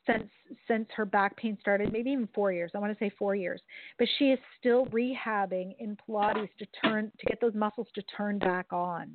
since 0.07 0.31
since 0.67 0.89
her 0.97 1.05
back 1.05 1.37
pain 1.37 1.59
started, 1.61 1.93
maybe 1.93 2.11
even 2.11 2.29
four 2.35 2.53
years. 2.53 2.71
I 2.75 2.79
want 2.79 2.97
to 2.97 3.05
say 3.05 3.13
four 3.19 3.35
years. 3.35 3.61
But 3.99 4.09
she 4.19 4.27
is 4.27 4.39
still 4.59 4.87
rehabbing 4.87 5.75
in 5.79 5.97
Pilates 5.97 6.49
to 6.59 6.67
turn 6.83 7.13
to 7.19 7.27
get 7.27 7.41
those 7.41 7.55
muscles 7.55 7.89
to 7.95 8.03
turn 8.17 8.39
back 8.39 8.73
on. 8.73 9.13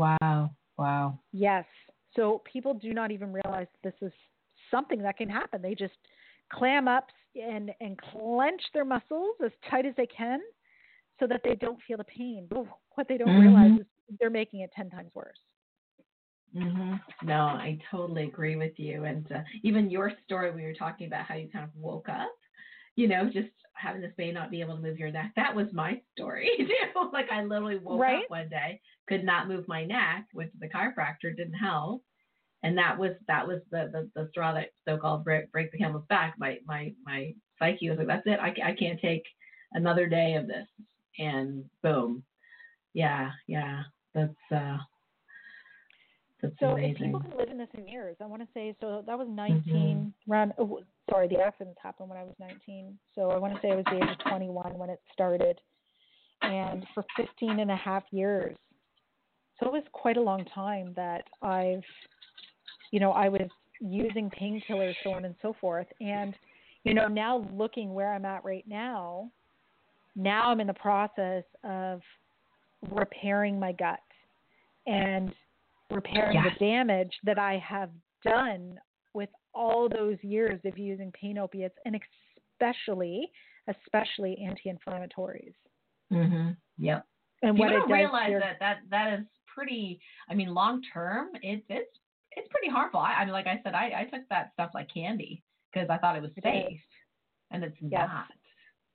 Wow. 0.00 0.50
Wow. 0.78 1.18
Yes. 1.32 1.64
So 2.16 2.42
people 2.50 2.74
do 2.74 2.92
not 2.94 3.10
even 3.10 3.32
realize 3.32 3.66
this 3.84 3.94
is 4.00 4.12
something 4.70 5.02
that 5.02 5.18
can 5.18 5.28
happen. 5.28 5.60
They 5.60 5.74
just 5.74 5.94
clam 6.52 6.88
up 6.88 7.08
and 7.36 7.70
and 7.80 7.98
clench 8.00 8.62
their 8.72 8.84
muscles 8.84 9.36
as 9.44 9.52
tight 9.70 9.86
as 9.86 9.94
they 9.96 10.06
can 10.06 10.40
so 11.20 11.26
that 11.26 11.42
they 11.44 11.54
don't 11.54 11.78
feel 11.86 11.98
the 11.98 12.04
pain. 12.04 12.46
But 12.48 12.64
what 12.94 13.08
they 13.08 13.18
don't 13.18 13.28
mm-hmm. 13.28 13.54
realize 13.54 13.80
is 13.80 13.86
they're 14.18 14.30
making 14.30 14.60
it 14.60 14.70
10 14.74 14.90
times 14.90 15.10
worse. 15.14 15.36
Mm-hmm. 16.56 16.94
No, 17.28 17.34
I 17.34 17.78
totally 17.90 18.24
agree 18.24 18.56
with 18.56 18.72
you. 18.76 19.04
And 19.04 19.30
uh, 19.30 19.40
even 19.62 19.90
your 19.90 20.12
story, 20.24 20.50
we 20.50 20.62
were 20.62 20.74
talking 20.74 21.06
about 21.06 21.26
how 21.26 21.36
you 21.36 21.48
kind 21.52 21.64
of 21.64 21.70
woke 21.76 22.08
up, 22.08 22.34
you 23.00 23.08
know, 23.08 23.30
just 23.32 23.48
having 23.72 24.02
this 24.02 24.12
pain, 24.18 24.34
not 24.34 24.50
be 24.50 24.60
able 24.60 24.76
to 24.76 24.82
move 24.82 24.98
your 24.98 25.10
neck. 25.10 25.32
That 25.36 25.56
was 25.56 25.68
my 25.72 25.98
story 26.12 26.50
too. 26.58 27.10
like 27.14 27.30
I 27.32 27.42
literally 27.42 27.78
woke 27.78 27.98
right? 27.98 28.24
up 28.24 28.30
one 28.30 28.50
day, 28.50 28.78
could 29.08 29.24
not 29.24 29.48
move 29.48 29.66
my 29.66 29.86
neck, 29.86 30.26
went 30.34 30.52
to 30.52 30.58
the 30.60 30.68
chiropractor, 30.68 31.34
didn't 31.34 31.54
help. 31.54 32.02
And 32.62 32.76
that 32.76 32.98
was 32.98 33.12
that 33.26 33.48
was 33.48 33.60
the 33.70 33.88
the, 33.90 34.10
the 34.14 34.28
straw 34.30 34.52
that 34.52 34.68
so-called 34.86 35.24
break, 35.24 35.50
break 35.50 35.72
the 35.72 35.78
camel's 35.78 36.04
back. 36.10 36.34
My 36.36 36.58
my 36.66 36.92
my 37.06 37.32
psyche 37.58 37.88
was 37.88 37.98
like, 37.98 38.06
that's 38.06 38.26
it. 38.26 38.38
I, 38.38 38.48
I 38.62 38.74
can't 38.78 39.00
take 39.00 39.24
another 39.72 40.06
day 40.06 40.34
of 40.34 40.46
this 40.46 40.66
and 41.18 41.64
boom. 41.82 42.22
Yeah, 42.92 43.30
yeah, 43.46 43.84
that's 44.14 44.34
uh, 44.54 44.76
that's 46.42 46.54
so 46.60 46.66
amazing. 46.68 46.90
if 46.90 46.98
people 46.98 47.20
can 47.20 47.38
live 47.38 47.48
in 47.50 47.58
this 47.58 47.68
in 47.74 47.86
years, 47.86 48.16
I 48.20 48.26
want 48.26 48.42
to 48.42 48.48
say 48.54 48.74
so 48.80 49.02
that 49.06 49.18
was 49.18 49.28
19 49.30 49.64
mm-hmm. 49.64 50.32
around. 50.32 50.52
Oh, 50.58 50.80
sorry, 51.08 51.28
the 51.28 51.40
accidents 51.40 51.78
happened 51.82 52.08
when 52.08 52.18
I 52.18 52.22
was 52.22 52.34
19. 52.38 52.98
So 53.14 53.30
I 53.30 53.38
want 53.38 53.54
to 53.54 53.60
say 53.60 53.72
I 53.72 53.76
was 53.76 53.84
the 53.86 53.96
age 53.96 54.10
of 54.10 54.30
21 54.30 54.78
when 54.78 54.90
it 54.90 55.00
started, 55.12 55.60
and 56.42 56.84
for 56.94 57.04
15 57.16 57.60
and 57.60 57.70
a 57.70 57.76
half 57.76 58.04
years. 58.10 58.56
So 59.58 59.66
it 59.66 59.72
was 59.72 59.82
quite 59.92 60.16
a 60.16 60.22
long 60.22 60.44
time 60.54 60.94
that 60.96 61.24
I've, 61.42 61.82
you 62.92 63.00
know, 63.00 63.12
I 63.12 63.28
was 63.28 63.48
using 63.80 64.30
painkillers, 64.30 64.94
so 65.04 65.12
on 65.12 65.24
and 65.24 65.34
so 65.42 65.54
forth, 65.60 65.86
and 66.00 66.34
you 66.84 66.94
know, 66.94 67.08
now 67.08 67.46
looking 67.52 67.92
where 67.92 68.14
I'm 68.14 68.24
at 68.24 68.44
right 68.44 68.64
now, 68.66 69.30
now 70.16 70.50
I'm 70.50 70.60
in 70.60 70.66
the 70.66 70.74
process 70.74 71.44
of 71.62 72.00
repairing 72.90 73.60
my 73.60 73.72
gut 73.72 74.00
and 74.86 75.32
repairing 75.90 76.34
yes. 76.34 76.54
the 76.58 76.64
damage 76.64 77.12
that 77.24 77.38
I 77.38 77.62
have 77.66 77.90
done 78.24 78.78
with 79.14 79.28
all 79.54 79.88
those 79.88 80.16
years 80.22 80.60
of 80.64 80.78
using 80.78 81.12
pain 81.12 81.38
opiates 81.38 81.74
and 81.84 81.98
especially 82.60 83.30
especially 83.68 84.36
anti-inflammatories. 84.44 85.54
Mhm. 86.10 86.56
Yep. 86.78 87.06
And 87.42 87.56
People 87.56 87.66
what 87.66 87.80
don't 87.80 87.90
realize 87.90 88.32
that 88.40 88.58
that 88.60 88.78
that 88.90 89.20
is 89.20 89.26
pretty. 89.46 90.00
I 90.28 90.34
mean, 90.34 90.52
long 90.52 90.82
term, 90.92 91.28
it's 91.42 91.64
it's 91.68 91.98
it's 92.32 92.48
pretty 92.48 92.68
harmful. 92.68 93.00
I, 93.00 93.14
I 93.14 93.24
mean, 93.24 93.32
like 93.32 93.46
I 93.46 93.60
said, 93.62 93.74
I, 93.74 93.92
I 94.00 94.04
took 94.04 94.28
that 94.28 94.52
stuff 94.54 94.70
like 94.74 94.92
candy 94.92 95.42
because 95.72 95.88
I 95.88 95.98
thought 95.98 96.16
it 96.16 96.22
was 96.22 96.32
safe, 96.42 96.80
and 97.50 97.64
it's 97.64 97.76
yes. 97.80 98.08
not 98.08 98.26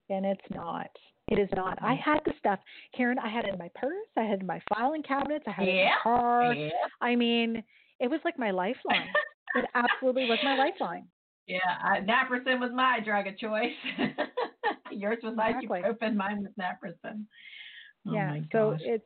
and 0.09 0.25
it's 0.25 0.41
not. 0.51 0.89
It 1.28 1.39
is 1.39 1.49
not. 1.55 1.80
I 1.82 1.95
had 1.95 2.19
the 2.26 2.34
stuff, 2.38 2.59
Karen. 2.95 3.17
I 3.17 3.30
had 3.30 3.45
it 3.45 3.53
in 3.53 3.59
my 3.59 3.69
purse. 3.73 4.07
I 4.15 4.21
had 4.21 4.36
it 4.36 4.41
in 4.41 4.47
my 4.47 4.61
filing 4.69 5.01
cabinets. 5.01 5.45
I 5.47 5.51
had 5.51 5.67
yeah. 5.67 5.73
it 5.73 5.78
in 5.78 5.86
my 5.86 5.97
car. 6.03 6.53
Yeah. 6.53 6.69
I 7.01 7.15
mean, 7.15 7.63
it 7.99 8.09
was 8.09 8.19
like 8.23 8.38
my 8.38 8.51
lifeline. 8.51 9.07
it 9.55 9.65
absolutely 9.76 10.26
was 10.26 10.38
my 10.43 10.55
lifeline. 10.55 11.07
Yeah, 11.47 11.59
I, 11.84 11.99
naproxen 11.99 12.59
was 12.59 12.71
my 12.73 12.99
drug 13.03 13.28
of 13.28 13.38
choice. 13.38 13.71
Yours 14.91 15.17
was 15.23 15.34
exactly. 15.34 15.82
ibuprofen. 15.82 16.15
Mine 16.15 16.43
was 16.43 16.51
naproxen. 16.59 17.26
Oh 18.07 18.13
yeah. 18.13 18.38
So 18.51 18.78
it's 18.80 19.05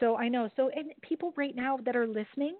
so 0.00 0.16
I 0.16 0.28
know. 0.28 0.48
So 0.56 0.70
and 0.74 0.90
people 1.02 1.32
right 1.36 1.54
now 1.54 1.78
that 1.84 1.96
are 1.96 2.06
listening, 2.06 2.56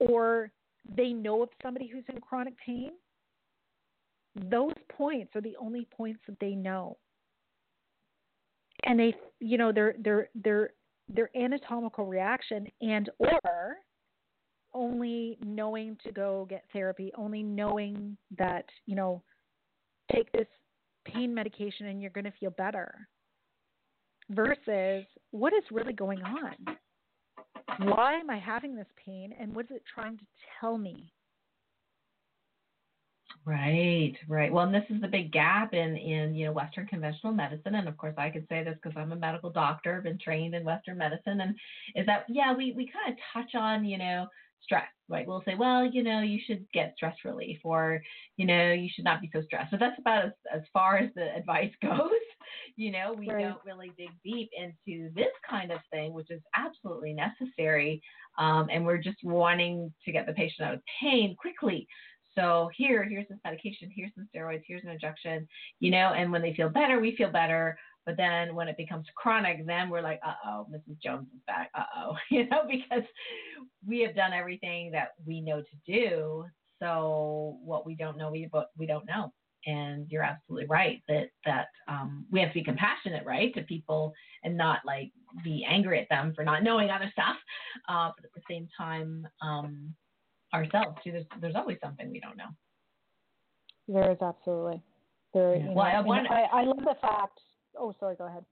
or 0.00 0.50
they 0.96 1.12
know 1.12 1.42
of 1.42 1.48
somebody 1.62 1.88
who's 1.88 2.04
in 2.08 2.20
chronic 2.20 2.54
pain, 2.64 2.90
those 4.50 4.74
points 4.96 5.34
are 5.34 5.40
the 5.40 5.56
only 5.60 5.86
points 5.96 6.20
that 6.26 6.38
they 6.40 6.54
know. 6.54 6.96
And 8.86 8.98
they 8.98 9.14
you 9.40 9.58
know 9.58 9.72
their 9.72 9.94
their 9.98 10.28
their 10.34 10.70
their 11.08 11.30
anatomical 11.36 12.06
reaction 12.06 12.66
and 12.80 13.10
or 13.18 13.76
only 14.76 15.38
knowing 15.42 15.96
to 16.04 16.12
go 16.12 16.46
get 16.48 16.64
therapy, 16.72 17.10
only 17.16 17.42
knowing 17.42 18.16
that, 18.36 18.66
you 18.84 18.94
know, 18.94 19.22
take 20.12 20.30
this 20.32 20.46
pain 21.06 21.34
medication 21.34 21.86
and 21.86 22.00
you're 22.00 22.10
going 22.10 22.24
to 22.24 22.32
feel 22.38 22.50
better 22.50 23.08
versus 24.30 25.04
what 25.30 25.52
is 25.52 25.62
really 25.70 25.94
going 25.94 26.20
on? 26.22 26.76
Why 27.88 28.14
am 28.14 28.28
I 28.28 28.38
having 28.38 28.76
this 28.76 28.86
pain 29.04 29.32
and 29.40 29.54
what 29.54 29.66
is 29.66 29.76
it 29.76 29.82
trying 29.92 30.18
to 30.18 30.24
tell 30.60 30.76
me? 30.76 31.12
Right, 33.46 34.14
right. 34.26 34.52
Well, 34.52 34.64
and 34.64 34.74
this 34.74 34.82
is 34.90 35.00
the 35.00 35.06
big 35.06 35.30
gap 35.30 35.72
in 35.72 35.96
in 35.96 36.34
you 36.34 36.46
know 36.46 36.52
Western 36.52 36.84
conventional 36.88 37.32
medicine, 37.32 37.76
and 37.76 37.86
of 37.86 37.96
course 37.96 38.14
I 38.18 38.28
could 38.28 38.44
say 38.48 38.64
this 38.64 38.76
because 38.82 38.96
I'm 38.98 39.12
a 39.12 39.16
medical 39.16 39.50
doctor, 39.50 40.00
been 40.00 40.18
trained 40.18 40.56
in 40.56 40.64
Western 40.64 40.98
medicine, 40.98 41.40
and 41.40 41.54
is 41.94 42.06
that 42.06 42.24
yeah 42.28 42.52
we 42.52 42.72
we 42.72 42.90
kind 42.90 43.12
of 43.12 43.18
touch 43.32 43.54
on 43.54 43.84
you 43.84 43.98
know 43.98 44.26
stress, 44.64 44.88
right? 45.08 45.28
We'll 45.28 45.44
say, 45.44 45.54
well, 45.54 45.86
you 45.86 46.02
know, 46.02 46.22
you 46.22 46.40
should 46.44 46.66
get 46.72 46.94
stress 46.96 47.14
relief, 47.24 47.58
or 47.62 48.02
you 48.36 48.46
know, 48.46 48.72
you 48.72 48.88
should 48.92 49.04
not 49.04 49.20
be 49.20 49.30
so 49.32 49.42
stressed. 49.42 49.70
So 49.70 49.76
that's 49.78 49.98
about 50.00 50.24
as 50.24 50.32
as 50.52 50.62
far 50.72 50.98
as 50.98 51.10
the 51.14 51.32
advice 51.36 51.72
goes. 51.82 52.10
you 52.74 52.90
know, 52.90 53.14
we 53.16 53.30
right. 53.30 53.44
don't 53.44 53.64
really 53.64 53.92
dig 53.96 54.10
deep 54.24 54.50
into 54.58 55.08
this 55.14 55.32
kind 55.48 55.70
of 55.70 55.78
thing, 55.92 56.12
which 56.12 56.32
is 56.32 56.42
absolutely 56.56 57.12
necessary, 57.12 58.02
um, 58.38 58.66
and 58.72 58.84
we're 58.84 58.98
just 58.98 59.22
wanting 59.22 59.94
to 60.04 60.10
get 60.10 60.26
the 60.26 60.32
patient 60.32 60.66
out 60.66 60.74
of 60.74 60.80
pain 61.00 61.36
quickly. 61.38 61.86
So 62.36 62.70
here, 62.76 63.04
here's 63.04 63.28
this 63.28 63.38
medication, 63.44 63.90
here's 63.94 64.12
some 64.14 64.28
steroids, 64.34 64.62
here's 64.66 64.84
an 64.84 64.90
injection, 64.90 65.48
you 65.80 65.90
know, 65.90 66.12
and 66.12 66.30
when 66.30 66.42
they 66.42 66.54
feel 66.54 66.68
better, 66.68 67.00
we 67.00 67.16
feel 67.16 67.30
better. 67.30 67.78
But 68.04 68.16
then 68.16 68.54
when 68.54 68.68
it 68.68 68.76
becomes 68.76 69.06
chronic, 69.16 69.66
then 69.66 69.90
we're 69.90 70.02
like, 70.02 70.20
uh 70.24 70.34
oh, 70.44 70.66
Mrs. 70.70 71.00
Jones 71.02 71.26
is 71.34 71.40
back, 71.46 71.70
uh 71.74 71.84
oh, 71.96 72.16
you 72.30 72.46
know, 72.48 72.62
because 72.70 73.04
we 73.86 74.00
have 74.00 74.14
done 74.14 74.32
everything 74.32 74.90
that 74.92 75.10
we 75.24 75.40
know 75.40 75.60
to 75.60 75.92
do. 75.92 76.44
So 76.80 77.58
what 77.64 77.86
we 77.86 77.94
don't 77.94 78.18
know, 78.18 78.30
we 78.30 78.48
we 78.76 78.86
don't 78.86 79.06
know. 79.06 79.32
And 79.66 80.06
you're 80.08 80.22
absolutely 80.22 80.66
right 80.66 81.02
that 81.08 81.30
that 81.44 81.66
um, 81.88 82.26
we 82.30 82.38
have 82.40 82.50
to 82.50 82.54
be 82.54 82.62
compassionate, 82.62 83.26
right, 83.26 83.52
to 83.54 83.62
people 83.62 84.12
and 84.44 84.56
not 84.56 84.80
like 84.86 85.10
be 85.42 85.66
angry 85.68 86.00
at 86.00 86.08
them 86.08 86.32
for 86.36 86.44
not 86.44 86.62
knowing 86.62 86.90
other 86.90 87.10
stuff. 87.12 87.36
Uh, 87.88 88.10
but 88.14 88.24
at 88.24 88.32
the 88.34 88.42
same 88.48 88.68
time, 88.78 89.26
um, 89.42 89.92
ourselves 90.54 90.96
too. 91.02 91.12
There's 91.12 91.24
there's 91.40 91.56
always 91.56 91.78
something 91.82 92.10
we 92.10 92.20
don't 92.20 92.36
know. 92.36 92.50
There 93.88 94.10
is 94.10 94.18
absolutely. 94.20 94.82
There. 95.32 95.56
Yeah. 95.56 95.72
well, 95.72 95.86
know, 95.86 95.98
I, 95.98 96.00
want, 96.00 96.30
I, 96.30 96.42
I 96.42 96.64
love 96.64 96.78
the 96.78 96.96
fact. 97.00 97.40
Oh, 97.78 97.94
sorry. 98.00 98.16
Go 98.16 98.26
ahead. 98.26 98.44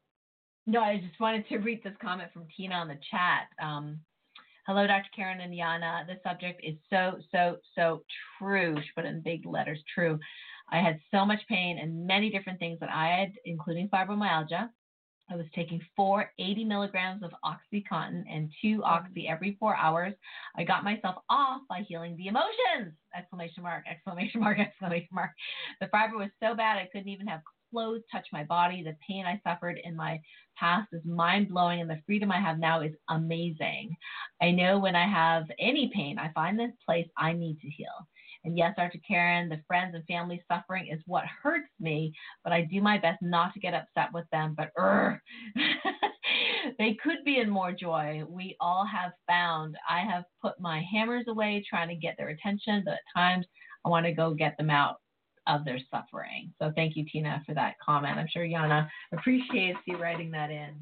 No, 0.67 0.81
I 0.81 0.99
just 0.99 1.19
wanted 1.21 1.47
to 1.49 1.59
read 1.59 1.83
this 1.83 1.95
comment 2.01 2.31
from 2.33 2.45
Tina 2.57 2.75
on 2.75 2.89
the 2.89 2.99
chat. 3.11 3.49
Um, 3.63 4.01
Hello, 4.67 4.87
Dr. 4.87 5.11
Karen 5.15 5.43
and 5.43 5.53
Janna. 5.53 6.07
The 6.07 6.15
subject 6.27 6.63
is 6.65 6.75
so, 6.89 7.19
so, 7.31 7.59
so 7.75 8.03
true. 8.39 8.75
She 8.79 8.89
put 8.97 9.05
it 9.05 9.09
in 9.09 9.21
big 9.21 9.45
letters, 9.45 9.79
true. 9.95 10.19
I 10.73 10.81
had 10.81 10.99
so 11.11 11.27
much 11.27 11.41
pain 11.51 11.79
and 11.79 12.07
many 12.07 12.31
different 12.31 12.59
things 12.59 12.81
that 12.81 12.89
I 12.89 13.09
had, 13.09 13.33
including 13.45 13.91
fibromyalgia. 13.91 14.71
I 15.31 15.37
was 15.37 15.47
taking 15.55 15.81
four 15.97 16.31
80 16.39 16.65
milligrams 16.65 17.23
of 17.23 17.33
OxyContin 17.45 18.25
and 18.31 18.51
two 18.61 18.79
mm. 18.79 18.85
Oxy 18.85 19.27
every 19.29 19.57
four 19.59 19.77
hours. 19.77 20.15
I 20.57 20.65
got 20.65 20.85
myself 20.85 21.17
off 21.31 21.63
by 21.69 21.81
healing 21.81 22.17
the 22.17 22.27
emotions! 22.27 22.95
Exclamation 23.17 23.63
mark, 23.63 23.85
exclamation 23.91 24.41
mark, 24.41 24.59
exclamation 24.59 25.09
mark. 25.13 25.31
The 25.81 25.89
fiber 25.89 26.19
was 26.19 26.31
so 26.43 26.55
bad 26.55 26.79
I 26.79 26.89
couldn't 26.93 27.09
even 27.09 27.27
have 27.27 27.41
clothes 27.71 28.03
touch 28.13 28.27
my 28.33 28.45
body. 28.45 28.83
The 28.83 28.97
pain 29.07 29.27
I 29.27 29.41
suffered 29.47 29.81
in 29.83 29.97
my 29.97 30.21
past 30.57 30.89
is 30.93 31.05
mind 31.05 31.49
blowing, 31.49 31.81
and 31.81 31.91
the 31.91 32.01
freedom 32.07 32.31
I 32.31 32.41
have 32.41 32.59
now 32.59 32.83
is 32.83 32.93
amazing. 33.09 33.97
I 34.41 34.53
know 34.53 34.79
when 34.79 34.95
I 34.95 35.09
have 35.09 35.45
any 35.59 35.91
pain, 35.93 36.19
I 36.19 36.31
find 36.33 36.59
the 36.59 36.73
place 36.87 37.09
I 37.17 37.33
need 37.33 37.61
to 37.61 37.69
heal. 37.69 38.07
And 38.45 38.57
yes, 38.57 38.75
Dr. 38.77 38.99
Karen, 39.07 39.49
the 39.49 39.61
friends 39.67 39.95
and 39.95 40.05
family 40.05 40.43
suffering 40.51 40.89
is 40.89 41.01
what 41.07 41.25
hurts 41.43 41.71
me, 41.81 42.13
but 42.43 42.53
I 42.53 42.63
do 42.63 42.81
my 42.81 42.99
best 42.99 43.23
not 43.23 43.55
to 43.55 43.61
get 43.61 43.75
upset 43.75 44.13
with 44.13 44.27
them. 44.33 44.57
But 44.57 44.71
they 46.79 46.97
could 47.03 47.25
be 47.25 47.39
in 47.39 47.49
more 47.49 47.73
joy. 47.73 48.23
We 48.29 48.57
all 48.61 48.87
have 48.87 49.13
found. 49.29 49.77
I 49.89 50.01
have 50.01 50.25
put 50.43 50.61
my 50.61 50.83
hammers 50.93 51.25
away 51.29 51.65
trying 51.69 51.89
to 51.89 51.97
get 51.97 52.17
their 52.19 52.29
attention, 52.29 52.83
but 52.85 52.95
at 52.95 53.01
times 53.17 53.47
I 53.85 53.89
want 53.89 54.07
to 54.07 54.13
go 54.13 54.35
get 54.35 54.57
them 54.59 54.71
out 54.71 54.97
of 55.47 55.65
their 55.65 55.79
suffering. 55.91 56.53
So 56.61 56.73
thank 56.75 56.97
you, 56.97 57.05
Tina, 57.11 57.43
for 57.47 57.55
that 57.55 57.75
comment. 57.85 58.19
I'm 58.19 58.29
sure 58.33 58.47
Janna 58.47 58.89
appreciates 59.13 59.79
you 59.87 59.99
writing 59.99 60.31
that 60.31 60.51
in. 60.51 60.75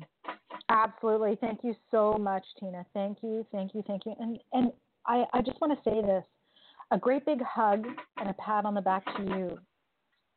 Absolutely. 0.69 1.37
Thank 1.41 1.61
you 1.65 1.75
so 1.91 2.15
much, 2.15 2.45
Tina. 2.59 2.87
Thank 2.95 3.19
you, 3.23 3.45
thank 3.51 3.75
you, 3.75 3.83
thank 3.87 4.07
you. 4.07 4.15
And 4.21 4.39
and 4.53 4.73
I, 5.07 5.25
I 5.33 5.43
just 5.43 5.61
want 5.61 5.73
to 5.73 5.91
say 5.91 6.01
this 6.01 6.25
a 6.93 6.99
great 6.99 7.24
big 7.24 7.43
hug 7.43 7.86
and 8.18 8.28
a 8.28 8.34
pat 8.34 8.64
on 8.64 8.74
the 8.74 8.80
back 8.80 9.05
to 9.16 9.22
you 9.22 9.59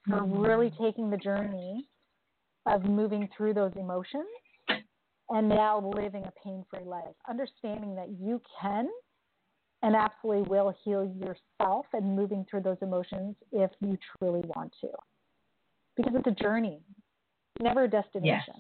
for 0.08 0.24
really 0.24 0.72
taking 0.82 1.10
the 1.10 1.18
journey 1.18 1.86
of 2.66 2.86
moving 2.86 3.28
through 3.36 3.54
those 3.54 3.74
emotions 3.76 4.26
and 5.30 5.50
now 5.50 5.92
living 5.96 6.24
a 6.24 6.32
pain 6.44 6.64
free 6.70 6.86
life. 6.86 7.16
Understanding 7.30 7.96
that 7.96 8.10
you 8.20 8.42
can 8.62 8.88
and 9.84 9.96
absolutely 9.96 10.44
will 10.50 10.74
heal 10.84 11.04
yourself 11.04 11.86
and 11.94 12.16
moving 12.16 12.46
through 12.50 12.62
those 12.62 12.78
emotions 12.82 13.36
if 13.52 13.72
you 13.82 13.98
truly 14.18 14.42
want 14.56 14.74
to. 14.82 14.88
Because 15.98 16.14
it's 16.16 16.28
a 16.28 16.44
journey, 16.44 16.80
never 17.60 17.84
a 17.84 17.90
destination. 17.90 18.24
Yes. 18.24 18.60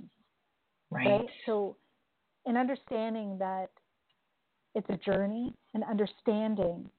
Right. 0.92 1.08
right. 1.08 1.30
So, 1.46 1.78
in 2.46 2.58
understanding 2.58 3.38
that 3.40 3.70
it's 4.76 4.88
a 4.90 4.98
journey 4.98 5.54
and 5.74 5.84
understanding 5.84 6.90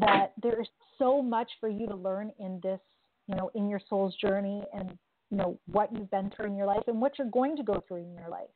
that 0.00 0.32
there 0.42 0.60
is 0.60 0.68
so 0.98 1.22
much 1.22 1.50
for 1.60 1.68
you 1.68 1.86
to 1.86 1.94
learn 1.94 2.30
in 2.38 2.60
this, 2.62 2.80
you 3.28 3.34
know, 3.34 3.50
in 3.54 3.68
your 3.68 3.80
soul's 3.88 4.14
journey 4.16 4.62
and, 4.74 4.90
you 5.30 5.36
know, 5.36 5.58
what 5.66 5.92
you've 5.92 6.10
been 6.10 6.30
through 6.34 6.46
in 6.46 6.56
your 6.56 6.66
life 6.66 6.82
and 6.86 7.00
what 7.00 7.18
you're 7.18 7.30
going 7.30 7.56
to 7.56 7.62
go 7.62 7.82
through 7.86 8.02
in 8.02 8.14
your 8.14 8.28
life. 8.28 8.48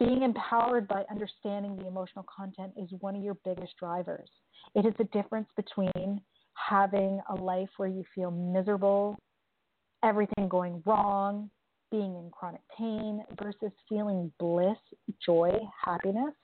Being 0.00 0.22
empowered 0.22 0.86
by 0.86 1.04
understanding 1.10 1.76
the 1.76 1.86
emotional 1.86 2.24
content 2.24 2.72
is 2.76 2.88
one 3.00 3.16
of 3.16 3.22
your 3.22 3.36
biggest 3.44 3.76
drivers. 3.78 4.28
It 4.74 4.86
is 4.86 4.94
the 4.98 5.04
difference 5.04 5.48
between 5.56 6.20
having 6.54 7.20
a 7.30 7.34
life 7.34 7.68
where 7.76 7.88
you 7.88 8.04
feel 8.14 8.30
miserable, 8.30 9.18
everything 10.04 10.48
going 10.48 10.82
wrong, 10.84 11.50
being 11.90 12.14
in 12.16 12.30
chronic 12.30 12.60
pain 12.76 13.24
versus 13.42 13.72
feeling 13.88 14.30
bliss, 14.38 14.76
joy, 15.24 15.58
happiness. 15.84 16.34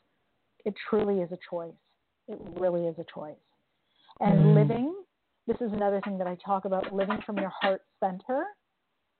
It 0.64 0.74
truly 0.88 1.20
is 1.20 1.30
a 1.32 1.38
choice. 1.50 1.74
It 2.28 2.38
really 2.58 2.86
is 2.86 2.96
a 2.98 3.04
choice. 3.12 3.34
And 4.20 4.38
mm. 4.38 4.54
living, 4.54 4.94
this 5.46 5.56
is 5.60 5.72
another 5.72 6.00
thing 6.04 6.18
that 6.18 6.26
I 6.26 6.36
talk 6.44 6.64
about 6.64 6.94
living 6.94 7.18
from 7.26 7.38
your 7.38 7.52
heart 7.60 7.82
center 8.00 8.44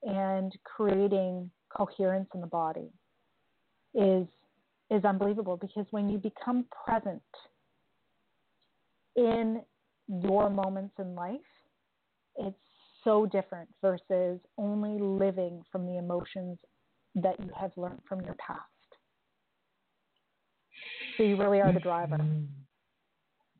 and 0.03 0.53
creating 0.64 1.51
coherence 1.74 2.28
in 2.34 2.40
the 2.40 2.47
body 2.47 2.90
is 3.95 4.26
is 4.90 5.05
unbelievable 5.05 5.57
because 5.57 5.86
when 5.90 6.11
you 6.11 6.18
become 6.18 6.66
present 6.84 7.22
in 9.16 9.62
your 10.09 10.51
moments 10.51 10.95
in 10.99 11.14
life, 11.14 11.40
it's 12.36 12.57
so 13.03 13.26
different 13.26 13.68
versus 13.80 14.40
only 14.59 14.99
living 15.01 15.62
from 15.70 15.86
the 15.86 15.99
emotions 15.99 16.59
that 17.14 17.38
you 17.40 17.51
have 17.59 17.70
learned 17.76 18.01
from 18.09 18.20
your 18.22 18.34
past. 18.34 18.61
So 21.16 21.22
you 21.22 21.36
really 21.36 21.61
are 21.61 21.72
the 21.72 21.80
driver. 21.80 22.18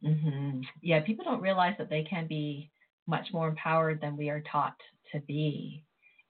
Mm-hmm. 0.05 0.61
Yeah, 0.82 1.00
people 1.00 1.24
don't 1.24 1.40
realize 1.40 1.74
that 1.78 1.90
they 1.90 2.02
can 2.02 2.26
be 2.26 2.70
much 3.07 3.26
more 3.32 3.48
empowered 3.48 4.00
than 4.00 4.16
we 4.16 4.28
are 4.28 4.42
taught 4.50 4.76
to 5.12 5.20
be. 5.20 5.84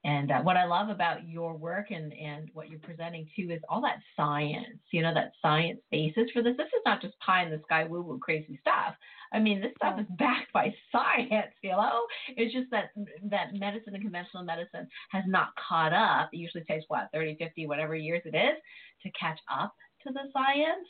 And 0.05 0.31
uh, 0.31 0.41
what 0.41 0.55
I 0.55 0.65
love 0.65 0.89
about 0.89 1.27
your 1.27 1.55
work 1.55 1.87
and, 1.89 2.13
and 2.13 2.49
what 2.53 2.69
you're 2.69 2.79
presenting 2.79 3.27
too 3.35 3.49
is 3.49 3.59
all 3.67 3.81
that 3.81 3.97
science, 4.15 4.79
you 4.91 5.01
know, 5.01 5.13
that 5.15 5.31
science 5.41 5.79
basis 5.89 6.29
for 6.31 6.43
this. 6.43 6.55
This 6.57 6.67
is 6.67 6.83
not 6.85 7.01
just 7.01 7.19
pie 7.19 7.43
in 7.43 7.49
the 7.49 7.59
sky 7.63 7.85
woo 7.85 8.03
woo 8.03 8.19
crazy 8.19 8.59
stuff. 8.61 8.93
I 9.33 9.39
mean, 9.39 9.61
this 9.61 9.71
stuff 9.77 9.99
is 9.99 10.05
backed 10.19 10.53
by 10.53 10.71
science, 10.91 11.53
you 11.63 11.71
know? 11.71 12.05
It's 12.37 12.53
just 12.53 12.69
that 12.69 12.91
that 13.31 13.55
medicine 13.55 13.95
and 13.95 14.03
conventional 14.03 14.43
medicine 14.43 14.87
has 15.09 15.23
not 15.25 15.49
caught 15.55 15.91
up. 15.91 16.29
It 16.31 16.37
usually 16.37 16.65
takes 16.65 16.85
what, 16.87 17.09
30, 17.11 17.37
50, 17.39 17.65
whatever 17.65 17.95
years 17.95 18.21
it 18.25 18.35
is 18.35 18.61
to 19.01 19.09
catch 19.19 19.39
up 19.51 19.73
to 20.05 20.13
the 20.13 20.29
science 20.31 20.87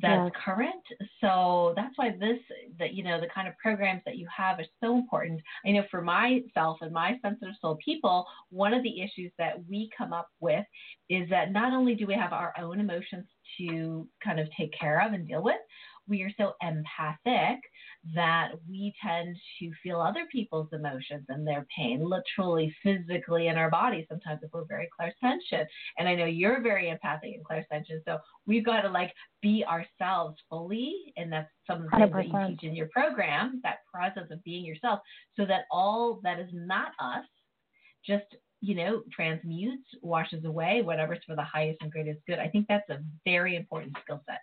that's 0.00 0.30
yes. 0.34 0.42
current. 0.44 0.84
So 1.20 1.74
that's 1.76 1.96
why 1.96 2.10
this, 2.18 2.38
that 2.78 2.94
you 2.94 3.04
know, 3.04 3.20
the 3.20 3.28
kind 3.34 3.46
of 3.46 3.56
programs 3.58 4.02
that 4.06 4.16
you 4.16 4.26
have 4.34 4.58
are 4.58 4.64
so 4.82 4.96
important. 4.96 5.40
I 5.66 5.72
know 5.72 5.84
for 5.90 6.00
myself 6.00 6.78
and 6.80 6.92
my 6.92 7.18
sensitive 7.22 7.54
soul 7.60 7.78
people, 7.84 8.26
one 8.50 8.72
of 8.72 8.82
the 8.82 9.02
issues 9.02 9.32
that 9.38 9.62
we 9.68 9.90
come 9.96 10.12
up 10.12 10.28
with 10.40 10.64
is 11.10 11.28
that 11.28 11.52
not 11.52 11.72
only 11.72 11.94
do 11.94 12.06
we 12.06 12.14
have 12.14 12.32
our 12.32 12.54
own 12.58 12.80
emotions 12.80 13.26
to 13.58 14.08
kind 14.24 14.40
of 14.40 14.48
take 14.56 14.72
care 14.78 15.04
of 15.04 15.12
and 15.12 15.28
deal 15.28 15.42
with, 15.42 15.56
we 16.08 16.22
are 16.22 16.30
so 16.36 16.54
empathic 16.62 17.58
that 18.14 18.50
we 18.68 18.92
tend 19.02 19.36
to 19.58 19.70
feel 19.82 20.00
other 20.00 20.26
people's 20.30 20.68
emotions 20.72 21.24
and 21.28 21.46
their 21.46 21.66
pain, 21.76 22.04
literally, 22.04 22.74
physically 22.82 23.48
in 23.48 23.56
our 23.56 23.70
body. 23.70 24.06
Sometimes 24.08 24.40
if 24.42 24.50
we're 24.52 24.64
very 24.64 24.88
clairsentient, 25.00 25.66
and 25.98 26.08
I 26.08 26.14
know 26.14 26.24
you're 26.24 26.60
very 26.60 26.90
empathic 26.90 27.34
and 27.34 27.44
clairsentient, 27.44 28.00
so 28.04 28.18
we've 28.46 28.64
got 28.64 28.82
to 28.82 28.90
like 28.90 29.12
be 29.40 29.64
ourselves 29.64 30.36
fully, 30.48 31.12
and 31.16 31.32
that's 31.32 31.50
something 31.66 31.88
100%. 31.90 32.12
that 32.12 32.26
you 32.26 32.48
teach 32.48 32.64
in 32.68 32.76
your 32.76 32.88
program, 32.88 33.60
that 33.62 33.78
process 33.92 34.30
of 34.30 34.42
being 34.44 34.64
yourself, 34.64 35.00
so 35.36 35.46
that 35.46 35.64
all 35.70 36.20
that 36.22 36.40
is 36.40 36.50
not 36.52 36.92
us 37.00 37.24
just 38.04 38.24
you 38.62 38.76
know, 38.76 39.02
transmutes, 39.12 39.88
washes 40.02 40.44
away, 40.44 40.82
whatever's 40.82 41.18
for 41.26 41.34
the 41.34 41.42
highest 41.42 41.78
and 41.82 41.90
greatest 41.90 42.20
good. 42.28 42.38
I 42.38 42.46
think 42.48 42.66
that's 42.68 42.88
a 42.90 43.00
very 43.24 43.56
important 43.56 43.96
skill 44.04 44.22
set. 44.24 44.38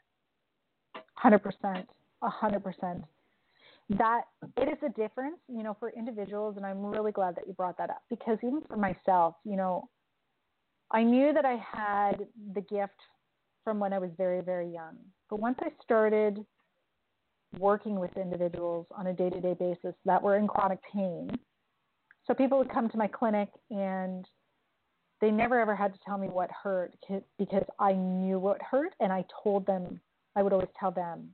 Hundred 1.20 1.40
percent, 1.40 1.86
a 2.22 2.30
hundred 2.30 2.64
percent. 2.64 3.04
That 3.90 4.22
it 4.56 4.70
is 4.70 4.78
a 4.86 4.90
difference, 4.98 5.36
you 5.50 5.64
know, 5.64 5.76
for 5.78 5.90
individuals, 5.90 6.56
and 6.56 6.66
I'm 6.66 6.86
really 6.86 7.12
glad 7.12 7.36
that 7.36 7.46
you 7.46 7.52
brought 7.52 7.78
that 7.78 7.90
up 7.90 8.04
because 8.10 8.38
even 8.42 8.62
for 8.70 8.78
myself, 8.78 9.36
you 9.44 9.58
know, 9.58 9.90
I 10.92 11.04
knew 11.04 11.34
that 11.34 11.44
I 11.44 11.58
had 11.58 12.26
the 12.54 12.62
gift 12.62 12.94
from 13.66 13.80
when 13.80 13.92
I 13.92 14.00
was 14.00 14.12
very, 14.18 14.40
very 14.40 14.72
young. 14.72 14.96
But 15.30 15.42
once 15.42 15.58
I 15.60 15.72
started 15.84 16.46
working 17.58 18.00
with 18.00 18.16
individuals 18.16 18.88
on 18.96 19.08
a 19.08 19.14
day 19.14 19.30
to 19.30 19.42
day 19.42 19.56
basis 19.60 19.96
that 20.06 20.24
were 20.24 20.38
in 20.38 20.48
chronic 20.48 20.80
pain, 20.94 21.30
so 22.28 22.34
people 22.34 22.60
would 22.60 22.72
come 22.72 22.88
to 22.88 22.98
my 22.98 23.08
clinic 23.08 23.50
and 23.72 24.26
they 25.20 25.32
never 25.32 25.60
ever 25.60 25.76
had 25.76 25.94
to 25.94 26.00
tell 26.06 26.18
me 26.18 26.30
what 26.30 26.50
hurt 26.64 26.94
because 27.38 27.66
I 27.78 27.92
knew 27.92 28.40
what 28.40 28.62
hurt 28.62 28.94
and 29.02 29.12
I 29.12 29.26
told 29.44 29.66
them, 29.66 30.00
I 30.40 30.42
would 30.42 30.54
always 30.54 30.70
tell 30.80 30.92
them 30.92 31.30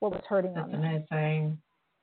what 0.00 0.10
was 0.10 0.22
hurting 0.28 0.54
That's 0.54 0.70
them. 0.70 0.82
amazing. 0.82 1.58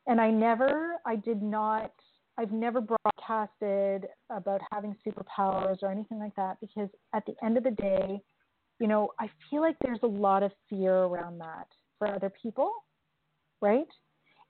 And 0.07 0.21
I 0.21 0.31
never, 0.31 0.93
I 1.05 1.17
did 1.17 1.43
not, 1.43 1.91
I've 2.37 2.53
never 2.53 2.79
broadcasted 2.79 4.07
about 4.29 4.61
having 4.71 4.95
superpowers 5.05 5.83
or 5.83 5.91
anything 5.91 6.19
like 6.19 6.35
that 6.37 6.55
because 6.61 6.87
at 7.13 7.25
the 7.25 7.33
end 7.43 7.57
of 7.57 7.65
the 7.65 7.71
day, 7.71 8.21
you 8.79 8.87
know, 8.87 9.11
I 9.19 9.29
feel 9.49 9.61
like 9.61 9.75
there's 9.83 9.99
a 10.03 10.07
lot 10.07 10.41
of 10.41 10.51
fear 10.69 10.95
around 10.95 11.39
that 11.39 11.67
for 11.99 12.07
other 12.07 12.31
people, 12.41 12.71
right? 13.61 13.87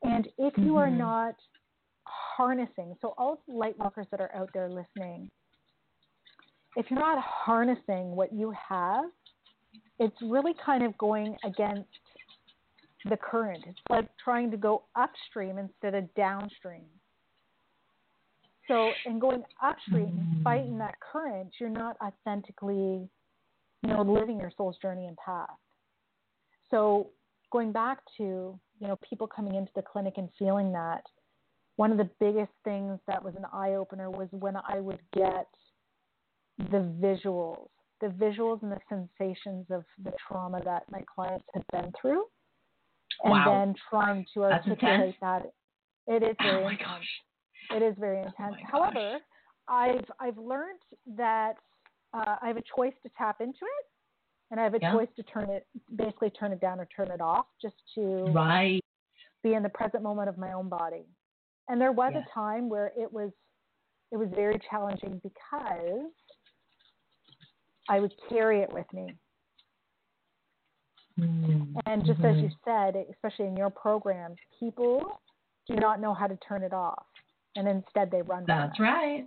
And 0.03 0.27
if 0.37 0.55
you 0.57 0.73
mm-hmm. 0.73 0.77
are 0.77 0.91
not 0.91 1.33
harnessing, 2.03 2.93
so 3.01 3.15
all 3.17 3.41
light 3.47 3.79
walkers 3.79 4.05
that 4.11 4.21
are 4.21 4.33
out 4.35 4.51
there 4.53 4.69
listening, 4.69 5.31
if 6.75 6.85
you're 6.91 6.99
not 6.99 7.23
harnessing 7.23 8.15
what 8.15 8.31
you 8.31 8.53
have, 8.69 9.05
it's 9.99 10.15
really 10.21 10.53
kind 10.65 10.83
of 10.83 10.97
going 10.97 11.35
against 11.43 11.89
the 13.09 13.17
current. 13.17 13.63
It's 13.67 13.79
like 13.89 14.07
trying 14.23 14.51
to 14.51 14.57
go 14.57 14.83
upstream 14.95 15.57
instead 15.57 15.95
of 15.95 16.13
downstream. 16.15 16.85
So, 18.67 18.91
in 19.05 19.17
going 19.17 19.43
upstream, 19.63 20.07
mm-hmm. 20.07 20.43
fighting 20.43 20.77
that 20.79 20.95
current, 20.99 21.51
you're 21.59 21.69
not 21.69 21.95
authentically, 22.03 23.07
you 23.81 23.89
know, 23.89 24.01
living 24.01 24.39
your 24.39 24.51
soul's 24.57 24.75
journey 24.81 25.05
and 25.05 25.15
path. 25.17 25.55
So, 26.69 27.07
going 27.51 27.71
back 27.71 27.99
to, 28.17 28.23
you 28.23 28.87
know, 28.87 28.99
people 29.09 29.25
coming 29.25 29.55
into 29.55 29.71
the 29.75 29.81
clinic 29.81 30.15
and 30.17 30.27
feeling 30.37 30.73
that, 30.73 31.03
one 31.77 31.91
of 31.91 31.97
the 31.97 32.09
biggest 32.19 32.51
things 32.63 32.99
that 33.07 33.23
was 33.23 33.35
an 33.35 33.45
eye 33.53 33.75
opener 33.75 34.09
was 34.09 34.27
when 34.31 34.55
I 34.57 34.79
would 34.79 34.99
get 35.13 35.47
the 36.57 36.91
visuals, 36.99 37.69
the 38.01 38.07
visuals 38.07 38.61
and 38.63 38.71
the 38.71 38.79
sensations 38.89 39.65
of 39.69 39.83
the 40.03 40.11
trauma 40.27 40.61
that 40.63 40.83
my 40.91 41.01
clients 41.13 41.45
have 41.53 41.63
been 41.71 41.91
through, 41.99 42.23
and 43.23 43.31
wow. 43.31 43.45
then 43.45 43.75
trying 43.89 44.25
to 44.33 44.43
articulate 44.43 45.15
that. 45.21 45.51
It 46.07 46.23
is 46.23 46.35
very 46.41 46.63
oh 46.63 46.67
intense. 46.69 46.81
Gosh. 46.85 47.07
It 47.75 47.83
is 47.83 47.95
very 47.99 48.19
oh 48.19 48.27
intense. 48.27 48.55
Oh 48.61 48.67
However, 48.71 49.17
I've 49.67 50.05
I've 50.19 50.37
learned 50.37 50.79
that 51.17 51.55
uh, 52.13 52.35
I 52.41 52.47
have 52.47 52.57
a 52.57 52.63
choice 52.75 52.93
to 53.03 53.09
tap 53.17 53.37
into 53.41 53.51
it, 53.51 53.85
and 54.51 54.59
I 54.59 54.63
have 54.63 54.73
a 54.73 54.79
yeah. 54.81 54.93
choice 54.93 55.09
to 55.15 55.23
turn 55.23 55.49
it, 55.49 55.65
basically 55.95 56.29
turn 56.29 56.51
it 56.51 56.61
down 56.61 56.79
or 56.79 56.87
turn 56.95 57.11
it 57.11 57.21
off, 57.21 57.47
just 57.61 57.75
to 57.95 58.25
right. 58.33 58.81
be 59.43 59.53
in 59.53 59.63
the 59.63 59.69
present 59.69 60.03
moment 60.03 60.29
of 60.29 60.37
my 60.37 60.53
own 60.53 60.69
body. 60.69 61.05
And 61.69 61.81
there 61.81 61.91
was 61.91 62.13
yes. 62.15 62.23
a 62.25 62.33
time 62.33 62.69
where 62.69 62.91
it 62.97 63.11
was 63.11 63.31
it 64.11 64.17
was 64.17 64.29
very 64.33 64.59
challenging 64.69 65.19
because 65.23 66.11
I 67.89 67.99
would 67.99 68.13
carry 68.29 68.61
it 68.61 68.71
with 68.71 68.85
me. 68.93 69.15
Mm-hmm. 71.19 71.77
And 71.85 72.05
just 72.05 72.19
as 72.23 72.37
you 72.37 72.49
said, 72.63 72.95
especially 73.11 73.47
in 73.47 73.57
your 73.57 73.69
program, 73.69 74.35
people 74.59 75.21
do 75.67 75.75
not 75.75 75.99
know 75.99 76.13
how 76.13 76.27
to 76.27 76.37
turn 76.47 76.63
it 76.63 76.73
off, 76.73 77.05
and 77.55 77.67
instead 77.67 78.11
they 78.11 78.21
run. 78.21 78.43
That's 78.47 78.79
right. 78.79 79.25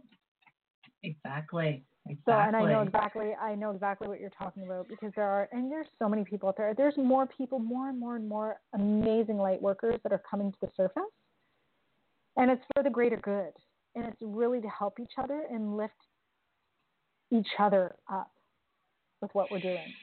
Exactly. 1.02 1.82
Exactly. 2.06 2.22
So, 2.26 2.32
and 2.32 2.56
I 2.56 2.64
know 2.64 2.80
exactly, 2.80 3.32
I 3.40 3.54
know 3.54 3.72
exactly 3.72 4.08
what 4.08 4.20
you're 4.20 4.30
talking 4.30 4.64
about 4.64 4.88
because 4.88 5.12
there 5.16 5.26
are, 5.26 5.48
and 5.52 5.70
there's 5.70 5.86
so 5.98 6.08
many 6.08 6.24
people 6.24 6.48
out 6.48 6.56
there. 6.56 6.72
There's 6.74 6.96
more 6.96 7.26
people, 7.26 7.58
more 7.58 7.90
and 7.90 8.00
more 8.00 8.16
and 8.16 8.26
more 8.26 8.56
amazing 8.74 9.36
light 9.36 9.60
workers 9.60 10.00
that 10.02 10.12
are 10.12 10.22
coming 10.28 10.50
to 10.50 10.58
the 10.62 10.68
surface 10.76 11.02
and 12.36 12.50
it's 12.50 12.62
for 12.74 12.82
the 12.82 12.90
greater 12.90 13.18
good. 13.18 13.52
And 13.94 14.06
it's 14.06 14.16
really 14.20 14.60
to 14.60 14.68
help 14.68 15.00
each 15.00 15.12
other 15.18 15.44
and 15.50 15.76
lift 15.76 15.92
each 17.32 17.48
other 17.58 17.96
up 18.10 18.30
with 19.20 19.34
what 19.34 19.50
we're 19.50 19.58
doing. 19.58 19.94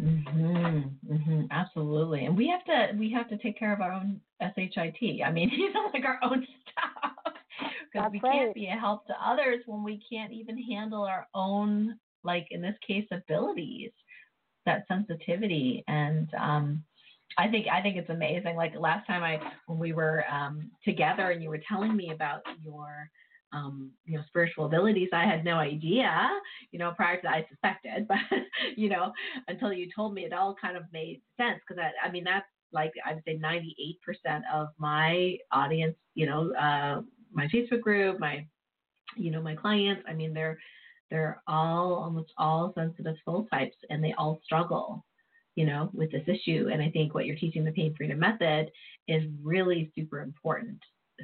Mhm. 0.00 0.98
Mhm. 1.06 1.50
Absolutely. 1.50 2.24
And 2.24 2.36
we 2.36 2.48
have 2.48 2.64
to 2.64 2.96
we 2.98 3.10
have 3.10 3.28
to 3.28 3.36
take 3.38 3.58
care 3.58 3.72
of 3.72 3.80
our 3.80 3.92
own 3.92 4.20
shit. 4.40 5.22
I 5.22 5.30
mean, 5.30 5.50
you 5.52 5.72
know, 5.72 5.90
like 5.92 6.04
our 6.04 6.18
own 6.22 6.46
stuff. 6.62 7.14
Because 7.92 8.12
we 8.12 8.20
right. 8.20 8.32
can't 8.32 8.54
be 8.54 8.66
a 8.68 8.76
help 8.76 9.06
to 9.08 9.14
others 9.20 9.62
when 9.66 9.82
we 9.82 10.00
can't 10.08 10.32
even 10.32 10.56
handle 10.56 11.02
our 11.02 11.26
own, 11.34 11.98
like 12.22 12.46
in 12.52 12.62
this 12.62 12.76
case, 12.86 13.06
abilities, 13.10 13.90
that 14.64 14.86
sensitivity. 14.86 15.82
And 15.88 16.32
um, 16.34 16.84
I 17.36 17.48
think 17.48 17.66
I 17.66 17.82
think 17.82 17.96
it's 17.96 18.08
amazing. 18.08 18.56
Like 18.56 18.74
last 18.78 19.06
time 19.06 19.22
I 19.24 19.40
when 19.66 19.78
we 19.78 19.92
were 19.92 20.24
um, 20.30 20.70
together 20.84 21.32
and 21.32 21.42
you 21.42 21.48
were 21.50 21.60
telling 21.68 21.96
me 21.96 22.12
about 22.12 22.42
your 22.62 23.10
um, 23.52 23.90
you 24.04 24.16
know 24.16 24.24
spiritual 24.26 24.66
abilities, 24.66 25.08
I 25.12 25.24
had 25.24 25.44
no 25.44 25.54
idea. 25.54 26.28
You 26.70 26.78
know, 26.78 26.92
prior 26.96 27.16
to 27.16 27.22
that, 27.22 27.34
I 27.34 27.46
suspected, 27.48 28.08
but 28.08 28.18
you 28.76 28.88
know, 28.88 29.12
until 29.48 29.72
you 29.72 29.88
told 29.94 30.14
me, 30.14 30.24
it 30.24 30.32
all 30.32 30.54
kind 30.60 30.76
of 30.76 30.84
made 30.92 31.20
sense 31.36 31.60
because 31.66 31.82
I, 31.82 32.08
I 32.08 32.10
mean 32.10 32.24
that's 32.24 32.46
like 32.72 32.92
I 33.04 33.14
would 33.14 33.24
say 33.26 33.38
98% 33.38 34.40
of 34.52 34.68
my 34.78 35.36
audience. 35.52 35.96
You 36.14 36.26
know, 36.26 36.52
uh, 36.54 37.02
my 37.32 37.46
Facebook 37.48 37.80
group, 37.80 38.20
my 38.20 38.46
you 39.16 39.30
know 39.30 39.42
my 39.42 39.54
clients. 39.54 40.02
I 40.08 40.14
mean 40.14 40.32
they're 40.32 40.58
they're 41.10 41.42
all 41.48 41.94
almost 41.94 42.32
all 42.38 42.72
sensitive 42.76 43.16
soul 43.24 43.46
types, 43.52 43.76
and 43.90 44.02
they 44.02 44.14
all 44.16 44.40
struggle 44.44 45.04
you 45.56 45.66
know, 45.66 45.90
with 45.92 46.10
this 46.10 46.26
issue. 46.26 46.68
And 46.72 46.80
I 46.80 46.90
think 46.90 47.14
what 47.14 47.26
you're 47.26 47.36
teaching 47.36 47.64
the 47.64 47.72
pain 47.72 47.94
freedom 47.96 48.18
method 48.18 48.70
is 49.08 49.24
really 49.42 49.92
super 49.94 50.20
important. 50.20 50.78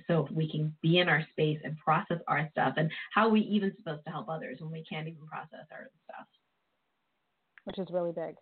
So 0.06 0.28
we 0.32 0.50
can 0.50 0.74
be 0.82 0.98
in 0.98 1.08
our 1.08 1.24
space 1.32 1.58
and 1.64 1.76
process 1.78 2.18
our 2.28 2.48
stuff 2.52 2.74
and 2.76 2.90
how 3.14 3.26
are 3.26 3.30
we 3.30 3.40
even 3.40 3.72
supposed 3.76 4.04
to 4.04 4.10
help 4.10 4.28
others 4.28 4.58
when 4.60 4.70
we 4.70 4.84
can't 4.84 5.08
even 5.08 5.26
process 5.26 5.66
our 5.72 5.90
stuff. 6.04 6.26
Which 7.64 7.78
is 7.78 7.88
really 7.90 8.12
big. 8.12 8.36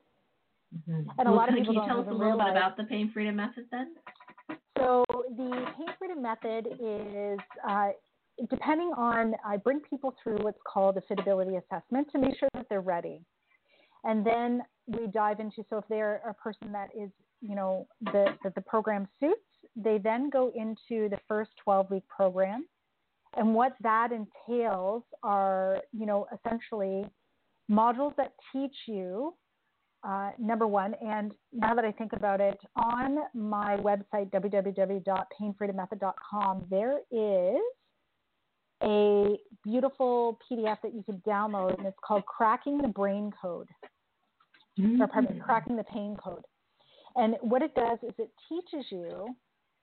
Mm-hmm. 0.75 1.11
And 1.19 1.29
a 1.29 1.31
well, 1.31 1.37
lot 1.37 1.49
of 1.49 1.55
people 1.55 1.75
can 1.75 1.83
you 1.83 1.89
tell 1.89 2.01
us 2.01 2.07
a 2.09 2.11
little 2.11 2.27
realize... 2.27 2.53
bit 2.53 2.57
about 2.57 2.77
the 2.77 2.85
pain 2.85 3.11
freedom 3.13 3.37
method 3.37 3.65
then? 3.71 3.95
So 4.79 5.05
the 5.09 5.67
pain 5.77 5.87
freedom 5.99 6.21
method 6.21 6.67
is 6.81 7.39
uh, 7.69 7.91
depending 8.51 8.93
on 8.97 9.35
I 9.47 9.57
bring 9.57 9.81
people 9.81 10.15
through 10.23 10.39
what's 10.39 10.59
called 10.67 10.97
a 10.97 11.01
fitability 11.13 11.61
assessment 11.63 12.09
to 12.13 12.19
make 12.19 12.39
sure 12.39 12.49
that 12.55 12.67
they're 12.69 12.81
ready. 12.81 13.23
And 14.03 14.27
then 14.27 14.63
we 14.87 15.07
dive 15.07 15.41
into 15.41 15.65
so 15.71 15.79
if 15.79 15.85
they're 15.89 16.21
a 16.29 16.35
person 16.35 16.73
that 16.73 16.91
is 16.97 17.11
you 17.41 17.55
know 17.55 17.87
the, 18.01 18.35
that 18.43 18.55
the 18.55 18.61
program 18.61 19.09
suits 19.21 19.41
they 19.77 19.99
then 19.99 20.31
go 20.31 20.51
into 20.55 21.09
the 21.09 21.19
first 21.29 21.51
12 21.63 21.91
week 21.91 22.09
program 22.09 22.65
and 23.37 23.55
what 23.55 23.75
that 23.81 24.11
entails 24.13 25.03
are 25.23 25.81
you 25.93 26.07
know 26.07 26.27
essentially 26.33 27.05
modules 27.71 28.17
that 28.17 28.33
teach 28.53 28.75
you 28.87 29.35
uh, 30.07 30.33
number 30.39 30.67
one 30.67 30.95
and 31.01 31.33
now 31.53 31.75
that 31.75 31.85
i 31.85 31.93
think 31.93 32.13
about 32.13 32.41
it 32.41 32.59
on 32.77 33.19
my 33.35 33.77
website 33.79 34.31
www.painfreedommethod.com 34.31 36.67
there 36.71 36.99
is 37.11 37.61
a 38.83 39.39
beautiful 39.63 40.39
pdf 40.51 40.77
that 40.83 40.95
you 40.95 41.05
can 41.05 41.23
download 41.27 41.79
and 41.79 41.87
it's 41.87 41.97
called 42.07 42.27
cracking 42.27 42.77
the 42.79 42.89
brain 42.89 43.31
code 43.41 43.69
mm-hmm. 44.79 45.01
or 45.01 45.07
pardon 45.07 45.41
cracking 45.41 45.77
the 45.77 45.85
pain 45.85 46.17
code. 46.23 46.45
And 47.17 47.37
what 47.41 47.63
it 47.63 47.75
does 47.75 47.99
is 48.03 48.13
it 48.19 48.31
teaches 48.49 48.87
you 48.91 49.29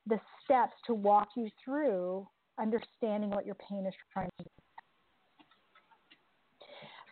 the 0.08 0.20
steps 0.44 0.74
to 0.88 0.94
walk 0.94 1.30
you 1.36 1.50
through 1.64 2.28
understanding 2.60 3.30
what 3.30 3.46
your 3.46 3.56
pain 3.56 3.86
is 3.86 3.94
trying 4.14 4.30
to 4.38 4.44
do. 4.44 4.50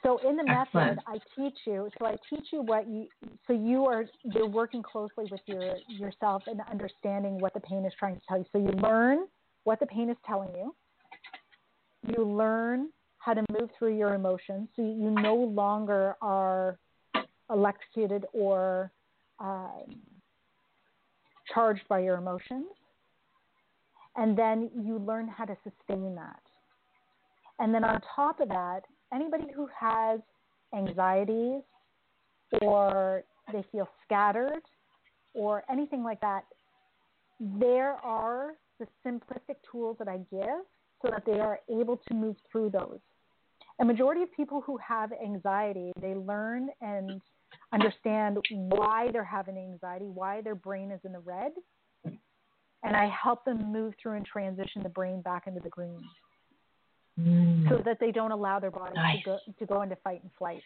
So 0.03 0.17
in 0.27 0.37
the 0.37 0.43
Excellent. 0.47 0.95
method, 0.95 1.03
I 1.07 1.19
teach 1.35 1.57
you. 1.65 1.89
So 1.99 2.05
I 2.07 2.15
teach 2.29 2.47
you 2.53 2.61
what 2.61 2.87
you. 2.87 3.07
So 3.47 3.53
you 3.53 3.85
are 3.85 4.05
you're 4.33 4.47
working 4.47 4.81
closely 4.81 5.25
with 5.29 5.41
your 5.45 5.75
yourself 5.89 6.43
and 6.47 6.61
understanding 6.71 7.39
what 7.39 7.53
the 7.53 7.59
pain 7.59 7.85
is 7.85 7.93
trying 7.99 8.15
to 8.15 8.21
tell 8.27 8.37
you. 8.37 8.45
So 8.51 8.59
you 8.59 8.71
learn 8.81 9.27
what 9.65 9.79
the 9.79 9.85
pain 9.85 10.09
is 10.09 10.17
telling 10.25 10.49
you. 10.55 10.73
You 12.07 12.23
learn 12.23 12.89
how 13.17 13.33
to 13.33 13.43
move 13.51 13.69
through 13.77 13.97
your 13.97 14.13
emotions. 14.13 14.69
So 14.75 14.81
you 14.81 15.11
no 15.11 15.35
longer 15.35 16.15
are 16.21 16.79
electrocuted 17.49 18.25
or 18.31 18.91
um, 19.39 19.83
charged 21.53 21.87
by 21.87 21.99
your 21.99 22.17
emotions. 22.17 22.67
And 24.15 24.37
then 24.37 24.69
you 24.75 24.99
learn 24.99 25.27
how 25.27 25.45
to 25.45 25.55
sustain 25.63 26.15
that. 26.15 26.41
And 27.59 27.73
then 27.73 27.83
on 27.83 28.01
top 28.15 28.39
of 28.39 28.49
that, 28.49 28.81
anybody 29.13 29.45
who 29.55 29.67
has 29.77 30.19
anxieties 30.75 31.61
or 32.61 33.23
they 33.51 33.63
feel 33.71 33.87
scattered 34.05 34.61
or 35.33 35.63
anything 35.71 36.03
like 36.03 36.21
that, 36.21 36.45
there 37.39 37.93
are 38.03 38.53
the 38.79 38.87
simplistic 39.05 39.55
tools 39.71 39.97
that 39.99 40.07
I 40.07 40.17
give 40.31 40.65
so 41.01 41.09
that 41.09 41.23
they 41.25 41.39
are 41.39 41.59
able 41.69 41.97
to 42.07 42.13
move 42.13 42.35
through 42.51 42.71
those. 42.71 42.99
A 43.79 43.85
majority 43.85 44.21
of 44.23 44.31
people 44.33 44.61
who 44.61 44.77
have 44.77 45.11
anxiety, 45.13 45.91
they 46.01 46.13
learn 46.13 46.69
and 46.81 47.21
understand 47.73 48.37
why 48.51 49.09
they're 49.11 49.23
having 49.23 49.57
anxiety, 49.57 50.05
why 50.05 50.41
their 50.41 50.55
brain 50.55 50.91
is 50.91 50.99
in 51.03 51.11
the 51.11 51.19
red, 51.19 51.51
and 52.05 52.95
I 52.95 53.07
help 53.09 53.45
them 53.45 53.71
move 53.71 53.93
through 54.01 54.13
and 54.13 54.25
transition 54.25 54.83
the 54.83 54.89
brain 54.89 55.21
back 55.21 55.47
into 55.47 55.59
the 55.59 55.69
green 55.69 56.01
mm. 57.19 57.69
so 57.69 57.81
that 57.85 57.99
they 57.99 58.11
don't 58.11 58.31
allow 58.31 58.59
their 58.59 58.71
body 58.71 58.93
nice. 58.95 59.17
to, 59.19 59.25
go, 59.25 59.39
to 59.59 59.65
go 59.65 59.81
into 59.81 59.95
fight 59.97 60.21
and 60.23 60.31
flight. 60.37 60.63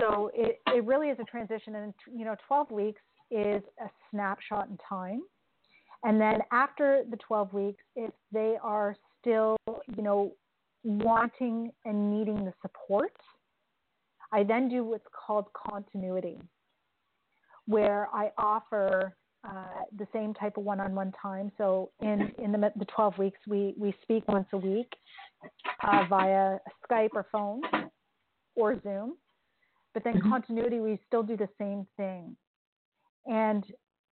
So 0.00 0.30
it, 0.34 0.60
it 0.68 0.84
really 0.84 1.08
is 1.08 1.18
a 1.20 1.24
transition, 1.24 1.74
and 1.74 1.94
you 2.14 2.24
know, 2.24 2.36
12 2.46 2.70
weeks 2.70 3.02
is 3.30 3.62
a 3.82 3.88
snapshot 4.10 4.68
in 4.68 4.78
time. 4.88 5.22
And 6.02 6.18
then 6.18 6.38
after 6.50 7.04
the 7.10 7.18
12 7.18 7.52
weeks, 7.52 7.82
if 7.94 8.10
they 8.32 8.56
are 8.62 8.96
still, 9.20 9.56
you 9.66 10.02
know, 10.02 10.32
wanting 10.82 11.70
and 11.84 12.10
needing 12.10 12.44
the 12.44 12.54
support, 12.62 13.12
I 14.32 14.44
then 14.44 14.68
do 14.68 14.84
what's 14.84 15.06
called 15.26 15.46
continuity, 15.54 16.38
where 17.66 18.08
I 18.12 18.30
offer 18.38 19.16
uh, 19.42 19.84
the 19.96 20.06
same 20.12 20.34
type 20.34 20.56
of 20.56 20.64
one-on-one 20.64 21.12
time. 21.20 21.50
So 21.58 21.90
in 22.00 22.32
in 22.38 22.52
the, 22.52 22.72
the 22.76 22.84
12 22.84 23.18
weeks, 23.18 23.38
we 23.46 23.74
we 23.76 23.94
speak 24.02 24.26
once 24.28 24.48
a 24.52 24.58
week 24.58 24.92
uh, 25.82 26.04
via 26.08 26.58
Skype 26.90 27.10
or 27.14 27.26
phone 27.32 27.62
or 28.54 28.80
Zoom. 28.82 29.16
But 29.94 30.04
then 30.04 30.14
mm-hmm. 30.14 30.30
continuity, 30.30 30.80
we 30.80 30.98
still 31.06 31.22
do 31.22 31.36
the 31.36 31.48
same 31.58 31.86
thing. 31.96 32.36
And 33.26 33.64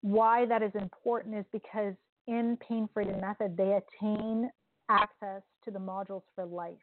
why 0.03 0.47
that 0.47 0.63
is 0.63 0.73
important 0.75 1.35
is 1.35 1.45
because 1.53 1.95
in 2.27 2.57
Pain 2.67 2.89
Freedom 2.93 3.21
Method, 3.21 3.57
they 3.57 3.79
attain 3.81 4.51
access 4.89 5.43
to 5.65 5.71
the 5.71 5.79
modules 5.79 6.23
for 6.35 6.47
life. 6.47 6.75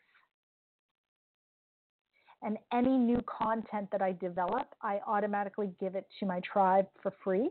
And 2.43 2.57
any 2.73 2.97
new 2.97 3.21
content 3.25 3.87
that 3.91 4.01
I 4.01 4.11
develop, 4.13 4.67
I 4.81 4.99
automatically 5.07 5.71
give 5.79 5.95
it 5.95 6.05
to 6.19 6.25
my 6.25 6.41
tribe 6.41 6.87
for 7.01 7.13
free 7.23 7.49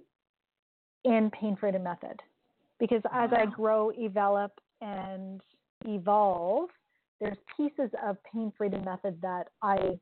in 1.05 1.31
Pain 1.31 1.57
Freedom 1.59 1.83
Method. 1.83 2.21
Because 2.79 3.01
as 3.13 3.31
wow. 3.31 3.39
I 3.39 3.47
grow, 3.47 3.91
develop, 3.93 4.53
and 4.81 5.41
evolve, 5.87 6.69
there's 7.21 7.39
pieces 7.57 7.91
of 8.05 8.17
Pain 8.31 8.53
Freedom 8.59 8.85
Method 8.85 9.19
that 9.23 9.49
I 9.63 9.99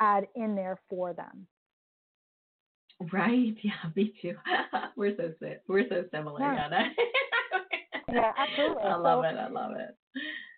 add 0.00 0.26
in 0.34 0.56
there 0.56 0.78
for 0.88 1.12
them. 1.12 1.46
Right. 3.12 3.54
Yeah, 3.62 3.72
me 3.94 4.12
too. 4.22 4.34
we're 4.96 5.16
so 5.16 5.32
we're 5.68 5.88
so 5.88 6.04
similar, 6.10 6.40
yeah. 6.40 6.68
yeah, 8.12 8.32
absolutely. 8.36 8.82
I 8.84 8.96
love 8.96 9.24
so, 9.24 9.28
it. 9.28 9.38
I 9.38 9.48
love 9.48 9.72
it. 9.72 9.96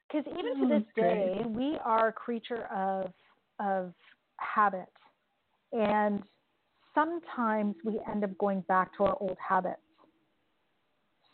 Because 0.09 0.25
even 0.39 0.61
to 0.61 0.66
mm, 0.66 0.79
this 0.79 0.89
day, 0.95 1.43
we 1.47 1.77
are 1.85 2.09
a 2.09 2.12
creature 2.12 2.66
of 2.75 3.11
of 3.61 3.93
habit. 4.39 4.89
And 5.73 6.23
sometimes 6.95 7.77
we 7.85 8.01
end 8.11 8.25
up 8.25 8.37
going 8.39 8.63
back 8.63 8.97
to 8.97 9.05
our 9.05 9.17
old 9.21 9.37
habits. 9.47 9.81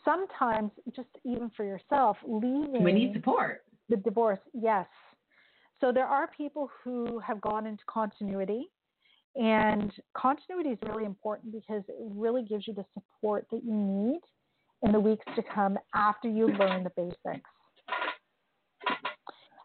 Sometimes, 0.03 0.71
just 0.95 1.07
even 1.23 1.49
for 1.57 1.65
yourself, 1.65 2.17
leaving. 2.27 2.83
We 2.83 2.91
need 2.91 3.13
support. 3.13 3.63
The 3.89 3.97
divorce, 3.97 4.39
yes. 4.53 4.85
So 5.81 5.91
there 5.91 6.05
are 6.05 6.29
people 6.37 6.69
who 6.83 7.19
have 7.19 7.41
gone 7.41 7.65
into 7.65 7.83
continuity, 7.87 8.67
and 9.35 9.91
continuity 10.15 10.69
is 10.69 10.79
really 10.87 11.05
important 11.05 11.51
because 11.51 11.83
it 11.87 11.95
really 11.99 12.43
gives 12.43 12.67
you 12.67 12.73
the 12.73 12.85
support 12.93 13.47
that 13.51 13.61
you 13.63 13.73
need 13.73 14.19
in 14.83 14.91
the 14.91 14.99
weeks 14.99 15.25
to 15.35 15.43
come 15.53 15.77
after 15.93 16.29
you 16.29 16.47
learn 16.47 16.83
the 16.83 16.91
basics. 16.95 17.49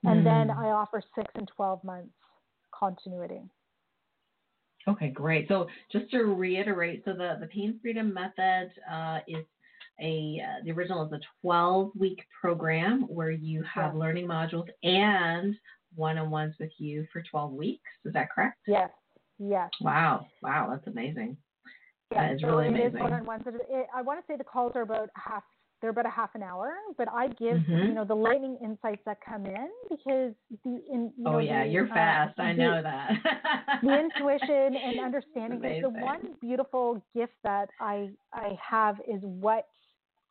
And 0.04 0.22
mm. 0.22 0.24
then 0.24 0.50
I 0.50 0.70
offer 0.70 1.02
six 1.14 1.30
and 1.34 1.48
12 1.54 1.84
months 1.84 2.10
continuity. 2.80 3.42
Okay, 4.88 5.10
great. 5.10 5.46
So 5.48 5.66
just 5.92 6.10
to 6.10 6.24
reiterate, 6.24 7.02
so 7.04 7.12
the, 7.12 7.36
the 7.38 7.46
pain 7.46 7.78
freedom 7.82 8.14
method 8.14 8.70
uh, 8.90 9.18
is 9.28 9.44
a 10.00 10.40
uh, 10.42 10.64
the 10.64 10.72
original 10.72 11.04
is 11.04 11.12
a 11.12 11.20
12 11.42 11.92
week 11.98 12.24
program 12.40 13.02
where 13.02 13.30
you 13.30 13.62
have 13.62 13.92
yes. 13.92 14.00
learning 14.00 14.26
modules 14.26 14.66
and 14.82 15.54
one-on-ones 15.94 16.54
with 16.58 16.70
you 16.78 17.06
for 17.12 17.22
12 17.30 17.52
weeks. 17.52 17.82
Is 18.04 18.14
that 18.14 18.28
correct? 18.34 18.58
Yes. 18.66 18.90
Yes. 19.38 19.68
Wow. 19.80 20.26
Wow. 20.42 20.68
That's 20.70 20.86
amazing. 20.86 21.36
Yeah, 22.12 22.28
that 22.28 22.34
is 22.36 22.40
so 22.40 22.48
really 22.48 22.68
amazing. 22.68 23.00
one-on-ones. 23.00 23.44
I 23.94 24.02
want 24.02 24.20
to 24.20 24.32
say 24.32 24.36
the 24.36 24.44
calls 24.44 24.72
are 24.74 24.82
about 24.82 25.10
half 25.14 25.44
they're 25.80 25.90
about 25.90 26.06
a 26.06 26.10
half 26.10 26.34
an 26.34 26.42
hour, 26.42 26.72
but 26.98 27.08
I 27.08 27.28
give 27.28 27.58
mm-hmm. 27.58 27.88
you 27.88 27.94
know 27.94 28.04
the 28.04 28.14
lightning 28.14 28.58
insights 28.62 29.02
that 29.06 29.18
come 29.24 29.46
in 29.46 29.68
because 29.88 30.34
the 30.64 30.82
in, 30.92 31.12
you 31.16 31.24
oh 31.26 31.32
know, 31.32 31.38
yeah 31.38 31.64
the, 31.64 31.70
you're 31.70 31.90
uh, 31.90 31.94
fast 31.94 32.38
I 32.38 32.52
know 32.52 32.82
that 32.82 33.10
the 33.82 33.98
intuition 33.98 34.76
and 34.76 35.00
understanding 35.04 35.64
is 35.64 35.82
the 35.82 35.88
one 35.88 36.34
beautiful 36.40 37.02
gift 37.14 37.34
that 37.44 37.68
I 37.80 38.10
I 38.32 38.58
have 38.68 38.96
is 39.08 39.20
what 39.22 39.66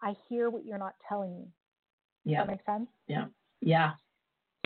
I 0.02 0.16
hear 0.28 0.50
what 0.50 0.66
you're 0.66 0.78
not 0.78 0.96
telling 1.08 1.36
me. 1.36 1.46
Yeah, 2.26 2.46
that 2.46 2.48
makes 2.48 2.66
sense. 2.66 2.88
Yeah, 3.08 3.26
yeah. 3.62 3.92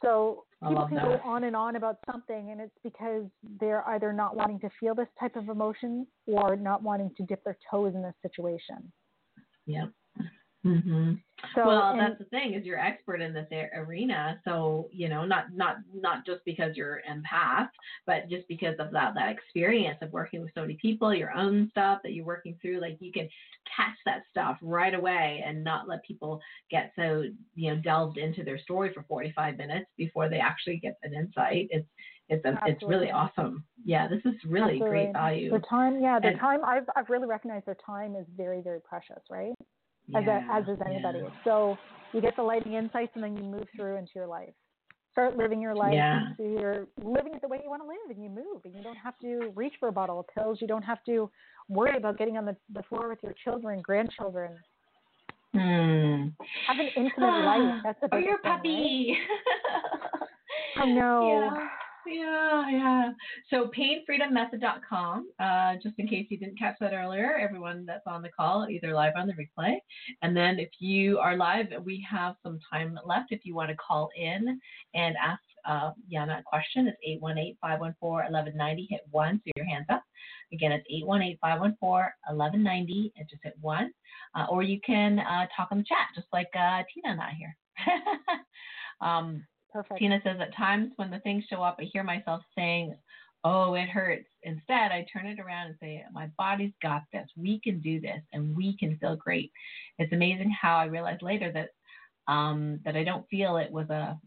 So 0.03 0.43
people 0.61 0.87
can 0.87 0.97
go 0.97 1.19
on 1.23 1.45
and 1.45 1.55
on 1.55 1.77
about 1.77 1.97
something, 2.11 2.51
and 2.51 2.59
it's 2.59 2.77
because 2.83 3.23
they're 3.59 3.87
either 3.89 4.11
not 4.11 4.35
wanting 4.35 4.59
to 4.59 4.69
feel 4.79 4.93
this 4.93 5.07
type 5.19 5.35
of 5.35 5.47
emotion 5.49 6.05
or 6.27 6.55
not 6.55 6.83
wanting 6.83 7.11
to 7.17 7.23
dip 7.23 7.43
their 7.43 7.57
toes 7.71 7.93
in 7.95 8.01
this 8.01 8.13
situation. 8.21 8.91
Yeah. 9.65 9.85
Mm-hmm. 10.65 11.13
So, 11.55 11.67
well, 11.67 11.91
and, 11.91 11.99
that's 11.99 12.17
the 12.17 12.25
thing 12.25 12.53
is 12.53 12.65
you're 12.65 12.79
expert 12.79 13.21
in 13.21 13.33
this 13.33 13.47
arena. 13.75 14.39
So 14.45 14.87
you 14.93 15.09
know, 15.09 15.25
not 15.25 15.53
not 15.53 15.77
not 15.93 16.25
just 16.25 16.39
because 16.45 16.77
you're 16.77 17.01
empath, 17.09 17.67
but 18.05 18.29
just 18.29 18.47
because 18.47 18.75
of 18.79 18.91
that 18.91 19.13
that 19.15 19.29
experience 19.29 19.97
of 20.01 20.13
working 20.13 20.41
with 20.41 20.51
so 20.55 20.61
many 20.61 20.77
people, 20.81 21.13
your 21.13 21.35
own 21.35 21.67
stuff 21.71 21.99
that 22.03 22.13
you're 22.13 22.25
working 22.25 22.57
through. 22.61 22.79
Like 22.79 22.97
you 23.01 23.11
can 23.11 23.27
catch 23.75 23.97
that 24.05 24.23
stuff 24.31 24.57
right 24.61 24.93
away 24.93 25.43
and 25.45 25.63
not 25.63 25.87
let 25.87 26.03
people 26.03 26.39
get 26.71 26.93
so 26.95 27.23
you 27.55 27.75
know 27.75 27.81
delved 27.81 28.17
into 28.17 28.43
their 28.43 28.59
story 28.59 28.91
for 28.93 29.03
45 29.09 29.57
minutes 29.57 29.87
before 29.97 30.29
they 30.29 30.39
actually 30.39 30.77
get 30.77 30.97
an 31.03 31.13
insight. 31.13 31.67
It's 31.71 31.87
it's 32.29 32.45
a, 32.45 32.57
it's 32.65 32.83
really 32.83 33.11
awesome. 33.11 33.65
Yeah, 33.83 34.07
this 34.07 34.21
is 34.23 34.33
really 34.45 34.75
Absolutely. 34.75 34.89
great 34.89 35.13
value. 35.13 35.51
The 35.51 35.59
time, 35.59 36.01
yeah, 36.01 36.21
the 36.21 36.29
and, 36.29 36.39
time 36.39 36.63
I've 36.63 36.85
I've 36.95 37.09
really 37.09 37.27
recognized 37.27 37.65
their 37.65 37.77
time 37.85 38.15
is 38.15 38.25
very 38.37 38.61
very 38.61 38.79
precious, 38.79 39.21
right? 39.29 39.53
Yeah, 40.07 40.19
as, 40.19 40.27
a, 40.27 40.53
as 40.53 40.63
is 40.63 40.81
anybody. 40.85 41.19
Yeah. 41.19 41.29
So 41.43 41.77
you 42.13 42.21
get 42.21 42.35
the 42.35 42.43
lighting 42.43 42.73
insights 42.73 43.11
and 43.15 43.23
then 43.23 43.35
you 43.35 43.43
move 43.43 43.65
through 43.75 43.97
into 43.97 44.11
your 44.15 44.27
life. 44.27 44.53
Start 45.11 45.37
living 45.37 45.61
your 45.61 45.75
life. 45.75 45.93
Yeah. 45.93 46.21
So 46.37 46.43
you're 46.43 46.87
living 47.03 47.35
it 47.35 47.41
the 47.41 47.47
way 47.47 47.59
you 47.63 47.69
want 47.69 47.83
to 47.83 47.87
live 47.87 48.09
and 48.09 48.23
you 48.23 48.29
move 48.29 48.61
and 48.65 48.73
you 48.75 48.81
don't 48.81 48.97
have 48.97 49.17
to 49.19 49.51
reach 49.55 49.73
for 49.79 49.89
a 49.89 49.91
bottle 49.91 50.19
of 50.19 50.25
pills. 50.33 50.57
You 50.59 50.67
don't 50.67 50.83
have 50.83 51.03
to 51.05 51.29
worry 51.69 51.95
about 51.95 52.17
getting 52.17 52.37
on 52.37 52.45
the, 52.45 52.55
the 52.73 52.81
floor 52.83 53.09
with 53.09 53.19
your 53.21 53.35
children, 53.43 53.81
grandchildren. 53.81 54.57
Hmm. 55.53 56.29
Have 56.67 56.79
an 56.79 56.89
intimate 56.95 57.11
life. 57.45 57.81
That's 57.83 57.99
the 58.01 58.09
Or 58.11 58.19
your 58.19 58.39
puppy. 58.39 59.15
Right? 60.77 60.83
I 60.83 60.85
know. 60.87 61.51
Yeah. 61.51 61.67
Yeah, 62.05 62.69
yeah. 62.69 63.11
So 63.49 63.69
painfreedommethod.com, 63.77 65.27
uh, 65.39 65.73
just 65.81 65.95
in 65.97 66.07
case 66.07 66.27
you 66.29 66.37
didn't 66.37 66.59
catch 66.59 66.75
that 66.79 66.93
earlier, 66.93 67.37
everyone 67.37 67.85
that's 67.85 68.05
on 68.07 68.21
the 68.21 68.29
call, 68.29 68.67
either 68.69 68.93
live 68.93 69.13
on 69.17 69.27
the 69.27 69.33
replay. 69.33 69.75
And 70.21 70.35
then 70.35 70.59
if 70.59 70.69
you 70.79 71.17
are 71.19 71.37
live, 71.37 71.67
we 71.85 72.05
have 72.09 72.35
some 72.43 72.59
time 72.71 72.99
left 73.05 73.31
if 73.31 73.41
you 73.45 73.55
want 73.55 73.69
to 73.69 73.77
call 73.77 74.09
in 74.17 74.59
and 74.93 75.15
ask 75.23 75.41
uh, 75.65 75.91
Janna 76.13 76.39
a 76.39 76.43
question. 76.43 76.87
It's 76.87 77.23
818-514-1190. 77.63 78.87
Hit 78.89 79.01
1, 79.11 79.41
so 79.43 79.51
your 79.55 79.65
hand's 79.65 79.89
up. 79.89 80.03
Again, 80.51 80.71
it's 80.73 80.87
818-514-1190 81.43 83.11
and 83.15 83.29
just 83.29 83.43
hit 83.43 83.53
1. 83.61 83.91
Uh, 84.35 84.45
or 84.49 84.63
you 84.63 84.79
can 84.85 85.19
uh, 85.19 85.45
talk 85.55 85.69
on 85.71 85.77
the 85.77 85.83
chat, 85.83 86.07
just 86.15 86.27
like 86.33 86.49
uh, 86.55 86.83
Tina 86.93 87.13
and 87.13 87.21
I 87.21 87.31
here. 87.37 87.55
um, 89.01 89.45
Perfect. 89.73 89.99
Tina 89.99 90.21
says, 90.23 90.37
at 90.39 90.55
times 90.55 90.93
when 90.97 91.09
the 91.09 91.19
things 91.19 91.43
show 91.49 91.63
up, 91.63 91.77
I 91.79 91.89
hear 91.91 92.03
myself 92.03 92.43
saying, 92.55 92.95
oh, 93.43 93.73
it 93.73 93.89
hurts. 93.89 94.27
Instead, 94.43 94.91
I 94.91 95.05
turn 95.11 95.25
it 95.25 95.39
around 95.39 95.67
and 95.67 95.75
say, 95.81 96.03
my 96.13 96.29
body's 96.37 96.73
got 96.81 97.01
this. 97.11 97.27
We 97.35 97.59
can 97.61 97.79
do 97.79 97.99
this 97.99 98.21
and 98.31 98.55
we 98.55 98.77
can 98.77 98.97
feel 98.99 99.15
great. 99.15 99.51
It's 99.97 100.13
amazing 100.13 100.55
how 100.61 100.77
I 100.77 100.85
realized 100.85 101.23
later 101.23 101.51
that 101.51 101.69
um, 102.31 102.79
that 102.85 102.95
I 102.95 103.03
don't 103.03 103.27
feel 103.29 103.57
it 103.57 103.69
was 103.69 103.89
a 103.89 104.17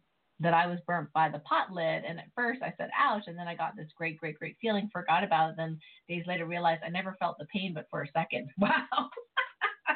that 0.40 0.53
I 0.53 0.66
was 0.66 0.78
burnt 0.86 1.09
by 1.14 1.30
the 1.30 1.38
pot 1.38 1.72
lid. 1.72 2.05
And 2.05 2.18
at 2.18 2.26
first 2.34 2.61
I 2.62 2.74
said, 2.76 2.90
ouch. 2.99 3.22
And 3.26 3.38
then 3.38 3.49
I 3.49 3.55
got 3.55 3.74
this 3.74 3.88
great, 3.97 4.18
great, 4.18 4.38
great 4.38 4.57
feeling, 4.61 4.90
forgot 4.92 5.24
about 5.24 5.51
it. 5.51 5.57
Then 5.57 5.78
days 6.09 6.24
later 6.26 6.44
realized 6.44 6.82
I 6.84 6.90
never 6.90 7.16
felt 7.18 7.38
the 7.38 7.47
pain, 7.47 7.72
but 7.72 7.86
for 7.90 8.03
a 8.03 8.11
second. 8.12 8.51
Wow. 8.59 9.09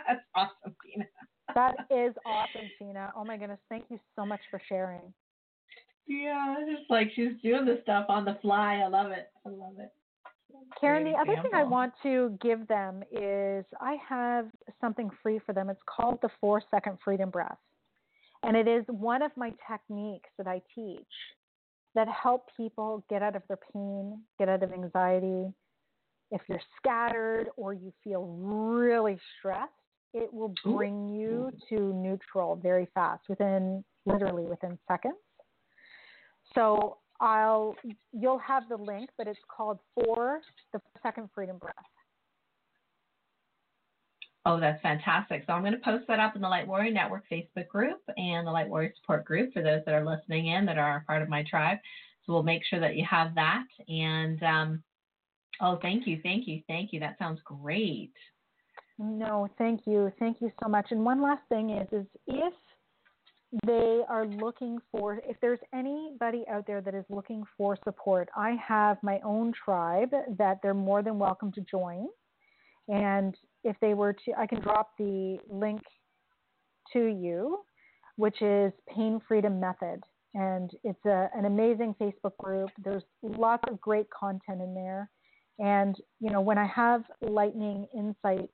That's 0.06 0.20
awesome, 0.34 0.74
Tina. 0.84 1.04
that 1.54 1.74
is 1.90 2.14
awesome, 2.24 2.70
Tina. 2.78 3.12
Oh 3.16 3.24
my 3.24 3.36
goodness. 3.36 3.58
Thank 3.68 3.84
you 3.90 3.98
so 4.16 4.24
much 4.24 4.40
for 4.50 4.60
sharing. 4.68 5.12
Yeah, 6.06 6.56
it's 6.58 6.90
like 6.90 7.10
she's 7.14 7.32
doing 7.42 7.64
the 7.64 7.80
stuff 7.82 8.06
on 8.08 8.24
the 8.24 8.36
fly. 8.42 8.82
I 8.84 8.88
love 8.88 9.10
it. 9.12 9.30
I 9.46 9.50
love 9.50 9.74
it. 9.78 9.92
Karen, 10.80 11.04
the 11.04 11.18
other 11.18 11.40
thing 11.42 11.52
I 11.54 11.62
want 11.62 11.92
to 12.02 12.36
give 12.42 12.66
them 12.68 13.02
is 13.12 13.64
I 13.80 13.96
have 14.08 14.46
something 14.80 15.10
free 15.22 15.40
for 15.44 15.52
them. 15.52 15.70
It's 15.70 15.80
called 15.86 16.18
the 16.22 16.30
four 16.40 16.62
second 16.70 16.98
freedom 17.04 17.30
breath. 17.30 17.58
And 18.42 18.56
it 18.56 18.66
is 18.66 18.84
one 18.88 19.22
of 19.22 19.30
my 19.36 19.52
techniques 19.70 20.30
that 20.38 20.46
I 20.46 20.62
teach 20.74 21.02
that 21.94 22.08
help 22.08 22.48
people 22.56 23.04
get 23.10 23.22
out 23.22 23.36
of 23.36 23.42
their 23.48 23.58
pain, 23.72 24.20
get 24.38 24.48
out 24.48 24.62
of 24.62 24.72
anxiety. 24.72 25.52
If 26.30 26.40
you're 26.48 26.60
scattered 26.78 27.48
or 27.56 27.74
you 27.74 27.92
feel 28.02 28.24
really 28.24 29.18
stressed, 29.38 29.70
it 30.14 30.32
will 30.32 30.54
bring 30.64 31.08
you 31.08 31.50
to 31.68 31.92
neutral 31.92 32.56
very 32.56 32.88
fast 32.94 33.22
within 33.28 33.84
literally 34.06 34.44
within 34.44 34.78
seconds. 34.88 35.16
So 36.54 36.98
I'll 37.20 37.76
you'll 38.12 38.38
have 38.38 38.68
the 38.68 38.76
link, 38.76 39.10
but 39.18 39.26
it's 39.26 39.38
called 39.54 39.78
for 39.94 40.40
the 40.72 40.80
second 41.02 41.28
freedom 41.34 41.58
breath. 41.58 41.74
Oh, 44.46 44.58
that's 44.58 44.80
fantastic. 44.80 45.44
So 45.46 45.52
I'm 45.52 45.62
going 45.62 45.74
to 45.74 45.78
post 45.80 46.06
that 46.08 46.18
up 46.18 46.34
in 46.34 46.40
the 46.40 46.48
Light 46.48 46.66
Warrior 46.66 46.92
Network 46.92 47.24
Facebook 47.30 47.68
group 47.68 48.00
and 48.16 48.46
the 48.46 48.50
Light 48.50 48.68
Warrior 48.68 48.92
Support 49.00 49.26
group 49.26 49.52
for 49.52 49.62
those 49.62 49.82
that 49.84 49.94
are 49.94 50.04
listening 50.04 50.46
in 50.46 50.64
that 50.64 50.78
are 50.78 51.04
part 51.06 51.22
of 51.22 51.28
my 51.28 51.44
tribe. 51.48 51.76
So 52.24 52.32
we'll 52.32 52.42
make 52.42 52.62
sure 52.64 52.80
that 52.80 52.96
you 52.96 53.04
have 53.08 53.34
that. 53.34 53.66
And 53.88 54.42
um, 54.42 54.82
oh, 55.60 55.78
thank 55.82 56.06
you, 56.06 56.20
thank 56.22 56.48
you, 56.48 56.62
thank 56.68 56.92
you. 56.92 57.00
That 57.00 57.18
sounds 57.18 57.40
great. 57.44 58.12
No, 58.98 59.46
thank 59.58 59.82
you, 59.86 60.10
thank 60.18 60.40
you 60.40 60.50
so 60.62 60.70
much. 60.70 60.86
And 60.90 61.04
one 61.04 61.22
last 61.22 61.42
thing 61.50 61.70
is, 61.70 61.88
is 61.92 62.06
if 62.26 62.54
they 63.66 64.02
are 64.08 64.26
looking 64.26 64.78
for 64.92 65.20
if 65.28 65.36
there's 65.40 65.58
anybody 65.74 66.44
out 66.50 66.66
there 66.66 66.80
that 66.80 66.94
is 66.94 67.04
looking 67.08 67.42
for 67.56 67.76
support 67.84 68.28
i 68.36 68.56
have 68.64 68.96
my 69.02 69.18
own 69.24 69.52
tribe 69.52 70.10
that 70.38 70.58
they're 70.62 70.72
more 70.72 71.02
than 71.02 71.18
welcome 71.18 71.50
to 71.50 71.60
join 71.62 72.06
and 72.90 73.36
if 73.62 73.76
they 73.80 73.94
were 73.94 74.12
to, 74.12 74.32
I 74.36 74.46
can 74.46 74.60
drop 74.60 74.90
the 74.98 75.38
link 75.48 75.80
to 76.92 77.06
you, 77.06 77.60
which 78.16 78.42
is 78.42 78.72
Pain 78.88 79.20
Freedom 79.26 79.60
Method. 79.60 80.02
And 80.34 80.70
it's 80.82 81.04
a, 81.06 81.28
an 81.34 81.44
amazing 81.44 81.94
Facebook 82.00 82.36
group. 82.38 82.70
There's 82.82 83.02
lots 83.22 83.62
of 83.70 83.80
great 83.80 84.06
content 84.10 84.60
in 84.60 84.74
there. 84.74 85.08
And, 85.58 85.96
you 86.20 86.30
know, 86.30 86.40
when 86.40 86.58
I 86.58 86.66
have 86.66 87.02
lightning 87.20 87.86
insights, 87.94 88.52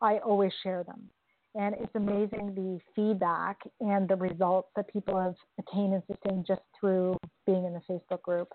I 0.00 0.18
always 0.18 0.52
share 0.62 0.82
them. 0.84 1.10
And 1.56 1.74
it's 1.78 1.94
amazing 1.94 2.54
the 2.54 2.80
feedback 2.96 3.58
and 3.80 4.08
the 4.08 4.16
results 4.16 4.68
that 4.74 4.92
people 4.92 5.20
have 5.20 5.36
attained 5.58 5.94
and 5.94 6.02
sustained 6.10 6.46
just 6.46 6.62
through 6.78 7.16
being 7.46 7.64
in 7.64 7.72
the 7.72 7.80
Facebook 7.88 8.22
group. 8.22 8.48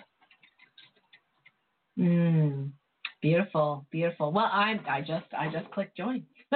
Mm. 1.98 2.72
Beautiful, 3.22 3.86
beautiful. 3.92 4.32
Well, 4.32 4.50
I 4.52 4.80
I 4.88 5.02
just 5.02 5.26
I 5.38 5.50
just 5.52 5.70
clicked 5.72 5.98
join. 5.98 6.26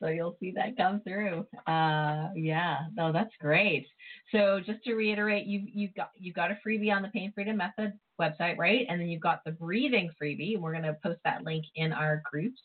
so 0.00 0.08
you'll 0.08 0.36
see 0.40 0.52
that 0.56 0.76
come 0.76 1.00
through. 1.02 1.46
Uh, 1.66 2.30
yeah, 2.34 2.78
no, 2.96 3.12
that's 3.12 3.30
great. 3.40 3.86
So 4.32 4.60
just 4.64 4.82
to 4.84 4.94
reiterate, 4.94 5.46
you 5.46 5.62
you 5.72 5.88
got 5.96 6.10
you 6.16 6.32
got 6.32 6.50
a 6.50 6.58
freebie 6.66 6.92
on 6.92 7.02
the 7.02 7.08
Pain 7.08 7.32
Freedom 7.32 7.56
Method 7.56 7.92
website, 8.20 8.58
right? 8.58 8.86
And 8.88 9.00
then 9.00 9.08
you've 9.08 9.22
got 9.22 9.44
the 9.44 9.52
breathing 9.52 10.10
freebie, 10.20 10.54
and 10.54 10.62
we're 10.62 10.72
going 10.72 10.82
to 10.82 10.96
post 11.02 11.20
that 11.24 11.44
link 11.44 11.64
in 11.76 11.92
our 11.92 12.22
groups. 12.30 12.60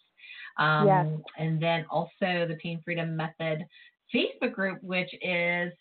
Um, 0.57 0.87
yes. 0.87 1.07
And 1.37 1.61
then 1.61 1.85
also 1.89 2.09
the 2.47 2.57
Pain 2.61 2.81
Freedom 2.83 3.15
Method 3.15 3.65
Facebook 4.13 4.53
group, 4.53 4.81
which 4.81 5.09
is 5.21 5.71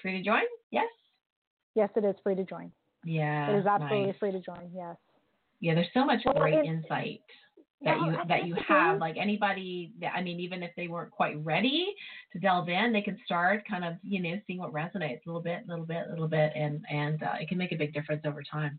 free 0.00 0.18
to 0.18 0.22
join. 0.22 0.42
Yes. 0.70 0.88
Yes, 1.74 1.90
it 1.96 2.04
is 2.04 2.14
free 2.22 2.34
to 2.34 2.44
join. 2.44 2.70
Yeah. 3.04 3.50
It 3.50 3.60
is 3.60 3.66
absolutely 3.66 4.06
nice. 4.06 4.16
free 4.18 4.32
to 4.32 4.40
join. 4.40 4.70
Yes. 4.74 4.96
Yeah, 5.60 5.74
there's 5.74 5.88
so 5.94 6.04
much 6.04 6.20
well, 6.24 6.34
great 6.34 6.64
insight 6.64 7.20
that 7.84 7.98
you 7.98 8.16
that 8.28 8.46
you 8.46 8.56
have. 8.66 8.98
Like 8.98 9.16
anybody, 9.18 9.92
that, 10.00 10.12
I 10.14 10.22
mean, 10.22 10.40
even 10.40 10.62
if 10.62 10.70
they 10.76 10.88
weren't 10.88 11.10
quite 11.10 11.42
ready 11.44 11.94
to 12.32 12.38
delve 12.38 12.68
in, 12.68 12.92
they 12.92 13.02
can 13.02 13.18
start 13.24 13.62
kind 13.68 13.84
of 13.84 13.94
you 14.02 14.20
know 14.20 14.40
seeing 14.46 14.58
what 14.58 14.72
resonates 14.72 15.20
a 15.24 15.28
little 15.28 15.42
bit, 15.42 15.62
a 15.66 15.70
little 15.70 15.86
bit, 15.86 16.04
a 16.06 16.10
little 16.10 16.28
bit, 16.28 16.52
and 16.54 16.84
and 16.90 17.22
uh, 17.22 17.34
it 17.40 17.48
can 17.48 17.58
make 17.58 17.72
a 17.72 17.76
big 17.76 17.94
difference 17.94 18.22
over 18.26 18.42
time. 18.42 18.78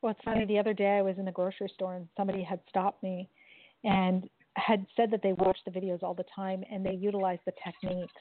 Well, 0.00 0.12
it's 0.12 0.20
funny. 0.24 0.44
The 0.44 0.58
other 0.58 0.74
day 0.74 0.98
I 0.98 1.02
was 1.02 1.16
in 1.18 1.24
the 1.24 1.32
grocery 1.32 1.70
store 1.72 1.94
and 1.94 2.08
somebody 2.16 2.42
had 2.42 2.60
stopped 2.68 3.02
me 3.02 3.28
and 3.84 4.28
had 4.56 4.86
said 4.96 5.10
that 5.10 5.22
they 5.22 5.32
watch 5.32 5.58
the 5.64 5.70
videos 5.70 6.02
all 6.02 6.14
the 6.14 6.24
time 6.34 6.62
and 6.70 6.84
they 6.84 6.94
utilize 6.94 7.38
the 7.46 7.52
techniques 7.64 8.12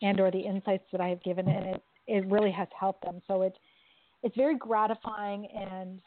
and 0.00 0.20
or 0.20 0.30
the 0.30 0.40
insights 0.40 0.84
that 0.92 1.00
I 1.00 1.08
have 1.08 1.22
given 1.22 1.48
and 1.48 1.66
it 1.66 1.82
it 2.08 2.26
really 2.26 2.50
has 2.50 2.68
helped 2.78 3.04
them. 3.04 3.20
So 3.26 3.42
it 3.42 3.56
it's 4.22 4.36
very 4.36 4.56
gratifying 4.56 5.48
and 5.54 6.00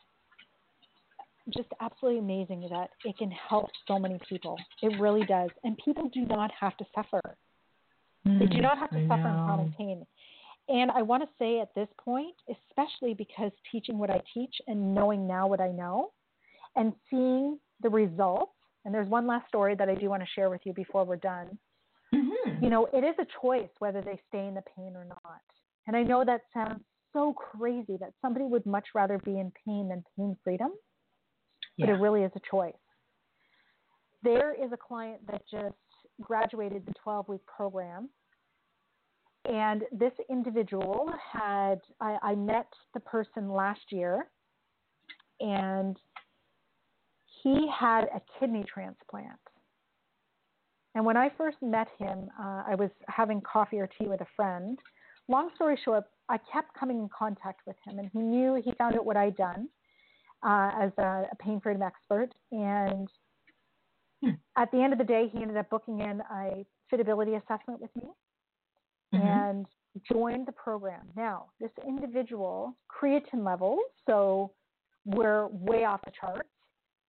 just 1.53 1.69
absolutely 1.79 2.19
amazing 2.19 2.67
that 2.71 2.89
it 3.03 3.17
can 3.17 3.31
help 3.31 3.69
so 3.87 3.99
many 3.99 4.19
people. 4.27 4.57
It 4.81 4.99
really 4.99 5.25
does. 5.25 5.49
And 5.63 5.77
people 5.83 6.09
do 6.13 6.25
not 6.25 6.51
have 6.59 6.75
to 6.77 6.85
suffer. 6.95 7.21
Mm, 8.27 8.39
they 8.39 8.45
do 8.47 8.57
mm, 8.57 8.63
not 8.63 8.77
have 8.79 8.89
to 8.91 8.97
I 8.97 9.07
suffer 9.07 9.27
in 9.27 9.33
chronic 9.33 9.77
pain. 9.77 10.05
And 10.67 10.89
I 10.89 11.03
want 11.03 11.21
to 11.21 11.29
say 11.37 11.59
at 11.59 11.75
this 11.75 11.87
point, 12.03 12.33
especially 12.49 13.13
because 13.13 13.51
teaching 13.71 13.99
what 13.99 14.09
I 14.09 14.21
teach 14.33 14.55
and 14.67 14.95
knowing 14.95 15.27
now 15.27 15.47
what 15.47 15.61
I 15.61 15.67
know 15.67 16.11
and 16.75 16.93
seeing 17.09 17.59
the 17.83 17.89
results, 17.89 18.54
and 18.85 18.93
there's 18.93 19.09
one 19.09 19.27
last 19.27 19.47
story 19.47 19.75
that 19.75 19.89
I 19.89 19.95
do 19.95 20.09
want 20.09 20.21
to 20.21 20.29
share 20.35 20.49
with 20.49 20.61
you 20.63 20.73
before 20.73 21.03
we're 21.03 21.15
done. 21.17 21.57
Mm-hmm. 22.13 22.63
You 22.63 22.69
know, 22.69 22.87
it 22.93 23.03
is 23.03 23.15
a 23.19 23.25
choice 23.41 23.69
whether 23.79 24.01
they 24.01 24.19
stay 24.29 24.47
in 24.47 24.53
the 24.53 24.63
pain 24.75 24.93
or 24.95 25.05
not. 25.05 25.41
And 25.87 25.97
I 25.97 26.03
know 26.03 26.23
that 26.23 26.41
sounds 26.53 26.81
so 27.11 27.33
crazy 27.33 27.97
that 27.99 28.13
somebody 28.21 28.45
would 28.45 28.65
much 28.65 28.87
rather 28.93 29.17
be 29.19 29.39
in 29.39 29.51
pain 29.65 29.89
than 29.89 30.03
pain 30.15 30.37
freedom, 30.43 30.69
yeah. 31.77 31.87
but 31.87 31.93
it 31.93 31.99
really 31.99 32.21
is 32.21 32.31
a 32.35 32.41
choice. 32.49 32.73
There 34.23 34.53
is 34.53 34.71
a 34.71 34.77
client 34.77 35.21
that 35.27 35.41
just 35.49 35.75
graduated 36.21 36.85
the 36.85 36.93
12 37.03 37.27
week 37.27 37.45
program. 37.45 38.09
And 39.45 39.83
this 39.91 40.13
individual 40.29 41.11
had, 41.31 41.79
I, 42.01 42.17
I 42.21 42.35
met 42.35 42.67
the 42.93 42.99
person 43.01 43.49
last 43.49 43.91
year, 43.91 44.27
and 45.39 45.97
he 47.45 47.67
had 47.67 48.05
a 48.05 48.21
kidney 48.39 48.65
transplant. 48.67 49.39
And 50.95 51.05
when 51.05 51.15
I 51.15 51.29
first 51.37 51.57
met 51.61 51.87
him, 51.99 52.27
uh, 52.39 52.63
I 52.67 52.75
was 52.75 52.89
having 53.07 53.39
coffee 53.41 53.77
or 53.77 53.87
tea 53.87 54.07
with 54.07 54.21
a 54.21 54.27
friend. 54.35 54.79
Long 55.27 55.49
story 55.53 55.77
short, 55.85 56.05
I 56.27 56.39
kept 56.51 56.73
coming 56.73 56.97
in 56.97 57.09
contact 57.15 57.61
with 57.67 57.75
him, 57.85 57.99
and 57.99 58.09
he 58.11 58.19
knew 58.19 58.55
he 58.55 58.71
found 58.79 58.95
out 58.95 59.05
what 59.05 59.15
I'd 59.15 59.37
done 59.37 59.69
uh, 60.43 60.71
as 60.81 60.91
a, 60.97 61.27
a, 61.31 61.35
pain 61.39 61.61
freedom 61.61 61.83
expert. 61.83 62.29
And 62.51 63.07
hmm. 64.23 64.31
at 64.57 64.71
the 64.71 64.81
end 64.81 64.93
of 64.93 64.97
the 64.97 65.05
day, 65.05 65.29
he 65.31 65.41
ended 65.41 65.57
up 65.57 65.69
booking 65.69 65.99
in 65.99 66.21
a 66.31 66.65
fitability 66.91 67.35
assessment 67.35 67.79
with 67.79 67.95
me 67.95 68.09
mm-hmm. 69.13 69.27
and 69.27 69.65
joined 70.11 70.47
the 70.47 70.51
program. 70.51 71.05
Now, 71.15 71.47
this 71.59 71.71
individual 71.87 72.75
creatine 72.89 73.45
levels, 73.45 73.81
so 74.07 74.51
we're 75.05 75.47
way 75.47 75.83
off 75.83 76.01
the 76.05 76.11
charts. 76.19 76.49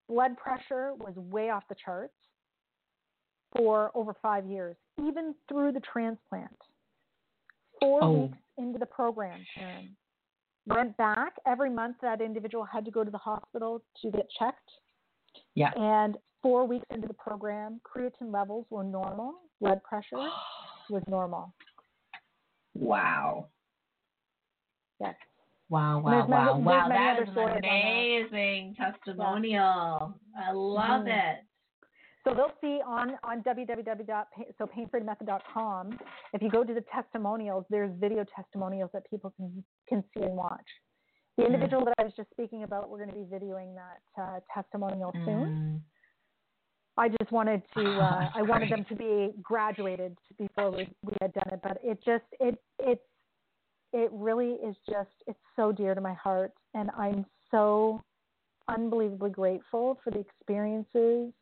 Blood 0.08 0.36
pressure 0.36 0.92
was 0.94 1.14
way 1.16 1.50
off 1.50 1.64
the 1.68 1.74
charts 1.82 2.14
for 3.56 3.90
over 3.94 4.14
five 4.22 4.46
years, 4.46 4.76
even 5.04 5.34
through 5.48 5.72
the 5.72 5.80
transplant. 5.80 6.56
Four 7.80 8.04
oh. 8.04 8.12
weeks 8.12 8.38
into 8.58 8.78
the 8.78 8.86
program, 8.86 9.40
Karen. 9.54 9.96
Went 10.66 10.96
back 10.96 11.34
every 11.46 11.70
month. 11.70 11.96
That 12.02 12.20
individual 12.20 12.64
had 12.64 12.84
to 12.84 12.90
go 12.90 13.04
to 13.04 13.10
the 13.10 13.18
hospital 13.18 13.82
to 14.02 14.10
get 14.10 14.26
checked. 14.38 14.70
Yeah. 15.54 15.70
And 15.76 16.16
four 16.42 16.66
weeks 16.66 16.86
into 16.90 17.06
the 17.06 17.14
program, 17.14 17.80
creatine 17.84 18.32
levels 18.32 18.66
were 18.70 18.84
normal. 18.84 19.34
Blood 19.60 19.82
pressure 19.82 20.16
was 20.90 21.02
normal. 21.08 21.54
Wow. 22.74 23.46
Yes. 25.00 25.14
Wow, 25.68 26.00
wow, 26.00 26.26
wow, 26.28 26.56
wow. 26.58 26.88
That 26.88 27.18
is 27.22 27.28
an 27.36 27.58
amazing 27.58 28.76
testimonial. 28.78 30.14
Yeah. 30.34 30.48
I 30.48 30.52
love 30.52 31.02
mm-hmm. 31.02 31.08
it. 31.08 31.44
so 32.22 32.32
they'll 32.34 32.52
see 32.60 32.80
on 32.86 33.18
on 33.24 33.42
www.painfreedommethod.com. 33.42 35.98
If 36.32 36.42
you 36.42 36.50
go 36.50 36.62
to 36.62 36.72
the 36.72 36.84
testimonials, 36.94 37.64
there's 37.68 37.90
video 37.98 38.24
testimonials 38.34 38.90
that 38.92 39.10
people 39.10 39.32
can 39.36 39.64
can 39.88 40.04
see 40.14 40.22
and 40.22 40.36
watch. 40.36 40.68
The 41.36 41.42
mm. 41.42 41.46
individual 41.46 41.82
mm. 41.82 41.86
that 41.86 41.94
I 41.98 42.04
was 42.04 42.12
just 42.16 42.30
speaking 42.30 42.62
about, 42.62 42.88
we're 42.88 43.04
going 43.04 43.10
to 43.10 43.16
be 43.16 43.24
videoing 43.24 43.74
that 43.74 44.22
uh, 44.22 44.38
testimonial 44.54 45.12
mm. 45.12 45.24
soon. 45.24 45.82
I 46.96 47.08
just 47.08 47.30
wanted 47.30 47.62
to, 47.76 47.80
uh, 47.82 48.30
I 48.34 48.42
wanted 48.42 48.70
them 48.70 48.84
to 48.88 48.96
be 48.96 49.32
graduated 49.42 50.16
before 50.38 50.70
we, 50.70 50.88
we 51.02 51.12
had 51.20 51.32
done 51.34 51.50
it, 51.52 51.60
but 51.62 51.78
it 51.82 51.98
just, 52.04 52.24
it, 52.40 52.58
it, 52.78 53.00
it 53.96 54.10
really 54.12 54.58
is 54.62 54.76
just, 54.86 55.08
it's 55.26 55.38
so 55.56 55.72
dear 55.72 55.94
to 55.94 56.02
my 56.02 56.12
heart. 56.12 56.52
And 56.74 56.90
I'm 56.98 57.24
so 57.50 58.02
unbelievably 58.68 59.30
grateful 59.30 59.98
for 60.04 60.10
the 60.10 60.18
experiences 60.18 61.32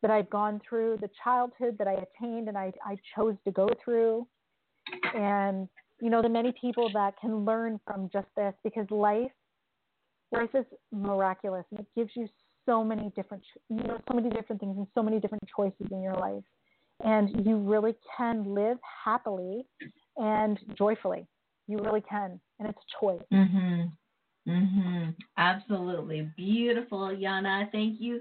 that 0.00 0.10
I've 0.10 0.30
gone 0.30 0.60
through, 0.66 0.98
the 1.00 1.10
childhood 1.24 1.76
that 1.78 1.88
I 1.88 1.94
attained 1.94 2.46
and 2.46 2.56
I, 2.56 2.72
I 2.86 2.96
chose 3.16 3.34
to 3.44 3.50
go 3.50 3.68
through. 3.84 4.24
And, 5.14 5.68
you 6.00 6.10
know, 6.10 6.22
the 6.22 6.28
many 6.28 6.54
people 6.60 6.90
that 6.94 7.14
can 7.20 7.44
learn 7.44 7.80
from 7.84 8.08
just 8.12 8.28
this 8.36 8.54
because 8.62 8.86
life, 8.90 9.32
life 10.30 10.50
is 10.54 10.66
miraculous 10.92 11.64
and 11.72 11.80
it 11.80 11.86
gives 11.96 12.12
you 12.14 12.28
so 12.66 12.84
many 12.84 13.10
different, 13.16 13.42
you 13.68 13.82
know, 13.82 13.98
so 14.08 14.14
many 14.14 14.30
different 14.30 14.60
things 14.60 14.76
and 14.78 14.86
so 14.94 15.02
many 15.02 15.18
different 15.18 15.42
choices 15.54 15.88
in 15.90 16.00
your 16.00 16.14
life. 16.14 16.44
And 17.02 17.44
you 17.44 17.56
really 17.56 17.96
can 18.16 18.54
live 18.54 18.78
happily 19.04 19.64
and 20.16 20.56
joyfully. 20.78 21.26
You 21.66 21.78
really 21.78 22.02
can. 22.02 22.40
And 22.58 22.68
it's 22.68 22.78
a 22.78 23.04
choice. 23.04 23.22
Mm-hmm. 23.32 24.50
Mm-hmm. 24.50 25.10
Absolutely. 25.36 26.30
Beautiful, 26.36 27.08
Janna. 27.08 27.70
Thank 27.70 28.00
you 28.00 28.20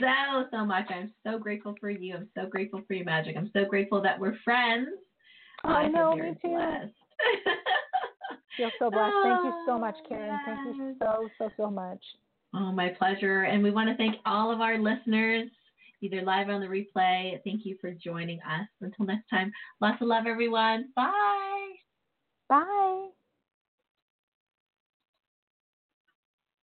so, 0.00 0.46
so 0.50 0.64
much. 0.64 0.86
I'm 0.90 1.12
so 1.24 1.38
grateful 1.38 1.74
for 1.80 1.90
you. 1.90 2.16
I'm 2.16 2.28
so 2.34 2.46
grateful 2.46 2.82
for 2.86 2.94
your 2.94 3.04
magic. 3.04 3.36
I'm 3.36 3.50
so 3.52 3.64
grateful 3.64 4.00
that 4.02 4.18
we're 4.18 4.36
friends. 4.44 4.88
I 5.64 5.88
know, 5.88 6.16
me 6.16 6.32
too. 6.42 6.48
Blessed. 6.48 6.92
Feel 8.56 8.70
so 8.78 8.90
blessed. 8.90 9.14
Thank 9.22 9.44
you 9.44 9.52
so 9.66 9.78
much, 9.78 9.96
Karen. 10.08 10.38
Thank 10.44 10.76
you 10.76 10.96
so, 11.00 11.28
so, 11.38 11.50
so 11.56 11.70
much. 11.70 12.02
Oh, 12.54 12.72
my 12.72 12.88
pleasure. 12.88 13.42
And 13.42 13.62
we 13.62 13.70
want 13.70 13.88
to 13.90 13.96
thank 13.96 14.16
all 14.26 14.50
of 14.50 14.60
our 14.60 14.78
listeners, 14.78 15.48
either 16.02 16.22
live 16.22 16.48
or 16.48 16.52
on 16.52 16.60
the 16.60 16.66
replay. 16.66 17.38
Thank 17.44 17.64
you 17.64 17.76
for 17.80 17.92
joining 17.92 18.38
us. 18.40 18.66
Until 18.80 19.06
next 19.06 19.28
time, 19.28 19.52
lots 19.80 20.00
of 20.02 20.08
love, 20.08 20.24
everyone. 20.26 20.88
Bye. 20.96 21.39
Bye. 22.50 22.79